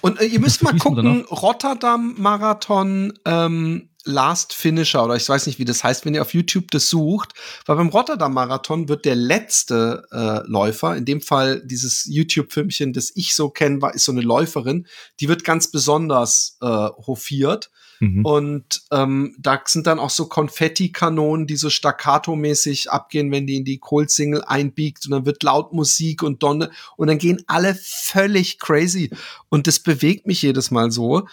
[0.00, 5.64] Und äh, ihr müsst mal gucken, Rotterdam-Marathon ähm, Last Finisher oder ich weiß nicht, wie
[5.64, 7.32] das heißt, wenn ihr auf YouTube das sucht,
[7.64, 13.34] weil beim Rotterdam-Marathon wird der letzte äh, Läufer, in dem Fall dieses YouTube-Filmchen, das ich
[13.34, 14.86] so kenne, war, ist so eine Läuferin,
[15.20, 17.70] die wird ganz besonders äh, hofiert.
[18.04, 18.24] Mhm.
[18.24, 23.64] Und ähm, da sind dann auch so Konfettikanonen, die so staccato-mäßig abgehen, wenn die in
[23.64, 28.58] die Cold-Single einbiegt und dann wird laut Musik und Donne und dann gehen alle völlig
[28.58, 29.10] crazy.
[29.48, 31.26] Und das bewegt mich jedes Mal so.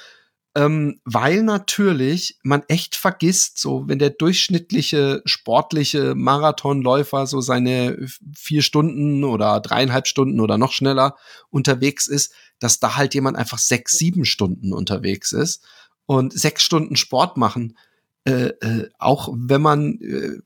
[0.53, 7.97] Ähm, weil natürlich man echt vergisst, so wenn der durchschnittliche sportliche Marathonläufer so seine
[8.35, 11.15] vier Stunden oder dreieinhalb Stunden oder noch schneller
[11.51, 15.63] unterwegs ist, dass da halt jemand einfach sechs, sieben Stunden unterwegs ist
[16.11, 17.77] und sechs Stunden Sport machen,
[18.25, 20.39] äh, äh, auch wenn man, äh,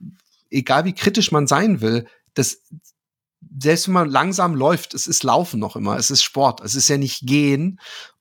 [0.52, 2.06] egal wie kritisch man sein will,
[2.36, 2.62] das,
[3.60, 6.88] selbst wenn man langsam läuft, es ist Laufen noch immer, es ist Sport, es ist
[6.88, 7.80] ja nicht Gehen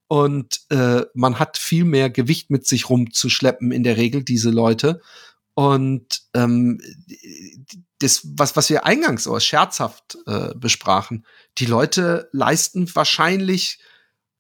[0.09, 5.03] und äh, man hat viel mehr Gewicht mit sich rumzuschleppen in der Regel, diese Leute.
[5.53, 6.81] Und ähm,
[7.99, 11.27] das, was, was wir eingangs so scherzhaft äh, besprachen,
[11.59, 13.81] die Leute leisten wahrscheinlich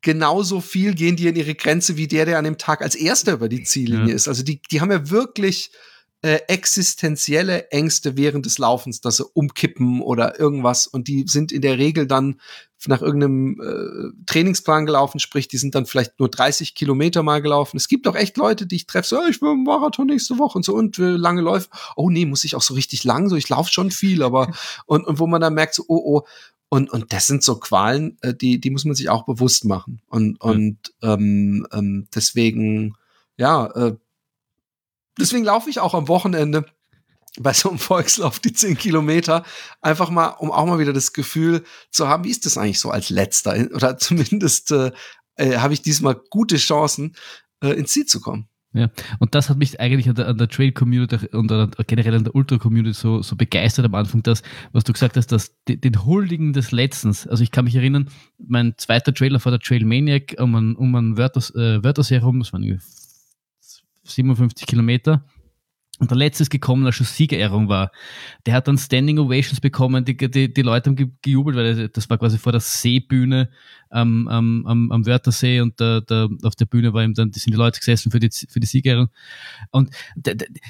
[0.04, 3.32] genauso viel gehen die in ihre Grenze wie der, der an dem Tag als erster
[3.32, 4.14] über die Ziellinie ja.
[4.14, 4.28] ist.
[4.28, 5.72] Also die, die haben ja wirklich
[6.22, 10.86] äh, existenzielle Ängste während des Laufens, dass sie umkippen oder irgendwas.
[10.86, 12.40] Und die sind in der Regel dann
[12.86, 17.76] nach irgendeinem äh, Trainingsplan gelaufen, sprich, die sind dann vielleicht nur 30 Kilometer mal gelaufen.
[17.76, 20.58] Es gibt auch echt Leute, die ich treffe, so, ich will einen Marathon nächste Woche
[20.58, 21.68] und so und will lange Läufe.
[21.96, 24.52] Oh nee, muss ich auch so richtig lang, so ich laufe schon viel, aber
[24.86, 26.26] und, und wo man dann merkt, so, oh, oh,
[26.74, 30.02] und, und das sind so Qualen, äh, die, die muss man sich auch bewusst machen.
[30.08, 30.50] Und, ja.
[30.50, 32.96] und ähm, ähm, deswegen,
[33.36, 33.96] ja, äh,
[35.16, 36.66] deswegen laufe ich auch am Wochenende
[37.38, 39.44] bei so einem Volkslauf die zehn Kilometer
[39.82, 42.90] einfach mal, um auch mal wieder das Gefühl zu haben, wie ist das eigentlich so
[42.90, 44.90] als letzter oder zumindest äh,
[45.36, 47.14] äh, habe ich diesmal gute Chancen
[47.62, 48.48] äh, ins Ziel zu kommen.
[48.76, 48.90] Ja,
[49.20, 52.34] und das hat mich eigentlich an der, an der Trail-Community und an, generell an der
[52.34, 54.42] Ultra-Community so, so begeistert am Anfang, dass,
[54.72, 58.74] was du gesagt hast, dass den Huldigen des Letztens, also ich kann mich erinnern, mein
[58.76, 61.80] zweiter Trailer vor der Trail Maniac um einen, um einen Wörthers, äh,
[62.10, 62.80] herum, das waren
[64.02, 65.24] 57 Kilometer.
[66.00, 67.92] Und der letzte ist gekommen, als schon Siegerehrung war.
[68.46, 72.18] Der hat dann Standing Ovations bekommen, die, die, die Leute haben gejubelt, weil das war
[72.18, 73.48] quasi vor der Seebühne
[73.90, 77.54] am, am, am, am Wörthersee und da, da, auf der Bühne war ihm dann, sind
[77.54, 79.08] die Leute gesessen für die, für die Siegerehrung.
[79.70, 79.90] Und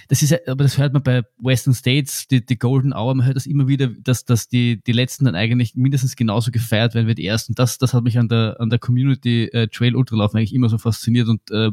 [0.09, 3.37] das ist, aber das hört man bei Western States, die, die Golden Hour, man hört
[3.37, 7.15] das immer wieder, dass, dass die, die letzten dann eigentlich mindestens genauso gefeiert werden wie
[7.15, 7.55] die ersten.
[7.55, 10.77] Das, das hat mich an der, an der Community äh, Trail Ultralaufen eigentlich immer so
[10.77, 11.71] fasziniert und äh,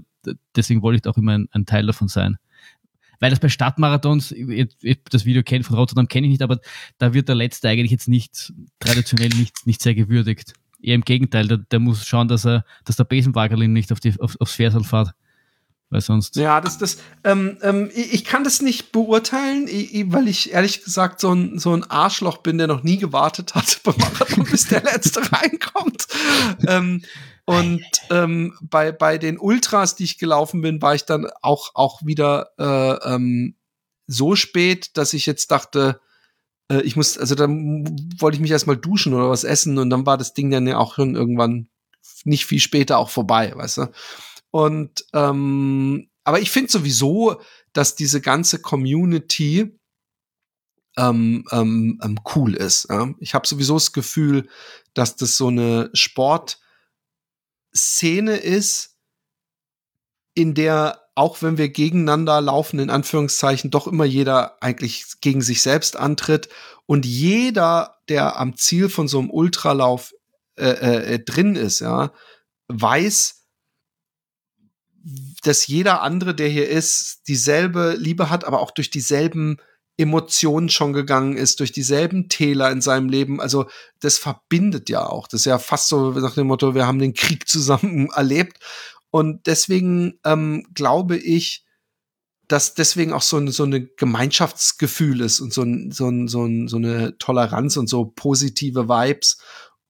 [0.56, 2.38] deswegen wollte ich auch immer ein, ein Teil davon sein
[3.22, 4.36] weil das bei Stadtmarathons,
[5.12, 6.60] das Video kennt von Rotterdam kenne ich nicht, aber
[6.98, 10.54] da wird der Letzte eigentlich jetzt nicht traditionell nicht, nicht sehr gewürdigt.
[10.82, 14.20] Eher im Gegenteil, der, der muss schauen, dass er, dass der Besenwagerlin nicht auf die,
[14.20, 15.12] auf, aufs Versal fährt.
[15.92, 16.38] Weil sonst.
[16.38, 19.68] Ja, das, das, ähm, ähm, ich, kann das nicht beurteilen,
[20.12, 23.82] weil ich ehrlich gesagt so ein, so ein Arschloch bin, der noch nie gewartet hat
[24.52, 26.08] bis der Letzte reinkommt.
[26.66, 27.04] ähm,
[27.46, 32.02] und ähm, bei, bei den Ultras, die ich gelaufen bin, war ich dann auch, auch
[32.06, 33.56] wieder äh, ähm,
[34.08, 36.00] so spät, dass ich jetzt dachte,
[36.70, 37.86] äh, ich muss, also dann
[38.20, 40.78] wollte ich mich erstmal duschen oder was essen und dann war das Ding dann ja
[40.78, 41.70] auch schon irgendwann
[42.24, 43.92] nicht viel später auch vorbei, weißt du?
[44.52, 47.42] Und ähm, aber ich finde sowieso,
[47.74, 49.78] dass diese ganze Community
[50.98, 52.88] ähm, ähm, ähm, cool ist.
[52.90, 53.14] Ja?
[53.20, 54.48] Ich habe sowieso das Gefühl,
[54.94, 56.60] dass das so eine Sport
[57.74, 58.98] Szene ist,
[60.34, 65.62] in der auch wenn wir gegeneinander laufen, in Anführungszeichen, doch immer jeder eigentlich gegen sich
[65.62, 66.50] selbst antritt
[66.86, 70.14] und jeder, der am Ziel von so einem Ultralauf
[70.56, 72.14] äh, äh, drin ist, ja,
[72.70, 73.46] weiß,
[75.44, 79.58] dass jeder andere, der hier ist, dieselbe Liebe hat, aber auch durch dieselben
[80.02, 83.40] Emotionen schon gegangen ist, durch dieselben Täler in seinem Leben.
[83.40, 83.68] Also
[84.00, 85.28] das verbindet ja auch.
[85.28, 88.58] Das ist ja fast so nach dem Motto, wir haben den Krieg zusammen erlebt.
[89.12, 91.66] Und deswegen ähm, glaube ich,
[92.48, 96.46] dass deswegen auch so, ein, so eine Gemeinschaftsgefühl ist und so, ein, so, ein, so,
[96.46, 99.38] ein, so eine Toleranz und so positive Vibes.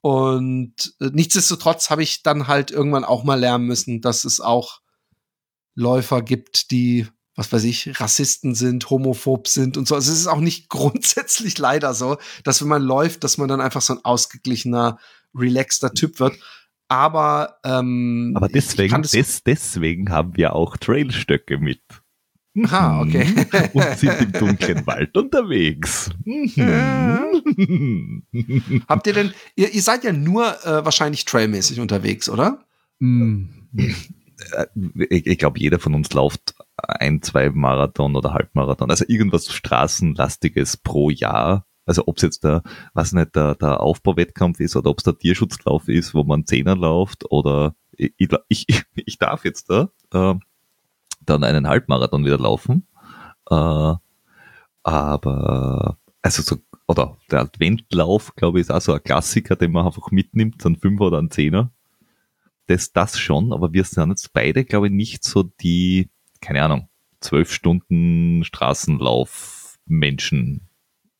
[0.02, 4.82] Und äh, nichtsdestotrotz habe ich dann halt irgendwann auch mal lernen müssen, dass es auch
[5.74, 7.08] Läufer gibt, die
[7.42, 9.96] was weiß ich, Rassisten sind, homophob sind und so.
[9.96, 13.62] Also es ist auch nicht grundsätzlich leider so, dass wenn man läuft, dass man dann
[13.62, 15.00] einfach so ein ausgeglichener,
[15.34, 16.36] relaxter Typ wird.
[16.88, 21.82] Aber, ähm, Aber deswegen, des, deswegen haben wir auch Trailstöcke mit.
[22.68, 23.26] Ah, okay.
[23.74, 26.10] und sind im dunklen Wald unterwegs.
[28.88, 32.66] Habt ihr denn, ihr, ihr seid ja nur äh, wahrscheinlich trailmäßig unterwegs, oder?
[33.00, 33.46] Mm.
[35.10, 36.56] Ich, ich glaube, jeder von uns läuft
[36.88, 41.66] ein, zwei Marathon oder Halbmarathon, also irgendwas Straßenlastiges pro Jahr.
[41.86, 42.64] Also ob es jetzt der,
[42.94, 46.76] was nicht, der, der Aufbauwettkampf ist oder ob es der Tierschutzlauf ist, wo man Zehner
[46.76, 50.36] läuft oder ich, ich, ich darf jetzt da äh,
[51.26, 52.88] dann einen Halbmarathon wieder laufen.
[53.50, 53.94] Äh,
[54.84, 59.86] aber also so, oder der Adventlauf, glaube ich, ist auch so ein Klassiker, den man
[59.86, 61.72] einfach mitnimmt, ein Fünfer oder ein Zehner
[62.72, 66.10] das, das schon, aber wir sind jetzt beide, glaube ich, nicht so die,
[66.42, 66.90] keine Ahnung,
[67.22, 70.68] zwölf Stunden Straßenlauf-Menschen.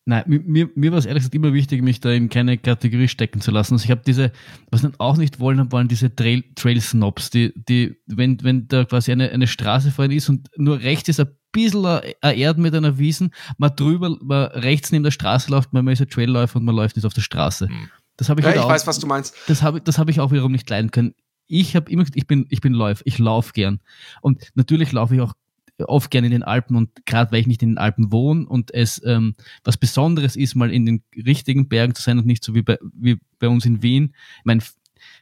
[0.04, 3.40] Nein, mir, mir war es ehrlich gesagt immer wichtig, mich da in keine Kategorie stecken
[3.40, 3.74] zu lassen.
[3.74, 4.32] Also ich habe diese,
[4.72, 8.84] was wir auch nicht wollen, waren diese Trail, Trail Snobs, die, die, wenn, wenn da
[8.84, 12.98] quasi eine, eine Straße vorhin ist und nur rechts ist ein bisschen Erde mit einer
[12.98, 16.74] Wiesen, man drüber, man rechts neben der Straße läuft, man ist ein Trailläufer und man
[16.74, 17.68] läuft nicht auf der Straße.
[17.68, 17.88] Hm.
[18.16, 19.36] Das habe ich, ja, halt ich auch, weiß, was du meinst.
[19.46, 21.14] Das habe das hab ich auch wiederum nicht leiden können
[21.52, 23.80] ich habe immer gesagt, ich bin, ich bin Läufer, ich laufe gern.
[24.22, 25.34] Und natürlich laufe ich auch
[25.78, 28.72] oft gern in den Alpen und gerade weil ich nicht in den Alpen wohne und
[28.72, 29.34] es ähm,
[29.64, 32.78] was Besonderes ist, mal in den richtigen Bergen zu sein und nicht so wie bei,
[32.94, 34.14] wie bei uns in Wien.
[34.38, 34.62] Ich meine,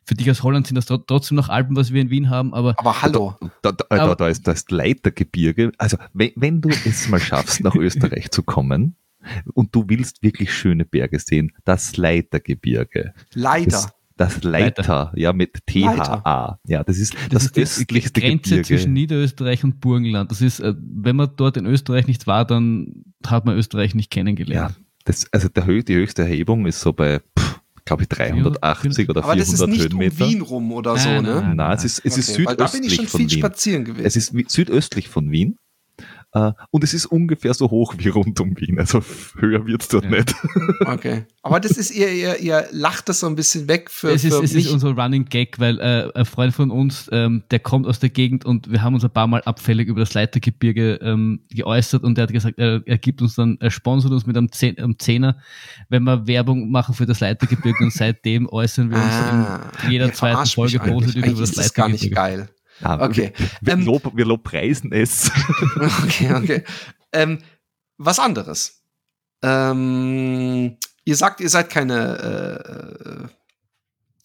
[0.04, 2.74] für dich aus Holland sind das trotzdem noch Alpen, was wir in Wien haben, aber.
[2.78, 3.36] Aber hallo.
[3.62, 5.72] Da, da, aber, da, da, ist das Leitergebirge.
[5.78, 8.96] Also, wenn, wenn du es mal schaffst, nach Österreich zu kommen
[9.54, 13.14] und du willst wirklich schöne Berge sehen, das Leitergebirge.
[13.32, 13.70] Leider.
[13.70, 13.88] Das,
[14.20, 16.58] das Leiter, Leiter, ja, mit THA.
[16.66, 18.66] Ja, das ist das, das ist östlichste die Grenze Gebirge.
[18.66, 20.30] zwischen Niederösterreich und Burgenland.
[20.30, 24.10] Das ist, äh, wenn man dort in Österreich nicht war, dann hat man Österreich nicht
[24.10, 24.76] kennengelernt.
[24.76, 27.22] Ja, das, also der, die höchste Erhebung ist so bei,
[27.86, 30.24] glaube ich, 380 oder 400 Aber das ist nicht Höhenmeter.
[30.24, 31.34] um Wien rum oder so, nein, ne?
[31.40, 34.04] Nein, nein, es ist, es okay, ist südöstlich da bin ich schon viel spazieren gewesen.
[34.04, 35.56] Es ist südöstlich von Wien.
[36.32, 38.78] Uh, und es ist ungefähr so hoch wie rund um Wien.
[38.78, 39.02] Also
[39.38, 40.10] höher wird's dort ja.
[40.10, 40.34] nicht.
[40.86, 41.24] Okay.
[41.42, 44.34] Aber das ist ihr, ihr, ihr lacht das so ein bisschen weg für, es ist,
[44.34, 44.66] für es mich.
[44.66, 48.10] ist unser Running Gag, weil äh, ein Freund von uns, ähm, der kommt aus der
[48.10, 52.16] Gegend und wir haben uns ein paar Mal abfällig über das Leitergebirge ähm, geäußert und
[52.16, 54.98] der hat gesagt, er, er gibt uns dann, er sponsert uns mit einem, Zehn, einem
[54.98, 55.36] Zehner,
[55.88, 60.12] wenn wir Werbung machen für das Leitergebirge und seitdem äußern wir uns ah, in jeder
[60.12, 61.56] zweiten Folge positiv über das Leitergebirge.
[61.56, 62.48] Das ist gar nicht geil.
[62.82, 63.32] Ah, okay.
[63.60, 65.30] Wir, ähm, lob, wir lobpreisen es.
[66.04, 66.64] Okay, okay.
[67.12, 67.38] Ähm,
[67.98, 68.82] was anderes.
[69.42, 73.28] Ähm, ihr sagt, ihr seid keine äh,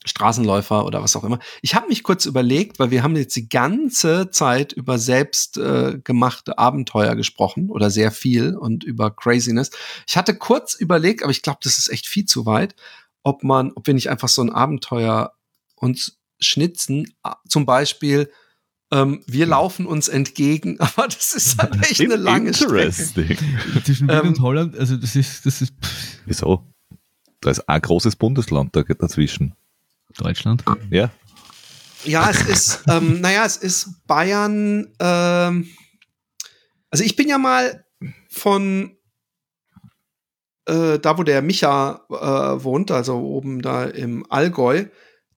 [0.05, 1.39] Straßenläufer oder was auch immer.
[1.61, 5.99] Ich habe mich kurz überlegt, weil wir haben jetzt die ganze Zeit über selbst äh,
[6.55, 9.71] Abenteuer gesprochen oder sehr viel und über Craziness.
[10.07, 12.75] Ich hatte kurz überlegt, aber ich glaube, das ist echt viel zu weit,
[13.23, 15.33] ob man, ob wir nicht einfach so ein Abenteuer
[15.75, 17.15] uns schnitzen,
[17.47, 18.31] zum Beispiel
[18.91, 22.91] ähm, wir laufen uns entgegen, aber das ist halt echt eine lange Strecke.
[22.91, 25.73] Zwischen Wien ähm, und Holland, also das ist, das ist.
[25.81, 26.19] Pff.
[26.25, 26.63] Wieso?
[27.41, 29.55] Da ist ein großes Bundesland dazwischen.
[30.17, 30.63] Deutschland?
[30.89, 31.11] Ja.
[32.05, 34.93] Ja, es ist, ähm, naja, es ist Bayern.
[34.99, 35.67] Ähm,
[36.89, 37.83] also ich bin ja mal
[38.29, 38.95] von
[40.67, 44.85] äh, da, wo der Micha äh, wohnt, also oben da im Allgäu,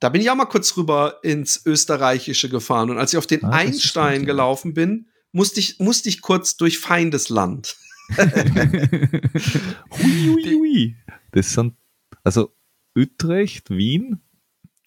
[0.00, 2.90] da bin ich auch mal kurz rüber ins Österreichische gefahren.
[2.90, 6.78] Und als ich auf den ah, Einstein gelaufen bin, musste ich, musste ich kurz durch
[6.78, 7.76] Feindesland.
[8.16, 8.26] hui,
[10.00, 10.96] hui, hui.
[11.32, 11.74] Das sind,
[12.24, 12.52] also
[12.96, 14.20] Utrecht, Wien,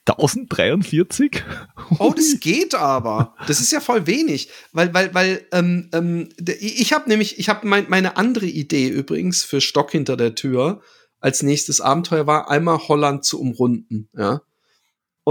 [0.05, 1.43] 1043?
[1.99, 3.35] Oh, das geht aber.
[3.47, 6.29] Das ist ja voll wenig, weil weil weil ähm, ähm,
[6.59, 10.81] ich habe nämlich ich habe mein, meine andere Idee übrigens für Stock hinter der Tür
[11.19, 14.41] als nächstes Abenteuer war einmal Holland zu umrunden, ja.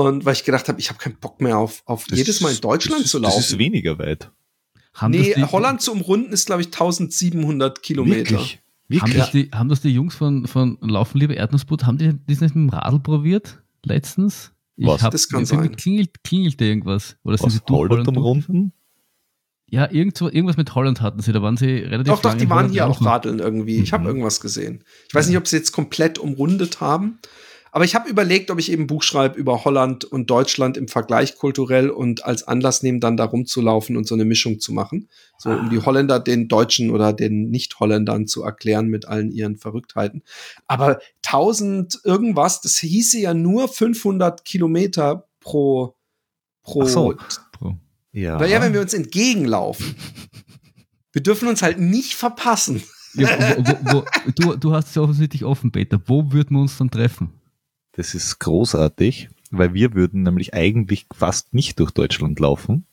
[0.01, 2.61] Und weil ich gedacht habe, ich habe keinen Bock mehr auf, auf jedes Mal in
[2.61, 3.37] Deutschland das, zu laufen.
[3.37, 4.31] Das ist weniger weit.
[4.95, 8.31] Haben nee, Holland zu umrunden ist, glaube ich, 1700 Kilometer.
[8.31, 8.61] Wirklich?
[8.89, 9.03] Wirklich?
[9.03, 12.41] Haben, das die, haben das die Jungs von, von Laufen lieber Erdnussbrot, haben die das
[12.41, 14.53] nicht mit dem Radl probiert letztens?
[14.77, 15.03] Ich Was?
[15.03, 15.77] Hab, das kann sein.
[15.77, 17.17] Klingelt, klingelte irgendwas.
[17.23, 18.73] Oder sind Was, sie Holland umrunden?
[19.69, 22.71] Ja, irgendwo, irgendwas mit Holland hatten sie, da waren sie relativ Doch, doch, die waren
[22.71, 23.79] hier auch radeln irgendwie.
[23.79, 24.09] Ich habe mhm.
[24.09, 24.83] irgendwas gesehen.
[25.09, 27.21] Ich weiß nicht, ob sie jetzt komplett umrundet haben,
[27.73, 30.89] aber ich habe überlegt, ob ich eben ein Buch schreibe über Holland und Deutschland im
[30.89, 35.09] Vergleich kulturell und als Anlass nehmen, dann da rumzulaufen und so eine Mischung zu machen.
[35.39, 35.87] So, um die ah.
[35.87, 40.23] Holländer den Deutschen oder den Nicht-Holländern zu erklären mit allen ihren Verrücktheiten.
[40.67, 45.95] Aber 1000 irgendwas, das hieße ja nur 500 Kilometer pro,
[46.63, 47.15] pro, so.
[48.13, 48.41] Ja.
[48.41, 49.95] Weil ja, wenn wir uns entgegenlaufen,
[51.13, 52.83] wir dürfen uns halt nicht verpassen.
[53.15, 56.01] Ja, wo, wo, wo, du, du hast es ja offensichtlich offen, Peter.
[56.07, 57.40] Wo würden wir uns dann treffen?
[57.93, 62.87] Das ist großartig, weil wir würden nämlich eigentlich fast nicht durch Deutschland laufen.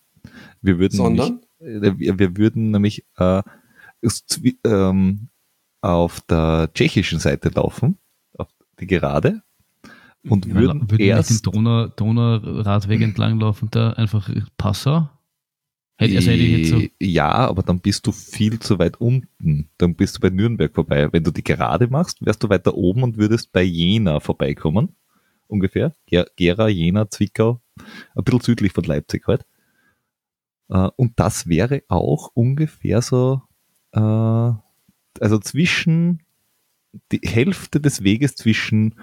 [0.61, 1.41] Wir würden Sondern?
[1.59, 3.43] Nämlich, äh, wir, wir, würden nämlich äh,
[4.63, 5.29] ähm,
[5.81, 7.97] auf der tschechischen Seite laufen,
[8.37, 8.47] auf
[8.79, 9.43] die Gerade,
[10.29, 15.09] und ja, würden, würden erst den Donau, Donauradweg entlang laufen, da einfach Passau.
[15.99, 19.69] Also so ja, aber dann bist du viel zu weit unten.
[19.77, 21.11] Dann bist du bei Nürnberg vorbei.
[21.11, 24.95] Wenn du die gerade machst, wärst du weiter oben und würdest bei Jena vorbeikommen.
[25.47, 25.95] Ungefähr.
[26.05, 27.61] Gera, Jena, Zwickau.
[28.15, 29.45] Ein bisschen südlich von Leipzig halt.
[30.69, 33.41] Äh, und das wäre auch ungefähr so,
[33.93, 36.21] äh, also zwischen
[37.11, 38.95] die Hälfte des Weges zwischen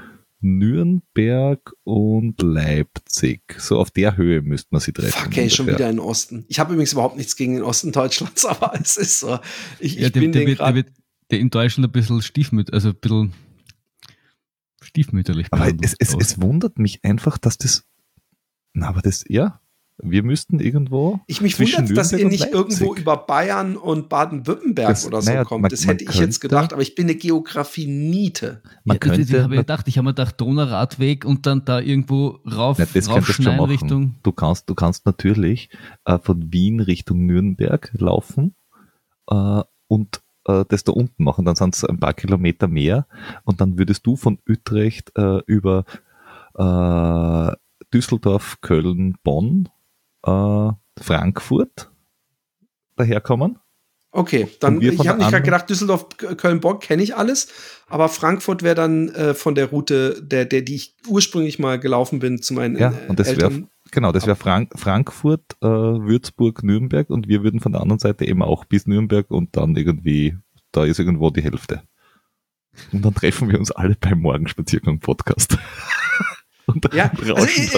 [0.45, 3.41] Nürnberg und Leipzig.
[3.59, 5.13] So auf der Höhe müsste man sie treffen.
[5.13, 6.45] Fuck, ey, schon wieder in den Osten.
[6.49, 9.39] Ich habe übrigens überhaupt nichts gegen den Osten Deutschlands, aber es ist so.
[9.81, 10.89] Ich, ja, ich der, bin der, wird, der, wird,
[11.31, 13.33] der in Deutschland ein bisschen stiefmütterlich, also ein bisschen
[14.83, 15.47] stiefmütterlich.
[15.51, 17.85] Aber es, es, es wundert mich einfach, dass das,
[18.75, 19.61] na, aber das, ja,
[19.99, 21.21] wir müssten irgendwo.
[21.27, 25.63] Ich mich wundert, dass ihr nicht irgendwo über Bayern und Baden-Württemberg oder so naja, kommt.
[25.63, 28.63] Man, das hätte ich könnte, jetzt gedacht, aber ich bin eine Geografie-Niete.
[28.85, 32.41] Man ja, könnte, ich habe gedacht, ich habe mir gedacht, Donauradweg und dann da irgendwo
[32.51, 34.17] rauf, ja, das raufschneiden Richtung.
[34.25, 35.71] Du kannst, du kannst natürlich
[36.05, 38.57] äh, von Wien Richtung Nürnberg laufen
[39.31, 41.45] äh, und äh, das da unten machen.
[41.45, 43.07] Dann sind es ein paar Kilometer mehr
[43.45, 45.85] und dann würdest du von Utrecht äh, über
[46.55, 47.53] äh,
[47.93, 49.69] Düsseldorf, Köln, Bonn,
[50.25, 50.71] äh,
[51.01, 51.91] Frankfurt
[52.97, 53.59] daherkommen.
[54.17, 57.49] Okay, dann ich habe nicht gerade gedacht, Düsseldorf, Köln, Bonn kenne ich alles,
[57.89, 62.21] aber Frankfurt wäre dann äh, von der Route, der, der, die ich ursprünglich mal gelaufen
[62.21, 67.11] bin zu meinen Ja, und das wäre genau, das wäre Frank Frankfurt, äh, Würzburg, Nürnberg
[67.11, 70.39] und wir würden von der anderen Seite eben auch bis Nürnberg und dann irgendwie,
[70.71, 71.83] da ist irgendwo die Hälfte.
[72.93, 75.59] Und dann treffen wir uns alle beim Morgenspaziergang Podcast.
[76.67, 77.75] und ja, also ich,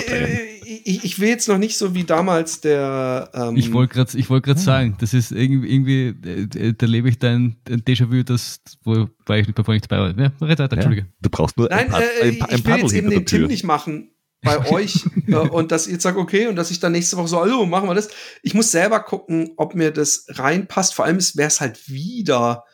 [0.85, 3.31] ich, ich, will jetzt noch nicht so wie damals der.
[3.35, 7.09] Ähm ich wollte gerade ich wollt grad sagen, das ist irgendwie, irgendwie äh, da lebe
[7.09, 10.19] ich dein Déjà-vu, das, wo war ich, bevor ich dabei war.
[10.19, 11.07] Ja, red weiter, Entschuldige.
[11.21, 13.65] du brauchst nur Nein, ein, äh, ein, ein ich will jetzt eben den Tim nicht
[13.65, 14.11] machen
[14.43, 17.41] bei euch äh, und dass ihr sagt, okay, und dass ich dann nächste Woche so,
[17.41, 18.09] hallo, machen wir das.
[18.43, 20.95] Ich muss selber gucken, ob mir das reinpasst.
[20.95, 22.65] Vor allem wäre es halt wieder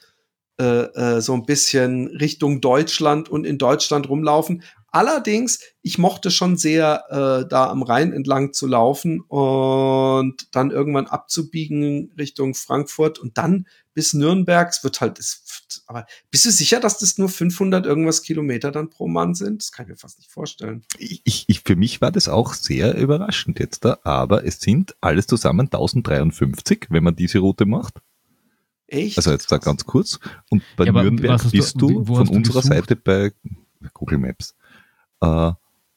[0.60, 4.62] äh, äh, so ein bisschen Richtung Deutschland und in Deutschland rumlaufen.
[4.94, 11.06] Allerdings, ich mochte schon sehr, äh, da am Rhein entlang zu laufen und dann irgendwann
[11.06, 14.68] abzubiegen Richtung Frankfurt und dann bis Nürnberg.
[14.68, 15.44] Es wird halt, es,
[15.86, 19.62] aber bist du sicher, dass das nur 500 irgendwas Kilometer dann pro Mann sind?
[19.62, 20.84] Das kann ich mir fast nicht vorstellen.
[20.98, 25.26] Ich, ich, für mich war das auch sehr überraschend jetzt da, aber es sind alles
[25.26, 27.94] zusammen 1053, wenn man diese Route macht.
[28.88, 29.16] Echt?
[29.16, 30.20] Also jetzt da ganz kurz.
[30.50, 32.74] Und bei ja, Nürnberg bist du, du von unserer gesucht?
[32.74, 33.32] Seite bei
[33.94, 34.54] Google Maps
[35.22, 35.52] äh,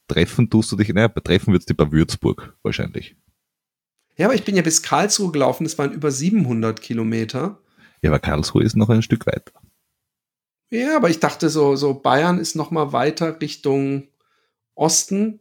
[0.07, 3.15] treffen tust du dich, naja, treffen würdest du bei Würzburg wahrscheinlich.
[4.17, 7.59] Ja, aber ich bin ja bis Karlsruhe gelaufen, das waren über 700 Kilometer.
[8.01, 9.51] Ja, aber Karlsruhe ist noch ein Stück weiter.
[10.69, 14.07] Ja, aber ich dachte so, so Bayern ist noch mal weiter Richtung
[14.73, 15.39] Osten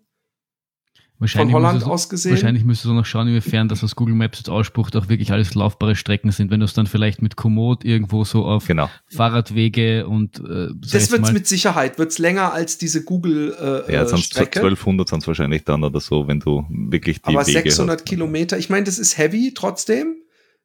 [1.29, 2.33] von Holland aus gesehen.
[2.33, 5.55] Wahrscheinlich müsstest du noch schauen, inwiefern das, was Google Maps jetzt ausspucht, auch wirklich alles
[5.55, 6.51] laufbare Strecken sind.
[6.51, 8.91] Wenn du es dann vielleicht mit Komoot irgendwo so auf genau.
[9.07, 13.55] Fahrradwege und äh, Das wird es mit Sicherheit, wird es länger als diese Google
[13.89, 17.47] äh, Ja, sonst 1200 sind es wahrscheinlich dann oder so, wenn du wirklich die Aber
[17.47, 18.07] Wege 600 hast.
[18.07, 20.17] Kilometer, ich meine, das ist heavy trotzdem.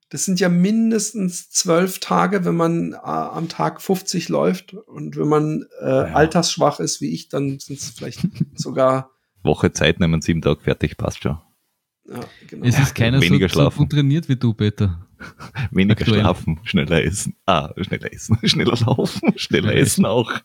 [0.10, 4.74] Das sind ja mindestens zwölf Tage, wenn man äh, am Tag 50 läuft.
[4.74, 6.04] Und wenn man äh, ja.
[6.14, 8.22] altersschwach ist wie ich, dann sind es vielleicht
[8.56, 9.12] sogar
[9.50, 11.38] Woche Zeit nehmen, sieben Tage fertig, passt schon.
[12.08, 12.66] Ja, genau.
[12.66, 13.78] Es ist keiner Weniger so, schlafen.
[13.80, 15.08] so trainiert wie du, Peter.
[15.72, 16.22] Weniger Aktuell.
[16.22, 17.36] schlafen, schneller essen.
[17.46, 20.32] Ah, schneller essen, schneller laufen, schneller essen auch.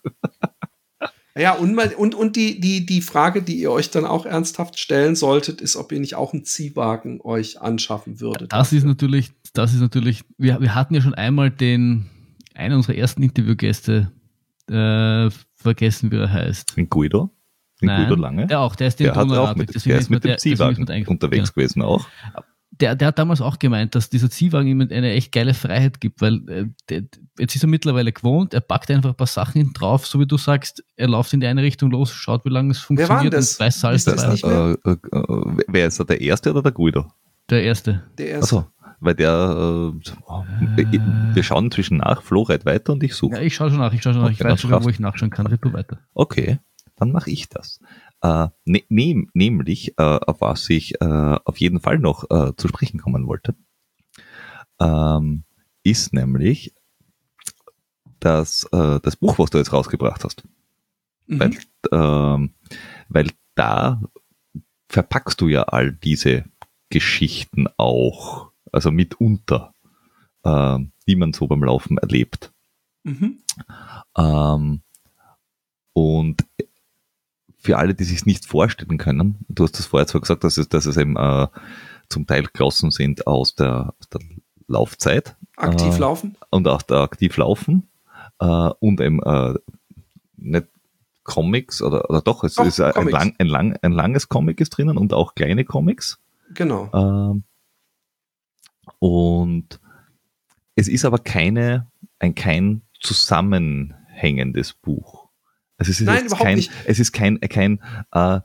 [1.37, 4.79] Ja, und, mal, und, und die, die, die Frage, die ihr euch dann auch ernsthaft
[4.79, 8.53] stellen solltet, ist, ob ihr nicht auch einen Ziehwagen euch anschaffen würdet.
[8.53, 12.09] Das ist natürlich, das ist natürlich, wir, wir hatten ja schon einmal den,
[12.53, 14.13] einen unserer ersten Interviewgäste,
[14.69, 16.77] äh, vergessen, wie er heißt.
[16.77, 17.34] Den Guido?
[17.85, 18.47] Den Nein, Guido Lange?
[18.47, 21.49] Der auch, der ist den der hat auch mit, der ist mit dem Ziehwagen unterwegs
[21.49, 21.53] ja.
[21.53, 22.07] gewesen auch.
[22.71, 26.19] Der, der hat damals auch gemeint, dass dieser Ziehwagen ihm eine echt geile Freiheit gibt,
[26.19, 27.03] weil äh, der,
[27.39, 30.35] jetzt ist er mittlerweile gewohnt, er packt einfach ein paar Sachen drauf, so wie du
[30.35, 33.59] sagst, er läuft in die eine Richtung los, schaut, wie lange es funktioniert wer und
[33.59, 34.33] weiß Salz dabei.
[34.33, 37.05] Äh, äh, äh, wer ist er, der Erste oder der Guido?
[37.49, 38.03] Der Erste.
[38.17, 38.57] Der Erste.
[38.57, 38.67] Achso,
[38.99, 39.93] weil der,
[40.75, 43.35] äh, wir schauen inzwischen nach, Flo reit weiter und ich suche.
[43.35, 45.29] Ja, ich schaue schon nach, ich schaue schon nach, ich weiß sogar, wo ich nachschauen
[45.29, 45.99] kann, red du weiter.
[46.13, 46.59] Okay
[46.95, 47.79] dann mache ich das.
[48.21, 52.67] Äh, ne, nehm, nämlich, äh, auf was ich äh, auf jeden Fall noch äh, zu
[52.67, 53.55] sprechen kommen wollte,
[54.79, 55.43] ähm,
[55.83, 56.73] ist nämlich
[58.19, 60.43] das, äh, das Buch, was du jetzt rausgebracht hast.
[61.27, 61.39] Mhm.
[61.39, 61.51] Weil,
[61.91, 62.49] äh,
[63.09, 64.01] weil da
[64.89, 66.45] verpackst du ja all diese
[66.89, 69.73] Geschichten auch, also mitunter,
[70.43, 72.53] äh, die man so beim Laufen erlebt.
[73.03, 73.39] Mhm.
[74.17, 74.81] Ähm,
[75.93, 76.45] und
[77.65, 80.69] für alle, die sich nicht vorstellen können, du hast das vorher zwar gesagt, dass es,
[80.69, 81.47] dass es eben äh,
[82.09, 84.21] zum Teil Klassen sind aus der, aus der
[84.67, 85.35] Laufzeit.
[85.57, 86.37] Aktiv äh, laufen.
[86.51, 87.89] Und auch der aktiv laufen.
[88.39, 88.45] Äh,
[88.79, 89.55] und eben äh,
[90.37, 90.67] nicht
[91.23, 94.69] Comics oder, oder doch, es doch, ist ein, lang, ein, lang, ein langes Comic ist
[94.69, 96.19] drinnen und auch kleine Comics.
[96.53, 96.91] Genau.
[96.93, 97.43] Ähm,
[98.99, 99.79] und
[100.75, 101.87] es ist aber keine,
[102.19, 105.24] ein kein zusammenhängendes Buch.
[105.77, 106.71] Also es ist Nein, überhaupt kein, nicht.
[106.85, 107.81] Es ist kein, kein
[108.13, 108.39] äh,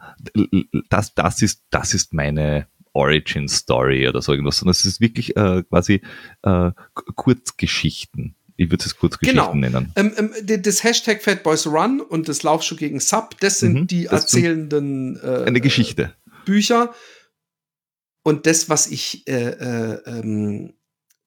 [0.89, 5.37] das, das, ist, das ist meine Origin Story oder so irgendwas, sondern es ist wirklich
[5.37, 6.03] äh, quasi
[6.43, 8.35] äh, Kurzgeschichten.
[8.57, 9.55] Ich würde es Kurzgeschichten genau.
[9.55, 9.93] nennen.
[9.97, 13.87] Ähm, ähm, das Hashtag Fat Boys Run und das Laufschuh gegen Sub, das sind mhm,
[13.87, 16.15] die das erzählenden äh, eine Geschichte.
[16.45, 16.93] Bücher.
[18.23, 20.75] Und das, was ich äh, äh, ähm,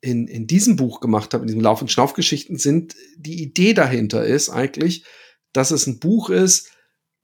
[0.01, 4.23] in, in diesem Buch gemacht habe, in diesem Lauf- und Schnaufgeschichten, sind, die Idee dahinter
[4.25, 5.05] ist eigentlich,
[5.53, 6.69] dass es ein Buch ist,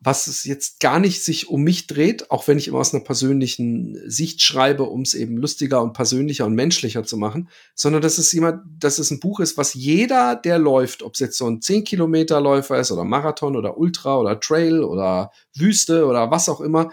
[0.01, 3.03] was es jetzt gar nicht sich um mich dreht, auch wenn ich immer aus einer
[3.03, 8.17] persönlichen Sicht schreibe, um es eben lustiger und persönlicher und menschlicher zu machen, sondern dass
[8.17, 11.47] es jemand, dass es ein Buch ist, was jeder, der läuft, ob es jetzt so
[11.47, 16.47] ein 10 Kilometer Läufer ist oder Marathon oder Ultra oder Trail oder Wüste oder was
[16.47, 16.91] auch immer,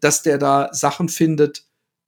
[0.00, 1.64] dass der da Sachen findet,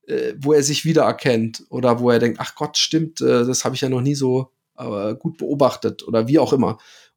[0.06, 3.74] äh, wo er sich wiedererkennt oder wo er denkt, ach Gott, stimmt, äh, das habe
[3.74, 6.76] ich ja noch nie so äh, gut beobachtet oder wie auch immer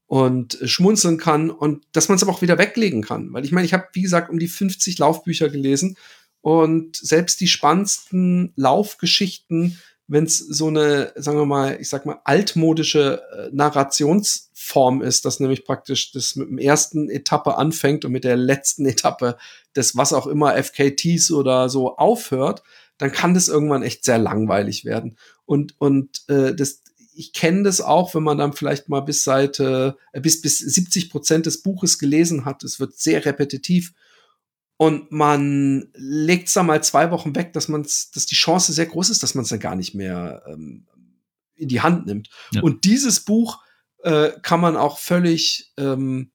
[0.10, 3.32] und schmunzeln kann und dass man es aber auch wieder weglegen kann.
[3.32, 5.98] Weil ich meine, ich habe, wie gesagt, um die 50 Laufbücher gelesen
[6.42, 12.22] und selbst die spannendsten Laufgeschichten, wenn es so eine, sagen wir mal, ich sag mal,
[12.24, 18.24] altmodische äh, Narrationsform ist, dass nämlich praktisch das mit dem ersten Etappe anfängt und mit
[18.24, 19.38] der letzten Etappe
[19.76, 22.64] des was auch immer FKTs oder so aufhört,
[22.98, 25.18] dann kann das irgendwann echt sehr langweilig werden.
[25.46, 26.82] Und, und äh, das,
[27.20, 31.10] ich kenne das auch, wenn man dann vielleicht mal bis Seite, äh, bis, bis 70
[31.10, 32.64] Prozent des Buches gelesen hat.
[32.64, 33.94] Es wird sehr repetitiv.
[34.78, 38.86] Und man legt es da mal zwei Wochen weg, dass man dass die Chance sehr
[38.86, 40.88] groß ist, dass man es dann gar nicht mehr ähm,
[41.56, 42.30] in die Hand nimmt.
[42.54, 42.62] Ja.
[42.62, 43.62] Und dieses Buch
[44.04, 46.32] äh, kann man auch völlig ähm,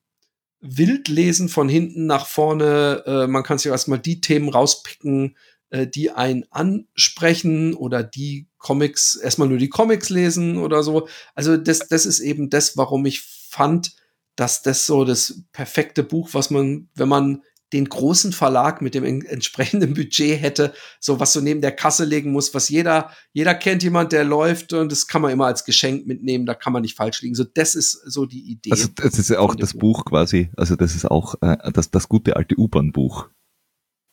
[0.61, 3.05] wild lesen, von hinten nach vorne.
[3.07, 5.35] Äh, man kann sich erstmal die Themen rauspicken,
[5.75, 11.09] äh, die einen ansprechen oder die Comics, erstmal nur die Comics lesen oder so.
[11.35, 13.97] Also das, das ist eben das, warum ich fand,
[14.37, 17.43] dass das so das perfekte Buch, was man, wenn man
[17.73, 22.31] den großen Verlag mit dem entsprechenden Budget hätte, so was so neben der Kasse legen
[22.31, 26.07] muss, was jeder, jeder kennt jemand, der läuft und das kann man immer als Geschenk
[26.07, 27.35] mitnehmen, da kann man nicht falsch liegen.
[27.35, 28.71] So, das ist so die Idee.
[28.71, 30.05] Also, das ist ja auch das Buch.
[30.05, 33.29] Buch quasi, also das ist auch äh, das, das gute alte U-Bahn-Buch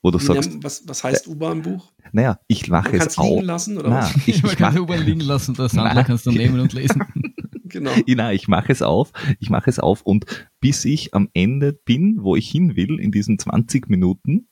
[0.02, 0.64] wo du sagst.
[0.64, 1.92] Was, was heißt äh, U-Bahn-Buch?
[2.12, 3.24] Naja, ich mache es auch.
[3.24, 4.16] liegen lassen, oder na, was?
[4.28, 7.04] Ich, ich kann U-Bahn liegen lassen, das andere kannst du nehmen und lesen.
[7.72, 7.92] genau.
[8.08, 10.26] Na, ich mache es auf, ich mache es auf und
[10.60, 14.48] bis ich am Ende bin, wo ich hin will, in diesen 20 Minuten,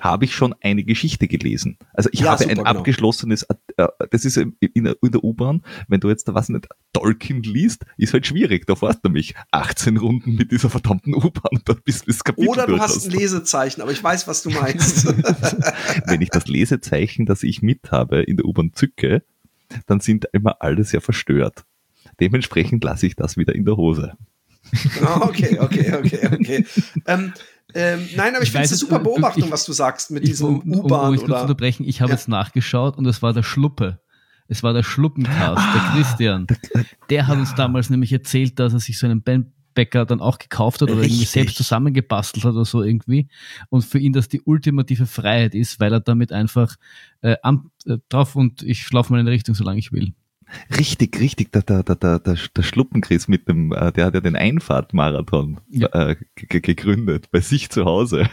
[0.00, 1.78] habe ich schon eine Geschichte gelesen.
[1.92, 2.70] Also ich ja, habe super, ein genau.
[2.70, 3.46] abgeschlossenes,
[3.76, 7.42] äh, das ist in der, in der U-Bahn, wenn du jetzt da was nicht Tolkien
[7.42, 8.66] liest, ist halt schwierig.
[8.66, 12.24] Da fährst du nämlich 18 Runden mit dieser verdammten U-Bahn und da bist du das
[12.24, 15.06] Kapitel Oder du hast ein Lesezeichen, aber ich weiß, was du meinst.
[16.06, 19.22] wenn ich das Lesezeichen, das ich mit habe, in der U-Bahn zücke,
[19.86, 21.64] dann sind immer alle sehr verstört.
[22.20, 24.16] Dementsprechend lasse ich das wieder in der Hose.
[25.02, 26.64] Ah, okay, okay, okay, okay.
[27.06, 27.32] Ähm,
[27.74, 30.22] ähm, nein, aber ich, ich finde es eine super Beobachtung, ich, was du sagst mit
[30.22, 31.14] ich, diesem um, U-Bahn.
[31.14, 31.42] Um, um, oder?
[31.42, 32.16] unterbrechen, ich habe ja.
[32.16, 34.00] jetzt nachgeschaut und es war der Schluppe.
[34.46, 36.46] Es war der Schluppencast, ah, der Christian.
[37.08, 37.40] Der hat ja.
[37.40, 41.00] uns damals nämlich erzählt, dass er sich so einen Bandbäcker dann auch gekauft hat oder
[41.00, 41.12] Richtig.
[41.12, 43.28] irgendwie selbst zusammengebastelt hat oder so irgendwie.
[43.70, 46.76] Und für ihn das die ultimative Freiheit ist, weil er damit einfach
[47.22, 50.12] äh, am, äh, drauf und ich schlafe mal in der Richtung, solange ich will.
[50.76, 54.36] Richtig, richtig, der, der, der, der, der Schluppenkris mit dem, äh, der hat ja den
[54.36, 55.88] Einfahrtmarathon ja.
[55.88, 58.28] äh, gegründet, bei sich zu Hause.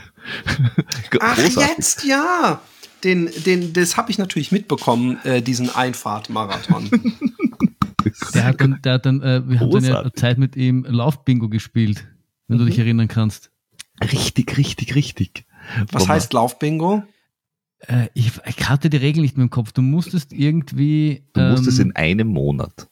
[1.19, 2.61] Ach, jetzt, ja.
[3.03, 6.89] Den, den, das habe ich natürlich mitbekommen, äh, diesen Einfahrtmarathon.
[8.35, 11.49] der hat dann, der hat dann, äh, wir haben dann ja Zeit mit ihm Laufbingo
[11.49, 12.07] gespielt,
[12.47, 12.59] wenn mhm.
[12.61, 13.51] du dich erinnern kannst.
[14.03, 15.45] Richtig, richtig, richtig.
[15.91, 16.13] Was Boah.
[16.13, 17.03] heißt Laufbingo?
[17.87, 19.71] Äh, ich, ich, hatte die Regel nicht mehr im Kopf.
[19.71, 21.23] Du musstest irgendwie.
[21.33, 22.89] Du musstest ähm, in einem Monat.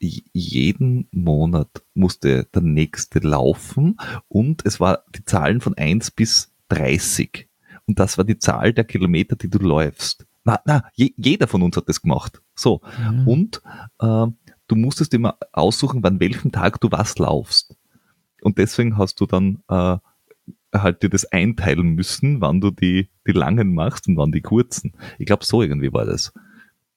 [0.00, 3.96] Jeden Monat musste der nächste laufen
[4.28, 7.48] und es war die Zahlen von 1 bis 30.
[7.86, 10.26] Und das war die Zahl der Kilometer, die du läufst.
[10.44, 12.42] Na, na, je, jeder von uns hat das gemacht.
[12.54, 12.82] So.
[12.98, 13.28] Mhm.
[13.28, 13.62] Und
[14.00, 14.26] äh,
[14.68, 17.74] du musstest immer aussuchen, wann welchem Tag du was laufst.
[18.42, 19.96] Und deswegen hast du dann äh,
[20.74, 24.92] halt dir das einteilen müssen, wann du die, die langen machst und wann die kurzen.
[25.18, 26.32] Ich glaube, so irgendwie war das.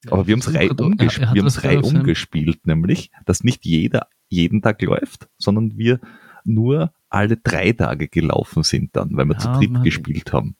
[0.09, 4.61] Aber wir haben es rei umgesp wir haben's rei umgespielt, nämlich, dass nicht jeder jeden
[4.61, 5.99] Tag läuft, sondern wir
[6.43, 9.83] nur alle drei Tage gelaufen sind dann, weil wir ja, zu dritt Mann.
[9.83, 10.55] gespielt haben.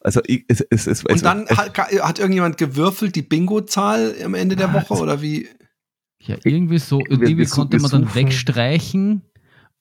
[0.00, 4.34] Also ich, es, es, es, Und dann es, hat, hat, irgendjemand gewürfelt die Bingo-Zahl am
[4.34, 5.48] Ende der Woche oder wie?
[6.20, 7.00] Ja, irgendwie so.
[7.08, 9.22] Irgendwie konnte man dann wegstreichen,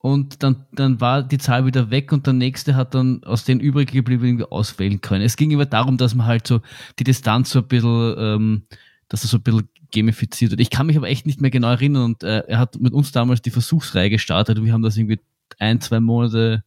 [0.06, 3.60] und dann, dann war die Zahl wieder weg und der nächste hat dann aus den
[3.60, 5.24] übrig geblieben irgendwie auswählen können.
[5.24, 6.62] Es ging immer darum, dass man halt so
[7.00, 8.64] die Distanz so ein bisschen, ähm,
[9.08, 10.62] dass er so ein bisschen gamifiziert wird.
[10.62, 13.14] Ich kann mich aber echt nicht mehr genau erinnern und äh, er hat mit uns
[13.14, 15.20] damals die Versuchsreihe gestartet und wir haben das irgendwie
[15.58, 16.64] ein, zwei Monate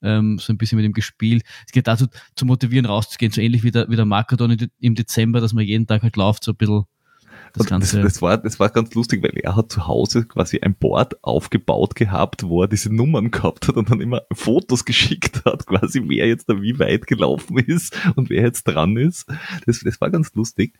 [0.00, 1.42] ähm, so ein bisschen mit ihm gespielt.
[1.66, 2.06] Es geht dazu,
[2.36, 5.88] zu motivieren, rauszugehen, so ähnlich wie der, wie der Marathon im Dezember, dass man jeden
[5.88, 6.84] Tag halt läuft, so ein bisschen
[7.56, 8.02] das, Ganze.
[8.02, 11.22] Das, das, war, das war ganz lustig, weil er hat zu Hause quasi ein Board
[11.24, 16.02] aufgebaut gehabt, wo er diese Nummern gehabt hat und dann immer Fotos geschickt hat, quasi
[16.06, 19.26] wer jetzt da wie weit gelaufen ist und wer jetzt dran ist.
[19.66, 20.74] Das, das war ganz lustig.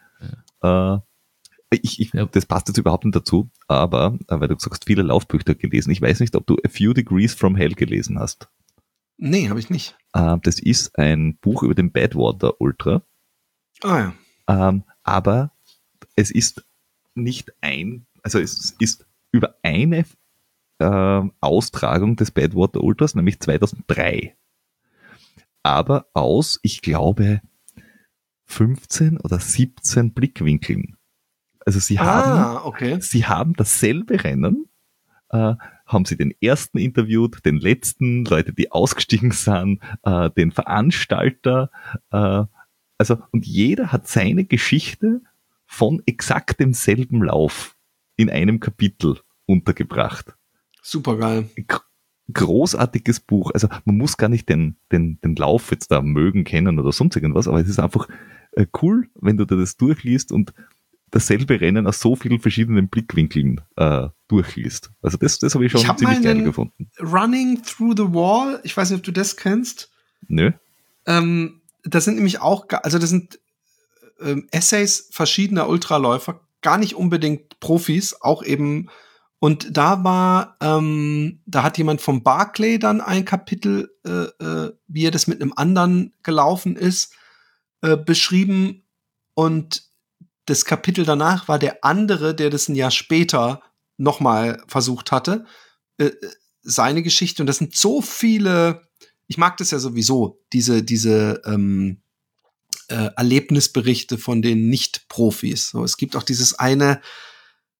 [0.62, 0.96] Ja.
[0.96, 1.00] Äh,
[1.70, 2.26] ich, ich, ja.
[2.26, 5.90] Das passt jetzt überhaupt nicht dazu, aber äh, weil du sagst, viele Laufbücher gelesen.
[5.90, 8.48] Ich weiß nicht, ob du A Few Degrees from Hell gelesen hast.
[9.18, 9.96] Nee, habe ich nicht.
[10.12, 13.02] Äh, das ist ein Buch über den Badwater Ultra.
[13.82, 14.68] Ah ja.
[14.68, 15.52] Ähm, aber
[16.14, 16.65] es ist
[17.16, 20.04] nicht ein, also es ist über eine
[20.78, 24.36] äh, Austragung des Badwater Ultras, nämlich 2003.
[25.62, 27.40] aber aus, ich glaube,
[28.44, 30.96] 15 oder 17 Blickwinkeln.
[31.64, 33.00] Also sie haben, okay.
[33.00, 34.68] sie haben dasselbe Rennen,
[35.30, 41.70] äh, haben sie den ersten interviewt, den letzten, Leute, die ausgestiegen sind, äh, den Veranstalter,
[42.12, 42.44] äh,
[42.98, 45.20] also und jeder hat seine Geschichte
[45.66, 47.76] von exakt demselben Lauf
[48.16, 50.34] in einem Kapitel untergebracht.
[50.82, 51.50] Super geil.
[52.32, 53.50] Großartiges Buch.
[53.52, 57.16] Also man muss gar nicht den, den, den Lauf jetzt da mögen, kennen oder sonst
[57.16, 58.08] irgendwas, aber es ist einfach
[58.52, 60.52] äh, cool, wenn du da das durchliest und
[61.10, 64.90] dasselbe Rennen aus so vielen verschiedenen Blickwinkeln äh, durchliest.
[65.02, 66.90] Also das, das habe ich schon ich hab ziemlich geil gefunden.
[67.00, 69.90] Running Through the Wall, ich weiß nicht, ob du das kennst.
[70.26, 70.52] Nö.
[71.06, 73.38] Ähm, das sind nämlich auch, also das sind
[74.20, 78.88] ähm, Essays verschiedener Ultraläufer, gar nicht unbedingt Profis, auch eben
[79.38, 84.10] und da war, ähm, da hat jemand vom Barclay dann ein Kapitel, äh,
[84.42, 87.12] äh, wie er das mit einem anderen gelaufen ist,
[87.82, 88.84] äh, beschrieben.
[89.34, 89.84] Und
[90.46, 93.60] das Kapitel danach war der andere, der das ein Jahr später
[93.98, 95.44] nochmal versucht hatte,
[95.98, 96.10] äh,
[96.62, 97.42] seine Geschichte.
[97.42, 98.88] Und das sind so viele,
[99.26, 102.00] ich mag das ja sowieso, diese, diese ähm,
[102.88, 105.70] äh, Erlebnisberichte von den Nicht-Profis.
[105.70, 107.00] So, es gibt auch dieses eine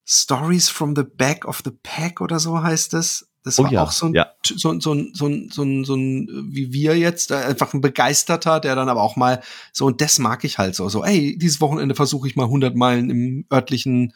[0.05, 3.29] Stories from the Back of the Pack oder so heißt es.
[3.43, 4.33] Das Oh war ja, auch so ein, ja.
[4.45, 7.81] so, ein- so, ein- so, ein- so, ein- so ein, wie wir jetzt, einfach ein
[7.81, 9.43] Begeisterter, der dann aber auch mal
[9.73, 12.75] so, und das mag ich halt so, so, ey, dieses Wochenende versuche ich mal 100
[12.75, 14.15] Meilen im örtlichen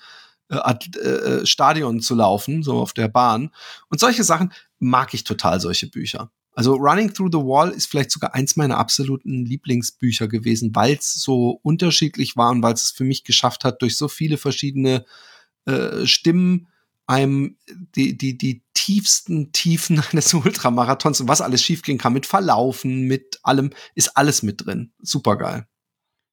[0.49, 3.51] äh, äh, Stadion zu laufen, so auf der Bahn.
[3.89, 6.33] Und solche Sachen mag ich total, solche Bücher.
[6.61, 11.15] Also Running Through the Wall ist vielleicht sogar eins meiner absoluten Lieblingsbücher gewesen, weil es
[11.15, 15.07] so unterschiedlich war und weil es es für mich geschafft hat, durch so viele verschiedene
[15.65, 16.69] äh, Stimmen
[17.07, 17.57] einem
[17.97, 23.41] die, die, die tiefsten Tiefen eines Ultramarathons und was alles schiefgehen kann mit Verlaufen, mit
[23.43, 24.93] allem, ist alles mit drin.
[25.01, 25.67] Super geil.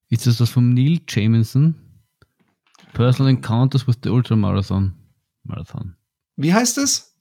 [0.09, 2.03] Ist das das vom Neil Jamieson?
[2.91, 4.93] Personal Encounters with the Ultramarathon.
[5.43, 5.95] Marathon.
[6.35, 7.16] Wie heißt es?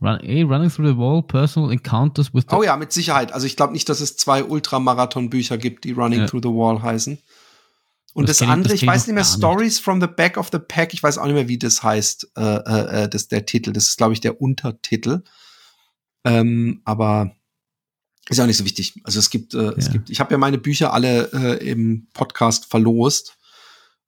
[0.00, 3.32] Run, ey, running through the wall, Personal Encounters with the Oh ja, mit Sicherheit.
[3.32, 6.26] Also ich glaube nicht, dass es zwei Ultramarathon-Bücher gibt, die Running Ja.
[6.26, 7.18] Through the Wall heißen.
[8.14, 9.38] Und Das das, kenn ich- andere, das ich weiß nicht mehr, gar nicht.
[9.38, 12.32] Stories from the Back of the Pack, ich weiß auch nicht mehr, wie das heißt,
[12.36, 13.72] äh, äh, äh, das der Titel.
[13.72, 15.22] Das ist, glaube ich, der Untertitel.
[16.24, 17.32] Ähm, aber
[18.28, 19.00] ist auch nicht so wichtig.
[19.04, 19.92] Also es gibt, äh, es Ja.
[19.92, 23.37] gibt, ich habe ja meine Bücher alle äh, im Podcast verlost,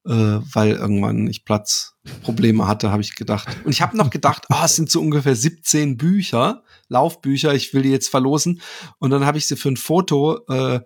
[0.07, 3.49] äh, weil irgendwann ich Platzprobleme hatte, habe ich gedacht.
[3.65, 7.83] Und ich habe noch gedacht, ah, es sind so ungefähr 17 Bücher, Laufbücher, ich will
[7.83, 8.61] die jetzt verlosen.
[8.99, 10.81] Und dann habe ich sie für ein Foto äh,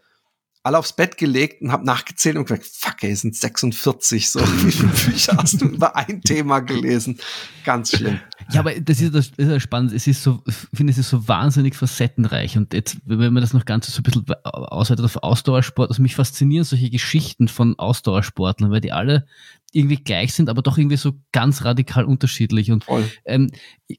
[0.65, 4.31] alle aufs Bett gelegt und habe nachgezählt und gesagt, fuck, ey, es sind 46.
[4.31, 7.19] So, wie viele Bücher hast du über ein Thema gelesen?
[7.65, 8.19] Ganz schlimm.
[8.51, 9.93] Ja, aber das ist das, das ist ja spannend.
[9.93, 12.57] Es ist so, ich finde, es ist so wahnsinnig facettenreich.
[12.57, 16.17] Und jetzt, wenn man das noch ganz so ein bisschen ausweitet auf Ausdauersport, also mich
[16.17, 19.27] faszinieren solche Geschichten von Ausdauersportlern, weil die alle
[19.75, 22.71] irgendwie gleich sind, aber doch irgendwie so ganz radikal unterschiedlich.
[22.71, 23.05] Und Voll.
[23.25, 23.51] ähm,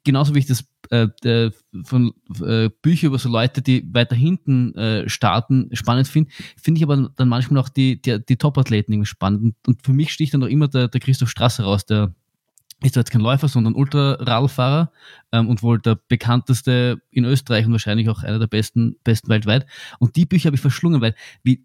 [0.04, 1.52] genauso wie ich das äh, äh,
[1.84, 6.32] von äh, Bücher über so Leute, die weiter hinten äh, starten, spannend finde,
[6.62, 9.42] finde ich aber dann manchmal auch die, die, die Top-Athleten irgendwie spannend.
[9.42, 12.14] Und, und für mich sticht dann auch immer der, der Christoph Strasser raus, der
[12.84, 14.92] ist zwar jetzt kein Läufer, sondern Ultraradlfahrer
[15.32, 19.66] ähm, und wohl der bekannteste in Österreich und wahrscheinlich auch einer der besten, besten weltweit.
[20.00, 21.64] Und die Bücher habe ich verschlungen, weil wie,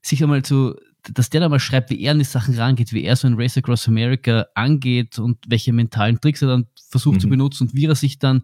[0.00, 0.74] sich einmal zu,
[1.12, 3.34] dass der da mal schreibt, wie er an die Sachen rangeht, wie er so ein
[3.34, 7.20] Race Across America angeht und welche mentalen Tricks er dann versucht Mhm.
[7.20, 8.42] zu benutzen und wie er sich dann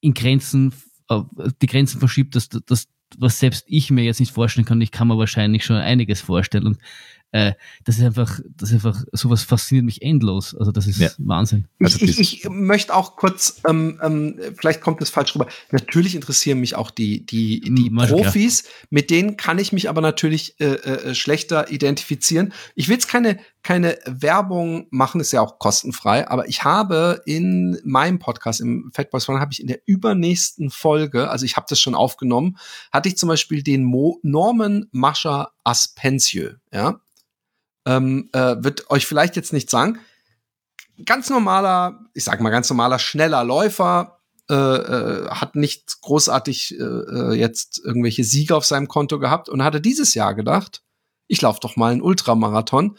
[0.00, 0.72] in Grenzen,
[1.08, 1.20] äh,
[1.62, 5.08] die Grenzen verschiebt, dass, dass was selbst ich mir jetzt nicht vorstellen kann, ich kann
[5.08, 6.66] mir wahrscheinlich schon einiges vorstellen.
[6.66, 6.78] Und
[7.30, 7.52] äh,
[7.84, 10.54] das ist einfach, das ist einfach, sowas fasziniert mich endlos.
[10.54, 11.10] Also das ist Ja.
[11.18, 11.66] Wahnsinn.
[11.78, 15.46] Also ich, ich, ich möchte auch kurz, ähm, ähm, vielleicht kommt es falsch rüber.
[15.70, 17.90] Natürlich interessieren mich auch die, die, die.
[17.90, 18.64] Profis.
[18.90, 22.52] Mit denen kann ich mich aber natürlich äh, äh, schlechter identifizieren.
[22.74, 27.78] Ich will jetzt keine, keine Werbung machen, ist ja auch kostenfrei, aber ich habe in
[27.84, 31.78] meinem Podcast, im Fatboys One, habe ich in der übernächsten Folge, also ich habe das
[31.78, 32.56] schon aufgenommen,
[32.90, 37.00] hatte ich zum Beispiel den Mo Norman Mascher Aspensieux, ja.
[37.86, 39.98] Ähm, äh, wird euch vielleicht jetzt nicht sagen,
[41.04, 44.18] ganz normaler, ich sag mal ganz normaler, schneller Läufer,
[44.50, 49.62] äh, äh, hat nicht großartig äh, äh, jetzt irgendwelche Siege auf seinem Konto gehabt und
[49.62, 50.82] hatte dieses Jahr gedacht,
[51.26, 52.96] ich laufe doch mal einen Ultramarathon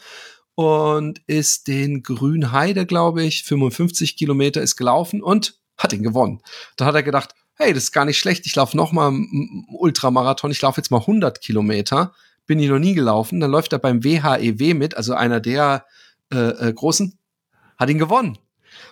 [0.54, 6.40] und ist den Grünheide, glaube ich, 55 Kilometer ist gelaufen und hat ihn gewonnen.
[6.76, 9.66] Da hat er gedacht, hey, das ist gar nicht schlecht, ich laufe noch mal einen
[9.70, 12.14] Ultramarathon, ich laufe jetzt mal 100 Kilometer,
[12.50, 13.38] bin ich noch nie gelaufen.
[13.38, 15.86] Dann läuft er beim WHEW mit, also einer der
[16.32, 17.16] äh, äh, großen,
[17.78, 18.30] hat ihn gewonnen.
[18.30, 18.38] Und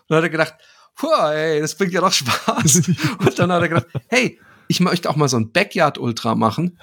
[0.06, 0.54] dann hat er gedacht,
[1.02, 2.82] ey, das bringt ja doch Spaß.
[3.18, 6.78] Und dann hat er gedacht, hey, ich möchte auch mal so ein Backyard Ultra machen.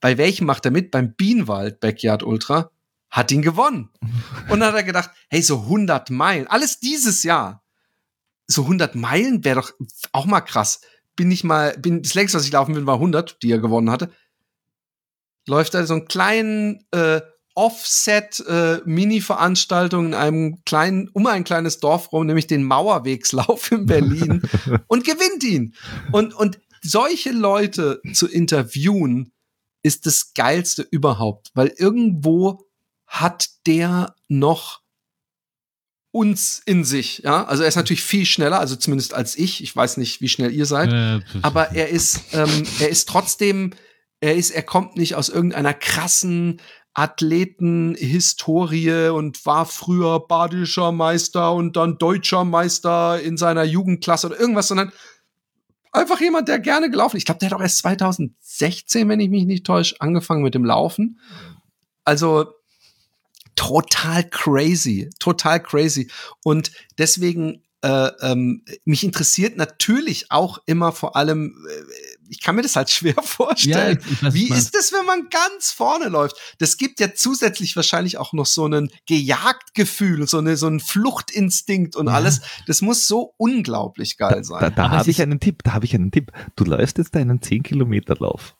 [0.00, 0.90] Bei welchem macht er mit?
[0.90, 2.72] Beim Bienenwald Backyard Ultra.
[3.08, 3.90] Hat ihn gewonnen.
[4.48, 7.62] Und dann hat er gedacht, hey, so 100 Meilen, alles dieses Jahr.
[8.48, 9.70] So 100 Meilen wäre doch
[10.10, 10.80] auch mal krass.
[11.14, 13.90] Bin ich mal, bin, das längste, was ich laufen will, war 100, die er gewonnen
[13.90, 14.10] hatte.
[15.46, 17.20] Läuft da so einen kleinen äh,
[17.54, 24.42] Offset-Mini-Veranstaltung äh, in einem kleinen, um ein kleines Dorf rum, nämlich den Mauerwegslauf in Berlin
[24.88, 25.74] und gewinnt ihn.
[26.12, 29.32] Und, und solche Leute zu interviewen,
[29.82, 32.66] ist das Geilste überhaupt, weil irgendwo
[33.06, 34.80] hat der noch
[36.10, 37.44] uns in sich, ja.
[37.44, 39.62] Also er ist natürlich viel schneller, also zumindest als ich.
[39.62, 43.74] Ich weiß nicht, wie schnell ihr seid, aber er ist, ähm, er ist trotzdem,
[44.26, 46.60] er ist, er kommt nicht aus irgendeiner krassen
[46.94, 54.68] Athletenhistorie und war früher badischer Meister und dann deutscher Meister in seiner Jugendklasse oder irgendwas,
[54.68, 54.92] sondern
[55.92, 57.20] einfach jemand, der gerne gelaufen ist.
[57.20, 60.64] Ich glaube, der hat auch erst 2016, wenn ich mich nicht täusche, angefangen mit dem
[60.64, 61.20] Laufen.
[62.04, 62.46] Also
[63.56, 66.10] total crazy, total crazy.
[66.42, 71.82] Und deswegen äh, ähm, mich interessiert natürlich auch immer vor allem, äh,
[72.28, 74.00] ich kann mir das halt schwer vorstellen.
[74.02, 76.36] Ja, ich, ich Wie ist das, wenn man ganz vorne läuft?
[76.58, 81.94] Das gibt ja zusätzlich wahrscheinlich auch noch so einen Gejagtgefühl, so, eine, so einen Fluchtinstinkt
[81.94, 82.14] und ja.
[82.14, 82.40] alles.
[82.66, 84.60] Das muss so unglaublich geil sein.
[84.60, 86.32] Da, da, da habe ich einen Tipp, da habe ich einen Tipp.
[86.56, 88.56] Du läufst jetzt deinen 10 Kilometer Lauf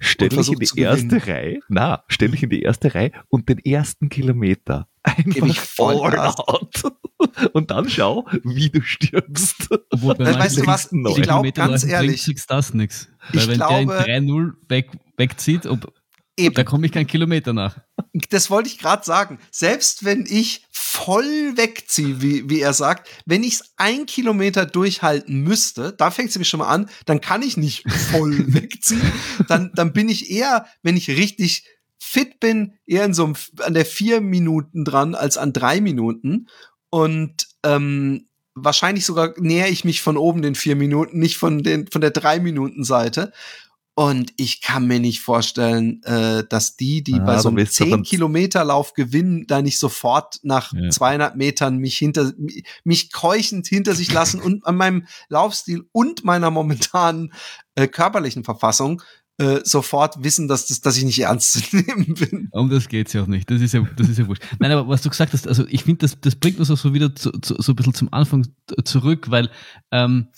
[0.00, 3.58] stell dich in die erste Reihe, na, stell dich in die erste Reihe und den
[3.58, 4.86] ersten Kilometer
[5.16, 6.82] einfach ich voll out.
[7.52, 9.68] und dann schau, wie du stirbst.
[9.90, 13.08] Obwohl, bei weißt du was, ich glaube ganz ehrlich, das nichts.
[13.32, 15.92] Weil ich wenn glaube, der in 3-0 weg, wegzieht, ob,
[16.38, 16.54] Eben.
[16.54, 17.78] Da komme ich keinen Kilometer nach.
[18.30, 19.40] Das wollte ich gerade sagen.
[19.50, 25.40] Selbst wenn ich voll wegziehe, wie, wie er sagt, wenn ich es ein Kilometer durchhalten
[25.40, 29.02] müsste, da fängt es nämlich schon mal an, dann kann ich nicht voll wegziehen.
[29.48, 31.64] Dann, dann bin ich eher, wenn ich richtig
[31.98, 36.48] fit bin, eher in so einem, an der vier Minuten dran als an drei Minuten.
[36.90, 41.86] Und ähm, wahrscheinlich sogar näher ich mich von oben den vier Minuten, nicht von, den,
[41.88, 43.32] von der drei Minuten Seite.
[43.94, 48.04] Und ich kann mir nicht vorstellen, äh, dass die, die ja, bei so einem 10
[48.04, 50.88] Kilometer Lauf gewinnen, da nicht sofort nach ja.
[50.88, 52.32] 200 Metern mich hinter,
[52.84, 57.32] mich keuchend hinter sich lassen und an meinem Laufstil und meiner momentanen
[57.74, 59.02] äh, körperlichen Verfassung
[59.38, 62.48] äh, sofort wissen, dass, das, dass ich nicht ernst zu nehmen bin.
[62.50, 63.48] Um das geht's ja auch nicht.
[63.50, 64.42] Das ist ja, das ist ja wurscht.
[64.58, 66.92] Nein, aber was du gesagt hast, also ich finde, das, das bringt uns auch so
[66.92, 68.46] wieder zu, zu, so ein bisschen zum Anfang
[68.84, 69.48] zurück, weil
[69.92, 70.28] ähm,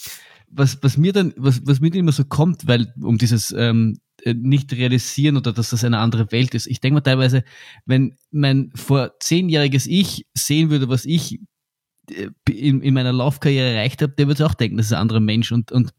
[0.50, 3.98] was, was mir dann, was, was mir dann immer so kommt, weil um dieses ähm,
[4.24, 6.66] äh, nicht realisieren oder dass das eine andere Welt ist.
[6.66, 7.44] Ich denke mal teilweise,
[7.86, 11.40] wenn mein vor zehnjähriges Ich sehen würde, was ich
[12.10, 15.20] äh, in, in meiner Laufkarriere erreicht habe, der würde auch denken, das ist ein anderer
[15.20, 15.92] Mensch und, und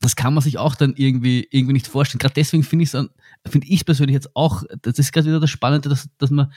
[0.00, 2.20] das kann man sich auch dann irgendwie, irgendwie nicht vorstellen.
[2.20, 3.08] Gerade deswegen finde ich es
[3.50, 6.52] finde ich persönlich jetzt auch, das ist gerade wieder das Spannende, dass, dass man,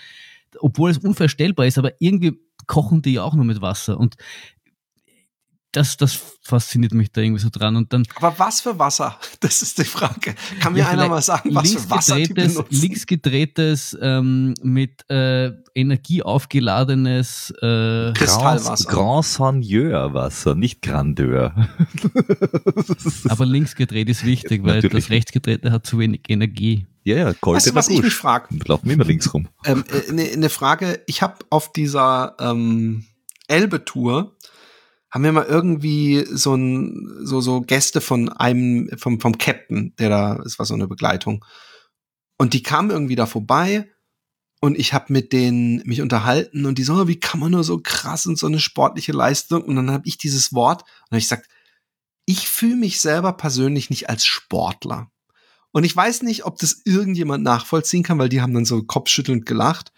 [0.60, 3.98] obwohl es unvorstellbar ist, aber irgendwie kochen die ja auch nur mit Wasser.
[3.98, 4.16] Und
[5.72, 7.76] das, das fasziniert mich da irgendwie so dran.
[7.76, 9.18] Und dann, Aber was für Wasser?
[9.40, 10.36] Das ist die Frage.
[10.60, 12.66] Kann mir ja, einer mal sagen, was für Wasser die benutzen?
[12.70, 18.90] Linksgedrehtes, ähm, mit äh, Energie aufgeladenes äh, Kristallwasser.
[18.90, 21.70] Grand Seigneur Wasser, nicht Grandeur.
[23.30, 25.06] Aber linksgedreht ist wichtig, weil Natürlich.
[25.06, 26.86] das rechtsgedrehte hat zu wenig Energie.
[27.04, 28.48] Ja, ja, Gold weißt du, was ich mich frage?
[28.66, 29.48] Laufen wir immer links rum.
[29.66, 33.06] Ähm, eine äh, ne Frage, ich habe auf dieser ähm,
[33.48, 34.36] Elbe-Tour
[35.12, 40.10] haben wir mal irgendwie so ein, so, so Gäste von einem, vom, vom Captain, der
[40.10, 41.44] da, es war so eine Begleitung.
[42.38, 43.92] Und die kamen irgendwie da vorbei
[44.62, 47.64] und ich habe mit denen mich unterhalten und die so, oh, wie kann man nur
[47.64, 49.64] so krass und so eine sportliche Leistung?
[49.64, 51.50] Und dann habe ich dieses Wort und ich gesagt,
[52.26, 55.12] ich fühle mich selber persönlich nicht als Sportler.
[55.72, 59.46] Und ich weiß nicht, ob das irgendjemand nachvollziehen kann, weil die haben dann so kopfschüttelnd
[59.46, 59.92] gelacht.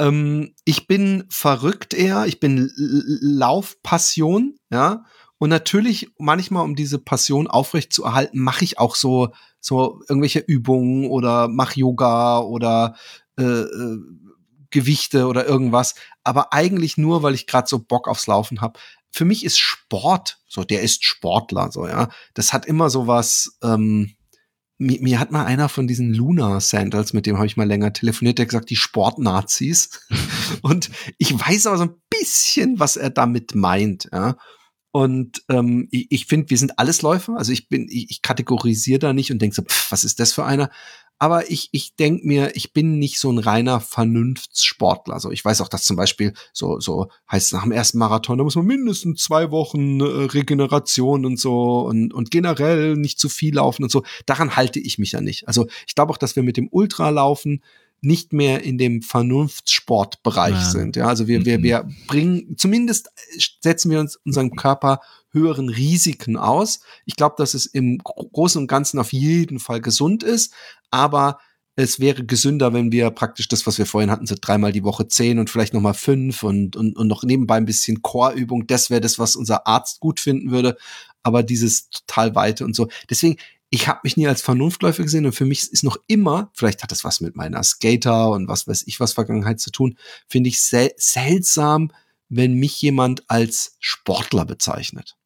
[0.00, 5.04] Ähm, ich bin verrückt eher, ich bin Laufpassion, ja.
[5.38, 9.30] Und natürlich, manchmal, um diese Passion aufrecht zu erhalten, mache ich auch so,
[9.60, 12.96] so irgendwelche Übungen oder mache Yoga oder
[13.38, 13.98] äh, äh,
[14.70, 15.94] Gewichte oder irgendwas.
[16.22, 18.78] Aber eigentlich nur, weil ich gerade so Bock aufs Laufen habe.
[19.10, 22.08] Für mich ist Sport, so der ist Sportler, so ja.
[22.34, 23.58] Das hat immer so was.
[23.62, 24.14] Ähm,
[24.78, 27.92] mir, mir hat mal einer von diesen Luna Sandals, mit dem habe ich mal länger
[27.92, 29.90] telefoniert, der gesagt, die Sportnazis.
[30.62, 34.36] und ich weiß aber so ein bisschen, was er damit meint, ja.
[34.92, 37.36] Und ähm, ich, ich finde, wir sind alles Läufer.
[37.36, 40.32] Also ich bin, ich, ich kategorisiere da nicht und denke so, pff, was ist das
[40.32, 40.70] für einer?
[41.18, 45.14] Aber ich, ich denke mir, ich bin nicht so ein reiner Vernunftssportler.
[45.14, 48.38] Also ich weiß auch, dass zum Beispiel so, so heißt es nach dem ersten Marathon,
[48.38, 53.28] da muss man mindestens zwei Wochen äh, Regeneration und so und, und generell nicht zu
[53.28, 54.02] viel laufen und so.
[54.26, 55.46] Daran halte ich mich ja nicht.
[55.46, 57.62] Also ich glaube auch, dass wir mit dem Ultralaufen
[58.00, 60.70] nicht mehr in dem Vernunftssportbereich ja.
[60.70, 60.96] sind.
[60.96, 61.62] Ja, also wir, wir, mhm.
[61.62, 63.10] wir bringen, zumindest
[63.60, 65.00] setzen wir uns unseren Körper
[65.34, 66.80] höheren Risiken aus.
[67.04, 70.54] Ich glaube, dass es im Großen und Ganzen auf jeden Fall gesund ist,
[70.90, 71.38] aber
[71.76, 75.08] es wäre gesünder, wenn wir praktisch das, was wir vorhin hatten, so dreimal die Woche
[75.08, 78.66] zehn und vielleicht nochmal fünf und, und, und noch nebenbei ein bisschen Chorübung.
[78.66, 80.76] Das wäre das, was unser Arzt gut finden würde.
[81.24, 82.88] Aber dieses total weite und so.
[83.10, 83.38] Deswegen,
[83.70, 86.92] ich habe mich nie als Vernunftläufer gesehen und für mich ist noch immer, vielleicht hat
[86.92, 89.98] das was mit meiner Skater und was weiß ich was Vergangenheit zu tun,
[90.28, 91.90] finde ich sel seltsam,
[92.28, 95.16] wenn mich jemand als Sportler bezeichnet.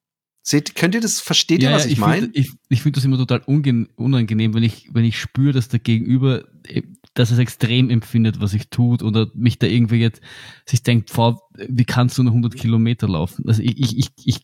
[0.48, 2.30] Seht, könnt ihr das, versteht ja, ihr, was ich, ich meine?
[2.32, 6.44] Ich, ich finde das immer total unangenehm, wenn ich, wenn ich spüre, dass der Gegenüber,
[6.66, 6.80] äh,
[7.12, 10.22] dass es extrem empfindet, was ich tut oder mich da irgendwie jetzt
[10.64, 13.44] sich denkt, Frau, wie kannst du nur 100 Kilometer laufen?
[13.46, 14.40] Also ich, ich, ich, ich,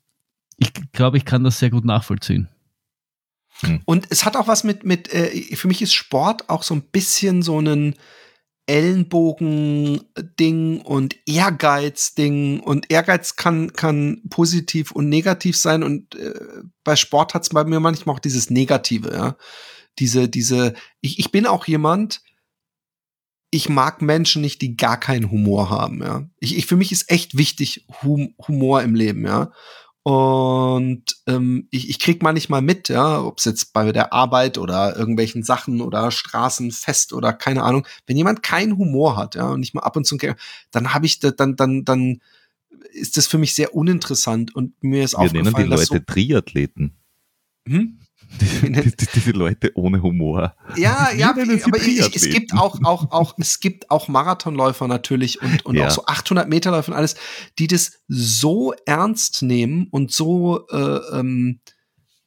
[0.59, 2.51] ich glaube, ich kann das sehr gut nachvollziehen.
[3.61, 3.81] Hm.
[3.87, 6.83] Und es hat auch was mit, mit äh, für mich ist Sport auch so ein
[6.83, 7.95] bisschen so ein
[8.67, 12.61] Ellenbogen-Ding und Ehrgeiz-Ding.
[12.61, 15.83] Und Ehrgeiz kann, kann positiv und negativ sein.
[15.83, 19.37] Und äh, bei Sport hat es bei mir manchmal auch dieses Negative, ja.
[20.01, 22.23] Diese, diese, ich, ich bin auch jemand,
[23.51, 26.29] ich mag Menschen nicht, die gar keinen Humor haben, ja.
[26.41, 29.53] Ich, ich, für mich ist echt wichtig hum, Humor im Leben, ja.
[30.05, 34.95] Und ähm, ich, ich krieg manchmal mit, ja, ob es jetzt bei der Arbeit oder
[34.97, 39.73] irgendwelchen Sachen oder Straßenfest oder keine Ahnung, wenn jemand keinen Humor hat, ja, und nicht
[39.73, 40.19] mal ab und zu,
[40.71, 42.21] dann habe ich, dann, dann, dann
[42.93, 46.93] ist das für mich sehr uninteressant und mir ist Wir nennen die Leute so Triathleten.
[47.67, 48.04] Hm?
[48.41, 50.55] Die, die, diese Leute ohne Humor.
[50.77, 55.65] Ja, ja, aber ich, es gibt auch, auch, auch, es gibt auch Marathonläufer natürlich und,
[55.67, 55.87] und ja.
[55.87, 57.15] auch so 800 Meterläufer und alles,
[57.59, 61.61] die das so ernst nehmen und so äh, ähm,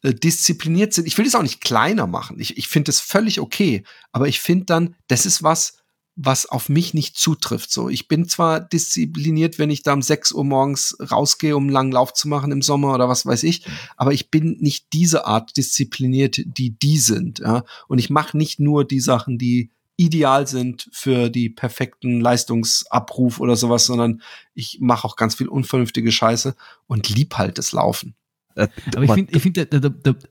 [0.03, 1.07] äh, diszipliniert sind.
[1.07, 2.39] Ich will das auch nicht kleiner machen.
[2.39, 5.77] Ich, ich finde das völlig okay, aber ich finde dann, das ist was,
[6.17, 7.71] was auf mich nicht zutrifft.
[7.71, 11.71] So, ich bin zwar diszipliniert, wenn ich da um 6 Uhr morgens rausgehe, um einen
[11.71, 13.65] langen Lauf zu machen im Sommer oder was weiß ich,
[13.95, 17.39] aber ich bin nicht diese Art diszipliniert, die die sind.
[17.39, 17.63] Ja?
[17.87, 23.55] Und ich mache nicht nur die Sachen, die ideal sind für die perfekten Leistungsabruf oder
[23.55, 24.21] sowas, sondern
[24.55, 26.55] ich mache auch ganz viel unvernünftige Scheiße
[26.87, 28.15] und lieb halt das Laufen.
[28.57, 29.57] Äh, aber ich finde, ich find,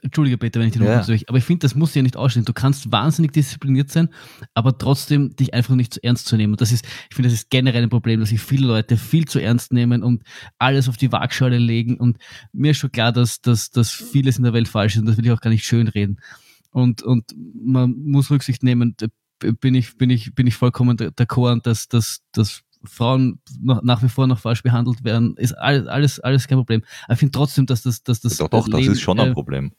[0.02, 1.02] Entschuldige Peter, wenn ich noch ja.
[1.02, 2.44] durch, aber ich finde, das muss ja nicht ausstehen.
[2.44, 4.08] Du kannst wahnsinnig diszipliniert sein,
[4.52, 6.54] aber trotzdem dich einfach nicht zu ernst zu nehmen.
[6.54, 9.26] Und das ist, ich finde, das ist generell ein Problem, dass sich viele Leute viel
[9.26, 10.24] zu ernst nehmen und
[10.58, 11.96] alles auf die Waagschale legen.
[11.96, 12.18] Und
[12.52, 15.16] mir ist schon klar, dass, dass, dass vieles in der Welt falsch ist und das
[15.16, 16.20] will ich auch gar nicht schönreden.
[16.70, 17.24] Und, und
[17.54, 18.96] man muss Rücksicht nehmen,
[19.38, 24.08] bin ich, bin ich, bin ich vollkommen d'accord, dass, dass, dass Frauen noch, nach wie
[24.08, 26.82] vor noch falsch behandelt werden, ist alles, alles, alles kein Problem.
[27.04, 28.36] Aber ich finde trotzdem, dass das, dass das.
[28.36, 29.72] Doch, doch, das, Leben, ist schon ein äh, Problem.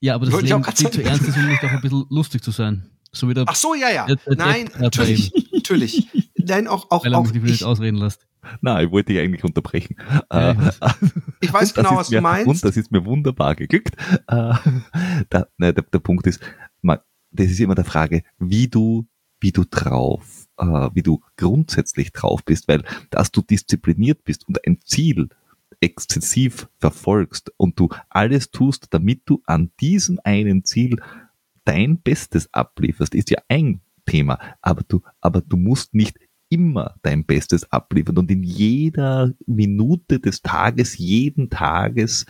[0.00, 2.50] Ja, aber das Leben viel zu ernst ist, um nicht auch ein bisschen lustig zu
[2.50, 2.90] sein.
[3.12, 4.06] So wie der, Ach so, ja, ja.
[4.06, 6.08] Der, der Nein, natürlich, natürlich.
[6.36, 8.26] Nein, auch, auch, Weil er auch mich nicht ausreden lässt.
[8.60, 9.96] Nein, ich wollte dich eigentlich unterbrechen.
[10.30, 10.80] Ja, ich, weiß.
[11.40, 12.48] ich weiß genau, was mir, du meinst.
[12.48, 13.96] Und das ist mir wunderbar geglückt.
[14.26, 14.54] Äh,
[15.32, 16.40] der, ne, der, der Punkt ist,
[16.82, 16.98] man,
[17.30, 19.06] das ist immer der Frage, wie du,
[19.40, 24.64] wie du drauf äh, wie du grundsätzlich drauf bist, weil dass du diszipliniert bist und
[24.66, 25.28] ein Ziel
[25.80, 30.96] exzessiv verfolgst und du alles tust, damit du an diesem einen Ziel
[31.64, 36.18] dein Bestes ablieferst, ist ja ein Thema, aber du, aber du musst nicht
[36.48, 42.26] immer dein Bestes abliefern und in jeder Minute des Tages, jeden Tages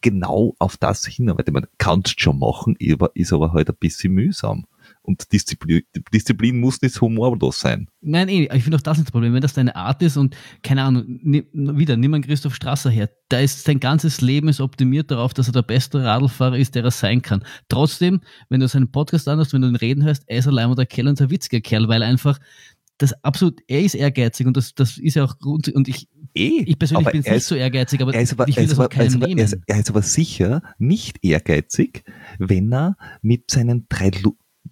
[0.00, 1.52] genau auf das hinarbeiten.
[1.52, 4.66] Man kannst schon machen, ist aber halt ein bisschen mühsam.
[5.06, 7.88] Und Disziplin, Disziplin muss nicht humorlos sein.
[8.00, 9.32] Nein, eh, ich finde auch das nicht das Problem.
[9.32, 13.08] Wenn das deine Art ist und, keine Ahnung, wieder, nimm mal Christoph Strasser her.
[13.28, 16.82] Da ist sein ganzes Leben ist optimiert darauf, dass er der beste Radlfahrer ist, der
[16.82, 17.44] er sein kann.
[17.68, 20.86] Trotzdem, wenn du seinen Podcast anhörst, wenn du ihn reden hörst, er ist allein der
[20.86, 22.38] Kerl und ein witziger Kerl, weil einfach
[22.98, 25.68] das absolut, er ist ehrgeizig und das, das ist ja auch gut.
[25.68, 28.78] Und ich, eh, ich persönlich bin nicht so ehrgeizig, aber, er aber, ich will das
[28.78, 32.04] aber, keinem er, ist aber, er ist aber sicher nicht ehrgeizig,
[32.38, 34.10] wenn er mit seinen drei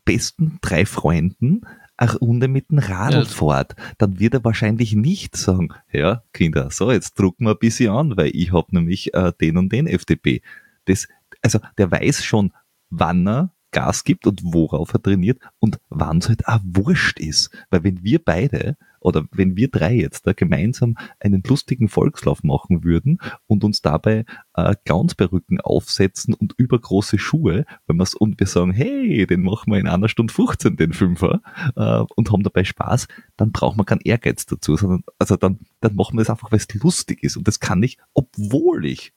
[0.04, 1.62] besten drei Freunden
[1.96, 3.24] eine Runde mit dem Radl ja.
[3.24, 7.92] fährt, dann wird er wahrscheinlich nicht sagen, ja, Kinder, so, jetzt drucken wir ein bisschen
[7.92, 10.42] an, weil ich habe nämlich äh, den und den FDP.
[10.86, 11.06] Das,
[11.42, 12.52] also der weiß schon,
[12.90, 17.50] wann er Gas gibt und worauf er trainiert und wann es halt auch wurscht ist.
[17.70, 22.84] Weil wenn wir beide oder wenn wir drei jetzt da gemeinsam einen lustigen Volkslauf machen
[22.84, 24.24] würden und uns dabei
[24.54, 29.78] äh, Clownsperücken aufsetzen und übergroße Schuhe, wenn wir's, und wir sagen, hey, den machen wir
[29.78, 31.40] in einer Stunde 15, den Fünfer,
[31.76, 35.94] äh, und haben dabei Spaß, dann braucht man keinen Ehrgeiz dazu, sondern also dann, dann
[35.94, 37.36] machen wir das einfach, weil es lustig ist.
[37.36, 39.12] Und das kann ich, obwohl ich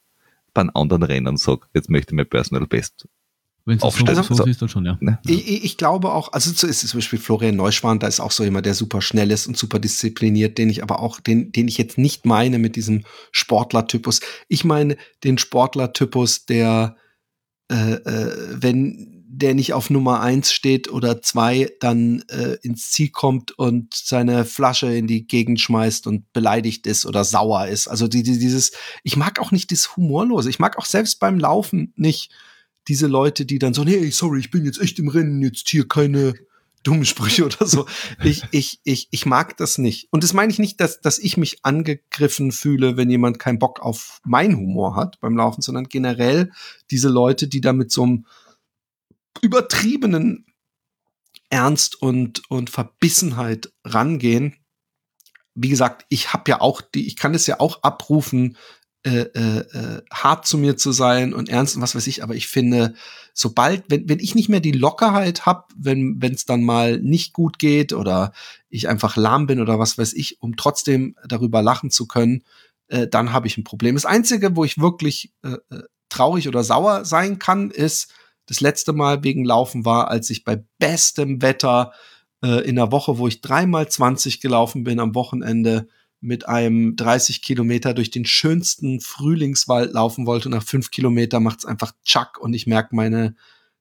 [0.53, 3.07] bei anderen Rennen sage, jetzt möchte ich mein Personal Best
[3.67, 4.97] wenn es so, so, so ist, dann schon, ja.
[5.01, 5.19] Ne?
[5.25, 8.31] Ich, ich, glaube auch, also so ist es zum Beispiel Florian Neuschwan, da ist auch
[8.31, 11.67] so jemand, der super schnell ist und super diszipliniert, den ich aber auch, den, den
[11.67, 13.03] ich jetzt nicht meine mit diesem
[13.33, 14.21] Sportlertypus.
[14.47, 14.95] Ich meine
[15.25, 16.95] den Sportlertypus, der,
[17.69, 23.09] äh, äh, wenn der nicht auf Nummer eins steht oder zwei, dann äh, ins Ziel
[23.09, 27.89] kommt und seine Flasche in die Gegend schmeißt und beleidigt ist oder sauer ist.
[27.89, 28.71] Also die, die, dieses,
[29.03, 30.49] ich mag auch nicht das Humorlose.
[30.49, 32.31] Ich mag auch selbst beim Laufen nicht
[32.87, 35.87] diese Leute, die dann so, hey, sorry, ich bin jetzt echt im Rennen, jetzt hier
[35.87, 36.33] keine
[36.83, 37.85] dummen Sprüche oder so.
[38.23, 40.07] Ich, ich, ich, ich mag das nicht.
[40.11, 43.81] Und das meine ich nicht, dass, dass ich mich angegriffen fühle, wenn jemand keinen Bock
[43.81, 46.51] auf mein Humor hat beim Laufen, sondern generell
[46.89, 48.25] diese Leute, die da mit so einem
[49.41, 50.45] übertriebenen
[51.49, 54.55] Ernst und, und Verbissenheit rangehen.
[55.55, 58.57] Wie gesagt, ich habe ja auch die, ich kann es ja auch abrufen,
[59.03, 62.35] äh, äh, äh, hart zu mir zu sein und ernst und was weiß ich, aber
[62.35, 62.93] ich finde,
[63.33, 67.59] sobald, wenn, wenn ich nicht mehr die Lockerheit habe, wenn es dann mal nicht gut
[67.59, 68.33] geht oder
[68.69, 72.43] ich einfach lahm bin oder was weiß ich, um trotzdem darüber lachen zu können,
[72.87, 73.95] äh, dann habe ich ein Problem.
[73.95, 78.13] Das Einzige, wo ich wirklich äh, äh traurig oder sauer sein kann, ist,
[78.45, 81.91] das letzte Mal wegen Laufen war, als ich bei bestem Wetter
[82.41, 85.87] äh, in der Woche, wo ich dreimal 20 gelaufen bin am Wochenende,
[86.19, 90.49] mit einem 30 Kilometer durch den schönsten Frühlingswald laufen wollte.
[90.49, 93.35] Und nach fünf Kilometer macht es einfach Chuck und ich merke, meine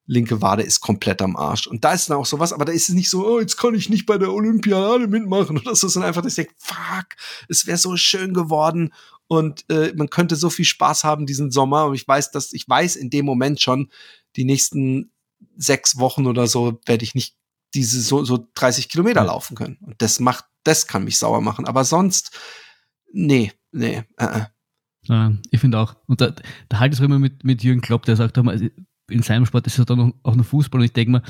[0.06, 1.66] linke Wade ist komplett am Arsch.
[1.66, 3.74] Und da ist dann auch sowas, aber da ist es nicht so, oh, jetzt kann
[3.74, 7.06] ich nicht bei der Olympiade mitmachen oder so, sondern einfach, dass ich denke, fuck,
[7.48, 8.92] es wäre so schön geworden
[9.28, 11.86] und äh, man könnte so viel Spaß haben diesen Sommer.
[11.86, 13.90] Und ich weiß, dass ich weiß in dem Moment schon,
[14.36, 15.10] die nächsten
[15.56, 17.34] sechs Wochen oder so werde ich nicht
[17.74, 19.78] diese so, so 30 Kilometer laufen können.
[19.80, 21.66] Und das macht das kann mich sauer machen.
[21.66, 22.38] Aber sonst,
[23.12, 24.02] nee, nee.
[24.16, 24.42] Äh,
[25.08, 25.30] äh.
[25.50, 25.96] ich finde auch.
[26.06, 26.34] Und da,
[26.68, 29.78] da halte ich es immer mit, mit Jürgen Klopp, der sagt, in seinem Sport ist
[29.78, 30.80] es dann auch nur Fußball.
[30.80, 31.22] Und ich denke mal,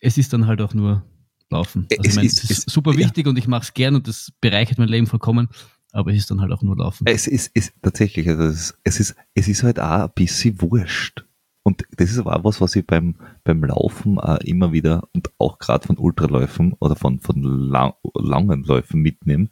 [0.00, 1.02] es ist dann halt auch nur
[1.50, 1.86] Laufen.
[1.90, 3.30] Also es, ich mein, ist, es ist super wichtig ja.
[3.30, 5.48] und ich mache es gern und das bereichert mein Leben vollkommen.
[5.92, 7.06] Aber es ist dann halt auch nur Laufen.
[7.06, 11.24] Es ist, ist tatsächlich, also es, ist, es ist halt auch ein bisschen wurscht.
[11.68, 15.30] Und das ist aber auch was, was ich beim, beim Laufen äh, immer wieder und
[15.36, 19.50] auch gerade von Ultraläufen oder von, von lang, langen Läufen mitnehme.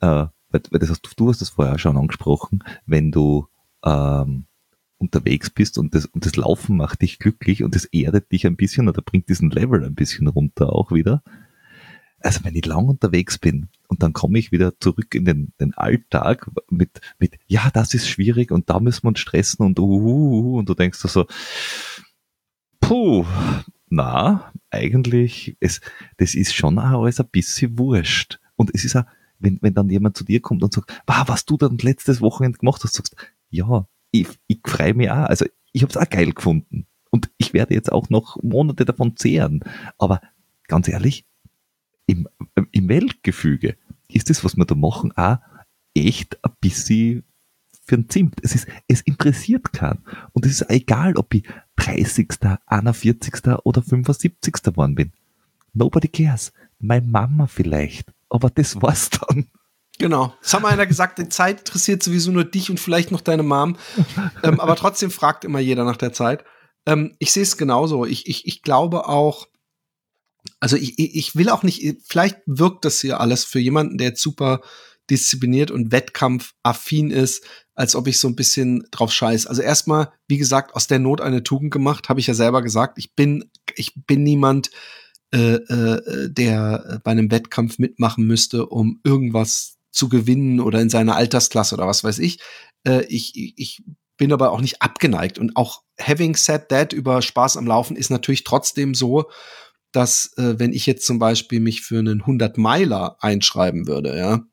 [0.00, 3.48] Äh, weil, weil das hast du, du hast das vorher schon angesprochen, wenn du
[3.84, 4.46] ähm,
[4.96, 8.56] unterwegs bist und das, und das Laufen macht dich glücklich und das erdet dich ein
[8.56, 11.22] bisschen oder bringt diesen Level ein bisschen runter auch wieder.
[12.20, 15.74] Also wenn ich lang unterwegs bin und dann komme ich wieder zurück in den, den
[15.74, 19.84] Alltag mit, mit, ja, das ist schwierig und da müssen wir uns stressen und uh,
[19.84, 21.26] uh, uh und du denkst so,
[22.80, 23.24] puh,
[23.88, 25.80] na, eigentlich, es,
[26.16, 28.40] das ist schon auch alles ein bisschen wurscht.
[28.56, 29.04] Und es ist auch,
[29.38, 32.58] wenn, wenn dann jemand zu dir kommt und sagt, wow, was du dann letztes Wochenende
[32.58, 33.16] gemacht hast, sagst,
[33.50, 35.24] ja, ich, ich freue mich auch.
[35.24, 36.86] Also ich habe es auch geil gefunden.
[37.10, 39.60] Und ich werde jetzt auch noch Monate davon zehren.
[39.98, 40.20] Aber
[40.68, 41.24] ganz ehrlich,
[42.06, 42.28] im,
[42.72, 43.76] im Weltgefüge
[44.08, 45.38] ist das, was wir da machen, auch
[45.94, 47.24] echt ein bisschen
[47.84, 48.36] für ein Zimt.
[48.42, 50.04] Es ist, es interessiert keinen.
[50.32, 51.44] Und es ist egal, ob ich
[51.76, 52.28] 30.,
[52.66, 53.34] 41.
[53.64, 54.52] oder 75.
[54.62, 55.12] geworden bin.
[55.72, 56.52] Nobody cares.
[56.78, 58.12] Meine Mama vielleicht.
[58.28, 59.46] Aber das war's dann.
[59.98, 60.34] Genau.
[60.42, 63.76] Es haben einer gesagt, die Zeit interessiert sowieso nur dich und vielleicht noch deine Mom.
[64.42, 66.44] ähm, aber trotzdem fragt immer jeder nach der Zeit.
[66.86, 68.04] Ähm, ich sehe es genauso.
[68.04, 69.48] Ich, ich, ich glaube auch,
[70.60, 74.22] also ich, ich will auch nicht, vielleicht wirkt das hier alles für jemanden, der jetzt
[74.22, 74.60] super
[75.10, 79.46] diszipliniert und wettkampfaffin ist, als ob ich so ein bisschen drauf scheiß.
[79.46, 82.98] Also erstmal, wie gesagt, aus der Not eine Tugend gemacht, habe ich ja selber gesagt.
[82.98, 84.70] Ich bin, ich bin niemand,
[85.32, 91.16] äh, äh, der bei einem Wettkampf mitmachen müsste, um irgendwas zu gewinnen oder in seiner
[91.16, 92.40] Altersklasse oder was weiß ich.
[92.84, 93.82] Äh, ich, ich
[94.16, 95.38] bin aber auch nicht abgeneigt.
[95.38, 99.30] Und auch having said that über Spaß am Laufen ist natürlich trotzdem so,
[99.96, 104.46] dass äh, wenn ich jetzt zum Beispiel mich für einen 100 Meiler einschreiben würde, ja,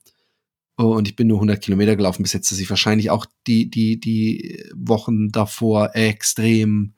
[0.75, 3.99] und ich bin nur 100 Kilometer gelaufen bis jetzt, dass ich wahrscheinlich auch die die
[3.99, 6.95] die Wochen davor extrem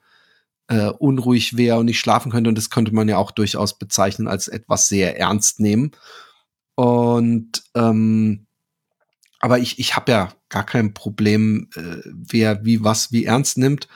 [0.68, 2.48] äh, unruhig wäre und nicht schlafen könnte.
[2.48, 5.92] Und das könnte man ja auch durchaus bezeichnen als etwas sehr ernst nehmen.
[6.74, 8.46] Und ähm,
[9.40, 13.88] aber ich ich habe ja gar kein Problem, äh, wer wie was wie ernst nimmt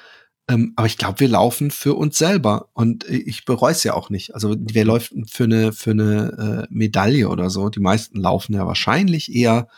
[0.51, 4.11] Ähm, aber ich glaube, wir laufen für uns selber und ich bereue es ja auch
[4.11, 4.35] nicht.
[4.35, 7.69] Also wer läuft für eine, für eine äh, Medaille oder so?
[7.69, 9.69] Die meisten laufen ja wahrscheinlich eher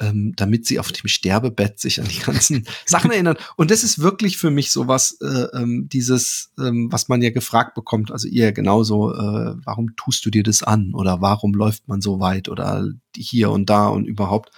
[0.00, 3.36] ähm, damit sie auf dem Sterbebett sich an die ganzen Sachen erinnern.
[3.56, 7.74] Und das ist wirklich für mich sowas, äh, ähm, dieses, ähm, was man ja gefragt
[7.74, 12.00] bekommt, also ihr genauso, äh, warum tust du dir das an oder warum läuft man
[12.00, 14.50] so weit oder hier und da und überhaupt,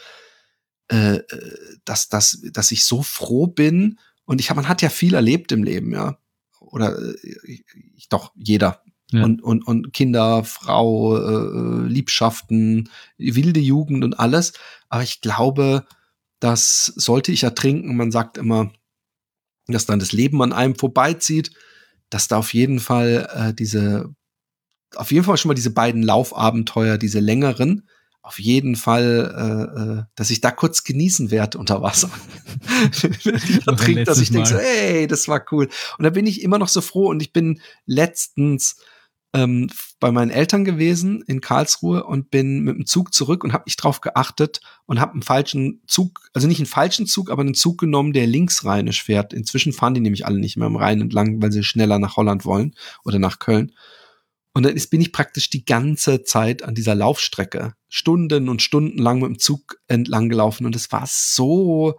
[0.90, 4.90] äh, äh dass, dass, dass ich so froh bin und ich habe, man hat ja
[4.90, 6.18] viel erlebt im Leben, ja.
[6.60, 7.58] Oder äh,
[8.10, 8.82] doch, jeder,
[9.12, 9.22] ja.
[9.24, 14.52] Und, und, und Kinder, Frau, äh, Liebschaften, wilde Jugend und alles.
[14.88, 15.86] Aber ich glaube,
[16.40, 18.72] dass sollte ich ertrinken, man sagt immer,
[19.68, 21.52] dass dann das Leben an einem vorbeizieht,
[22.10, 24.12] dass da auf jeden Fall äh, diese,
[24.94, 27.88] auf jeden Fall schon mal diese beiden Laufabenteuer, diese längeren,
[28.26, 32.10] auf jeden Fall, äh, äh dass ich da kurz genießen werde unter Wasser.
[32.90, 35.68] Ich ertrinke, dass ich denke so, hey, das war cool.
[35.98, 38.76] Und da bin ich immer noch so froh und ich bin letztens
[39.32, 39.68] ähm,
[40.00, 43.76] bei meinen Eltern gewesen in Karlsruhe und bin mit dem Zug zurück und habe nicht
[43.76, 47.78] drauf geachtet und habe einen falschen Zug, also nicht einen falschen Zug, aber einen Zug
[47.78, 49.32] genommen, der linksrheinisch fährt.
[49.32, 52.44] Inzwischen fahren die nämlich alle nicht mehr am Rhein entlang, weil sie schneller nach Holland
[52.44, 52.74] wollen
[53.04, 53.72] oder nach Köln.
[54.56, 58.96] Und dann ist, bin ich praktisch die ganze Zeit an dieser Laufstrecke Stunden und Stunden
[58.96, 61.96] lang mit dem Zug entlang gelaufen und es war so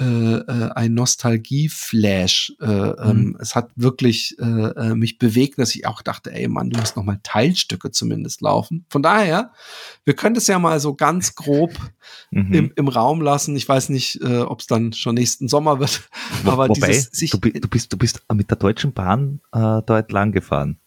[0.00, 2.54] äh, äh, ein Nostalgie-Flash.
[2.60, 3.38] Äh, ähm, mhm.
[3.40, 6.96] Es hat wirklich äh, äh, mich bewegt, dass ich auch dachte, ey Mann, du musst
[6.96, 8.84] noch mal Teilstücke zumindest laufen.
[8.90, 9.52] Von daher,
[10.04, 11.70] wir können das ja mal so ganz grob
[12.32, 12.52] mhm.
[12.52, 13.54] im, im Raum lassen.
[13.54, 16.10] Ich weiß nicht, äh, ob es dann schon nächsten Sommer wird.
[16.44, 20.10] aber Wobei, dieses, sich du, du, bist, du bist mit der Deutschen Bahn äh, dort
[20.10, 20.80] lang gefahren.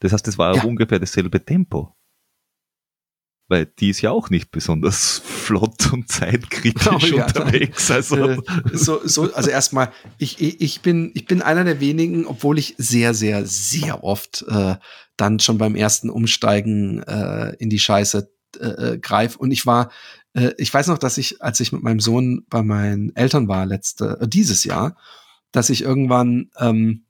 [0.00, 0.62] Das heißt, das war ja.
[0.62, 1.98] ungefähr dasselbe Tempo
[3.48, 7.90] weil die ist ja auch nicht besonders flott und zeitkritisch ja, unterwegs.
[7.90, 8.16] Also.
[8.16, 8.38] Äh,
[8.72, 13.14] so, so, also erstmal, ich, ich, bin, ich bin einer der wenigen, obwohl ich sehr,
[13.14, 14.76] sehr, sehr oft äh,
[15.16, 18.30] dann schon beim ersten Umsteigen äh, in die Scheiße
[18.60, 19.38] äh, äh greife.
[19.38, 19.90] Und ich war,
[20.34, 23.64] äh, ich weiß noch, dass ich, als ich mit meinem Sohn bei meinen Eltern war,
[23.64, 24.96] letzte, äh, dieses Jahr,
[25.52, 27.06] dass ich irgendwann ähm,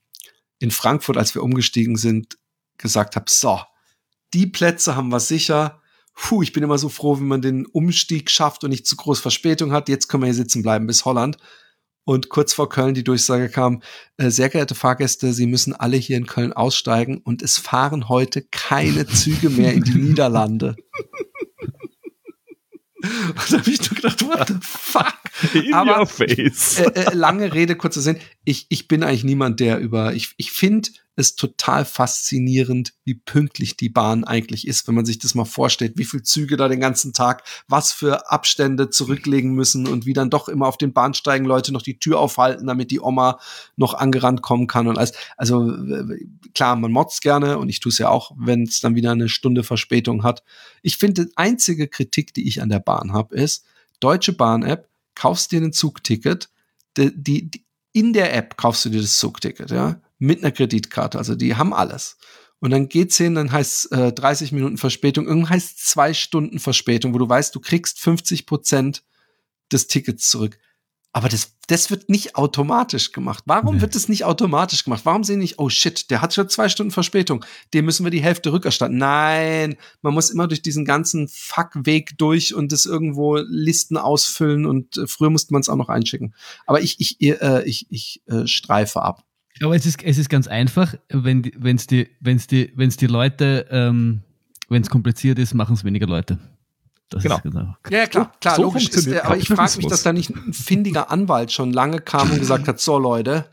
[0.60, 2.38] in Frankfurt, als wir umgestiegen sind,
[2.78, 3.60] gesagt habe, so,
[4.34, 5.80] die Plätze haben wir sicher
[6.18, 9.20] puh, ich bin immer so froh, wenn man den Umstieg schafft und nicht zu groß
[9.20, 9.88] Verspätung hat.
[9.88, 11.38] Jetzt können wir hier sitzen bleiben bis Holland.
[12.05, 13.82] Und kurz vor Köln die Durchsage kam,
[14.16, 18.42] äh, sehr geehrte Fahrgäste, Sie müssen alle hier in Köln aussteigen und es fahren heute
[18.50, 20.76] keine Züge mehr in die Niederlande.
[23.00, 25.14] Und da habe ich nur gedacht, what the fuck?
[25.55, 26.80] In Aber, your face.
[26.80, 28.18] Äh, äh, lange Rede, kurzer Sinn.
[28.44, 33.77] Ich, ich bin eigentlich niemand, der über, ich, ich finde es total faszinierend, wie pünktlich
[33.77, 36.78] die Bahn eigentlich ist, wenn man sich das mal vorstellt, wie viele Züge da den
[36.78, 41.45] ganzen Tag, was für Abstände zurücklegen müssen und wie dann doch immer auf den Bahnsteigen
[41.45, 43.40] Leute noch die Tür aufhalten, damit die Oma
[43.74, 45.12] noch angerannt kommen kann und alles.
[45.36, 45.77] Also
[46.55, 49.28] klar, man motzt gerne und ich tue es ja auch, wenn es dann wieder eine
[49.28, 50.45] Stunde Verspätung hat.
[50.82, 53.65] Ich finde, die einzige Kritik, die ich an der Bahn habe, ist,
[53.99, 56.49] Deutsche Bahn-App, kaufst dir ein Zugticket,
[56.97, 61.19] die, die, in der App kaufst du dir das Zugticket, ja mit einer Kreditkarte.
[61.19, 62.16] Also die haben alles.
[62.61, 67.15] Und dann geht's hin, dann heißt äh, 30 Minuten Verspätung, irgendwann heißt zwei Stunden Verspätung,
[67.15, 69.05] wo du weißt, du kriegst 50 Prozent
[69.70, 70.59] des Tickets zurück.
[71.12, 73.43] Aber das, das wird nicht automatisch gemacht.
[73.47, 73.81] Warum nee.
[73.81, 75.03] wird das nicht automatisch gemacht?
[75.05, 78.23] Warum sehen nicht, oh shit, der hat schon zwei Stunden Verspätung, dem müssen wir die
[78.23, 78.99] Hälfte rückerstatten.
[78.99, 84.99] Nein, man muss immer durch diesen ganzen Fuckweg durch und das irgendwo Listen ausfüllen und
[84.99, 86.35] äh, früher musste man es auch noch einschicken.
[86.66, 89.24] Aber ich, ich, äh, ich, ich äh, streife ab.
[89.62, 93.06] Aber es ist, es ist ganz einfach, wenn die, wenn's die, wenn's die, wenn's die
[93.06, 94.22] Leute, ähm,
[94.68, 96.39] wenn es kompliziert ist, machen es weniger Leute.
[97.09, 97.39] Das genau.
[97.43, 97.74] genau.
[97.90, 98.89] Ja, klar, klar, so logisch.
[98.89, 102.39] Ist, aber ich frage mich, dass da nicht ein findiger Anwalt schon lange kam und
[102.39, 103.47] gesagt hat, so Leute,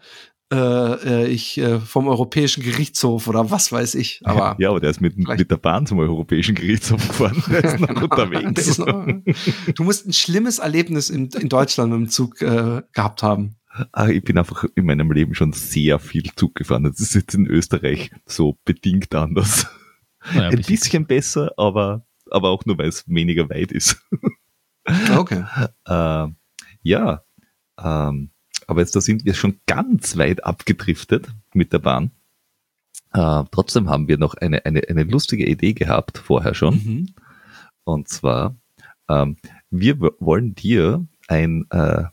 [0.54, 4.22] äh, äh, ich äh, vom Europäischen Gerichtshof oder was weiß ich.
[4.26, 7.42] Aber ja, aber der ist mit, mit der Bahn zum Europäischen Gerichtshof gefahren.
[7.48, 8.02] Der ist noch genau.
[8.04, 8.68] unterwegs.
[8.68, 9.08] Ist noch,
[9.74, 13.56] du musst ein schlimmes Erlebnis in, in Deutschland mit dem Zug äh, gehabt haben.
[13.92, 16.84] Ah, ich bin einfach in meinem Leben schon sehr viel Zug gefahren.
[16.84, 19.68] Das ist jetzt in Österreich so bedingt anders.
[20.34, 24.02] Naja, ein bisschen besser, aber, aber auch nur, weil es weniger weit ist.
[25.18, 25.44] Okay.
[25.88, 26.28] äh,
[26.84, 27.24] ja,
[27.84, 28.30] ähm,
[28.68, 32.12] aber jetzt da sind wir schon ganz weit abgedriftet mit der Bahn.
[33.12, 36.76] Äh, trotzdem haben wir noch eine, eine, eine lustige Idee gehabt vorher schon.
[36.76, 37.16] Mhm.
[37.84, 38.56] Und zwar,
[39.10, 39.38] ähm,
[39.72, 42.04] wir wollen dir ein äh,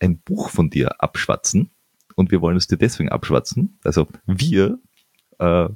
[0.00, 1.70] ein Buch von dir abschwatzen
[2.14, 3.78] und wir wollen es dir deswegen abschwatzen.
[3.84, 4.78] Also wir
[5.38, 5.68] äh,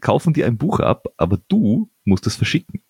[0.00, 2.82] kaufen dir ein Buch ab, aber du musst es verschicken.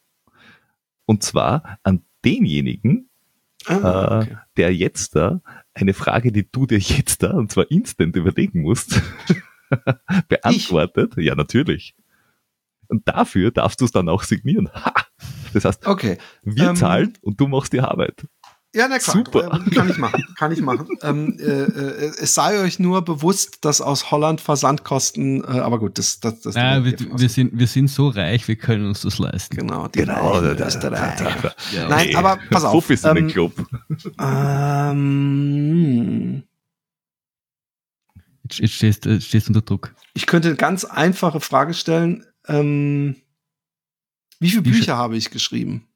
[1.07, 3.09] Und zwar an denjenigen,
[3.67, 4.31] ah, okay.
[4.31, 5.41] äh, der jetzt da
[5.75, 9.03] eine Frage, die du dir jetzt da, und zwar instant überlegen musst,
[10.29, 11.15] beantwortet.
[11.17, 11.25] Ich?
[11.25, 11.95] Ja, natürlich.
[12.89, 14.69] Und dafür darfst du es dann auch signieren.
[15.53, 16.19] Das heißt, okay.
[16.43, 18.27] wir ähm, zahlen und du machst die Arbeit.
[18.73, 19.47] Ja, na klar, Super.
[19.67, 20.87] Äh, kann ich machen, kann ich machen.
[21.03, 25.99] ähm, äh, äh, es sei euch nur bewusst, dass aus Holland Versandkosten, äh, aber gut,
[25.99, 26.55] das, das, das.
[26.55, 29.57] Ja, wir, wir, sind, wir sind so reich, wir können uns das leisten.
[29.57, 31.89] Genau, die genau, da, da, da, ja.
[31.89, 32.71] Nein, aber pass auf.
[32.71, 33.53] Profis ähm, in den Club.
[34.21, 35.25] Ähm,
[38.45, 39.97] jetzt, jetzt stehst du stehst unter Druck.
[40.15, 42.25] Ich könnte eine ganz einfache Frage stellen.
[42.47, 43.17] Ähm,
[44.39, 45.89] wie viele wie Bücher habe ich geschrieben?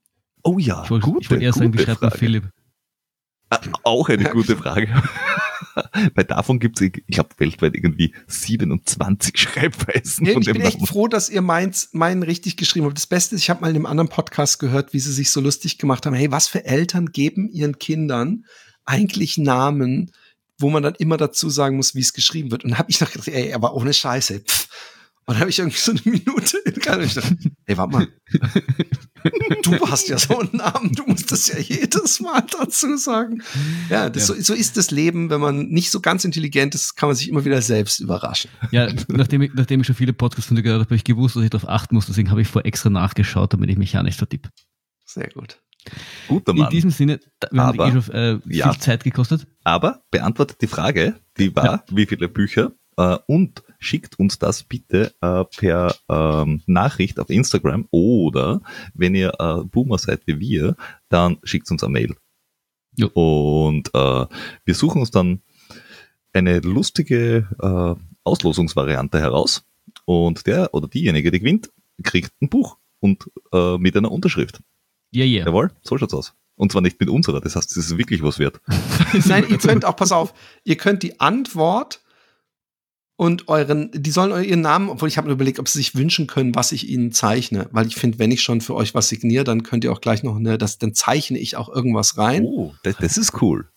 [0.42, 2.50] Oh ja, ich wollte, gute, ich wollte erst sagen, wie schreibt Philipp?
[3.82, 4.88] Auch eine gute Frage.
[6.14, 10.26] Weil davon gibt es, ich glaube, weltweit irgendwie 27 Schreibweisen.
[10.26, 12.96] Ja, ich bin echt froh, dass ihr meins, meinen richtig geschrieben habt.
[12.96, 15.40] Das Beste ist, ich habe mal in einem anderen Podcast gehört, wie sie sich so
[15.40, 16.14] lustig gemacht haben.
[16.14, 18.44] Hey, was für Eltern geben ihren Kindern
[18.84, 20.12] eigentlich Namen,
[20.58, 22.64] wo man dann immer dazu sagen muss, wie es geschrieben wird.
[22.64, 24.40] Und habe ich noch gedacht, ey, aber ohne Scheiße.
[24.40, 24.68] Pff.
[25.26, 28.08] Und dann habe ich irgendwie so eine Minute in ich dachte, ey, warte mal.
[29.62, 33.42] du hast ja so einen Namen, du musst das ja jedes Mal dazu sagen.
[33.88, 34.34] Ja, das, ja.
[34.34, 37.28] So, so ist das Leben, wenn man nicht so ganz intelligent ist, kann man sich
[37.28, 38.50] immer wieder selbst überraschen.
[38.70, 41.36] Ja, nachdem ich, nachdem ich schon viele Podcasts von dir gehört habe, habe ich gewusst,
[41.36, 44.02] dass ich darauf achten muss, deswegen habe ich vor extra nachgeschaut, damit ich mich ja
[44.02, 44.50] nicht vertippe.
[45.06, 45.58] Sehr gut.
[46.28, 46.64] Guter Mann.
[46.64, 47.20] In diesem Sinne,
[47.50, 49.46] wir aber, haben eh schon äh, viel ja, Zeit gekostet.
[49.64, 51.84] Aber beantwortet die Frage, die war, ja.
[51.90, 57.86] wie viele Bücher äh, und schickt uns das bitte äh, per ähm, Nachricht auf Instagram
[57.90, 58.60] oder
[58.94, 60.76] wenn ihr äh, Boomer seid wie wir,
[61.08, 62.16] dann schickt uns eine Mail.
[62.96, 63.08] Jo.
[63.08, 64.26] Und äh,
[64.64, 65.42] wir suchen uns dann
[66.32, 69.64] eine lustige äh, Auslosungsvariante heraus
[70.04, 71.70] und der oder diejenige, die gewinnt,
[72.02, 74.60] kriegt ein Buch und äh, mit einer Unterschrift.
[75.10, 75.36] Ja, yeah, ja.
[75.36, 75.46] Yeah.
[75.46, 76.34] Jawohl, so schaut's aus.
[76.56, 78.60] Und zwar nicht mit unserer, das heißt, es ist wirklich was wert.
[79.26, 80.32] Nein, ihr könnt auch, pass auf,
[80.62, 82.00] ihr könnt die Antwort
[83.16, 86.26] und euren, die sollen ihren Namen, obwohl ich habe mir überlegt, ob sie sich wünschen
[86.26, 89.44] können, was ich ihnen zeichne, weil ich finde, wenn ich schon für euch was signiere,
[89.44, 92.44] dann könnt ihr auch gleich noch eine, das, dann zeichne ich auch irgendwas rein.
[92.44, 93.68] Oh, das, das ist cool.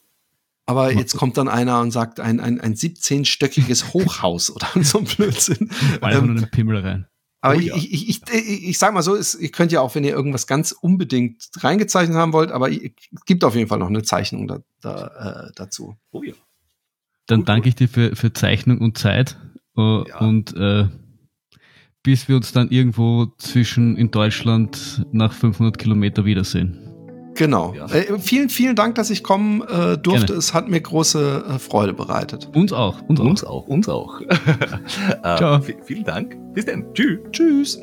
[0.66, 5.06] Aber jetzt kommt dann einer und sagt ein, ein, ein 17-stöckiges Hochhaus oder so ein
[5.06, 5.70] Blödsinn.
[6.02, 7.08] Einfach nur einen Pimmel rein.
[7.40, 7.76] Aber oh, ja.
[7.76, 10.14] ich, ich, ich, ich, ich sag mal so, es, ihr könnt ja auch, wenn ihr
[10.14, 12.92] irgendwas ganz unbedingt reingezeichnet haben wollt, aber es
[13.26, 15.96] gibt auf jeden Fall noch eine Zeichnung da, da, äh, dazu.
[16.12, 16.34] Oh ja.
[17.28, 19.38] Dann gut, danke ich dir für, für Zeichnung und Zeit.
[19.78, 20.18] Uh, ja.
[20.20, 20.88] Und äh,
[22.02, 26.88] bis wir uns dann irgendwo zwischen in Deutschland nach 500 Kilometer wiedersehen.
[27.36, 27.74] Genau.
[27.76, 27.86] Ja.
[27.88, 30.28] Äh, vielen, vielen Dank, dass ich kommen äh, durfte.
[30.28, 30.40] Gerne.
[30.40, 32.50] Es hat mir große äh, Freude bereitet.
[32.56, 33.02] Uns auch.
[33.04, 33.68] Uns, uns auch.
[33.68, 34.20] Uns auch.
[34.20, 34.38] Uns auch.
[35.38, 35.62] Ciao.
[35.84, 36.36] Vielen Dank.
[36.54, 36.86] Bis dann.
[36.94, 37.20] Tschüss.
[37.32, 37.80] Tschüss.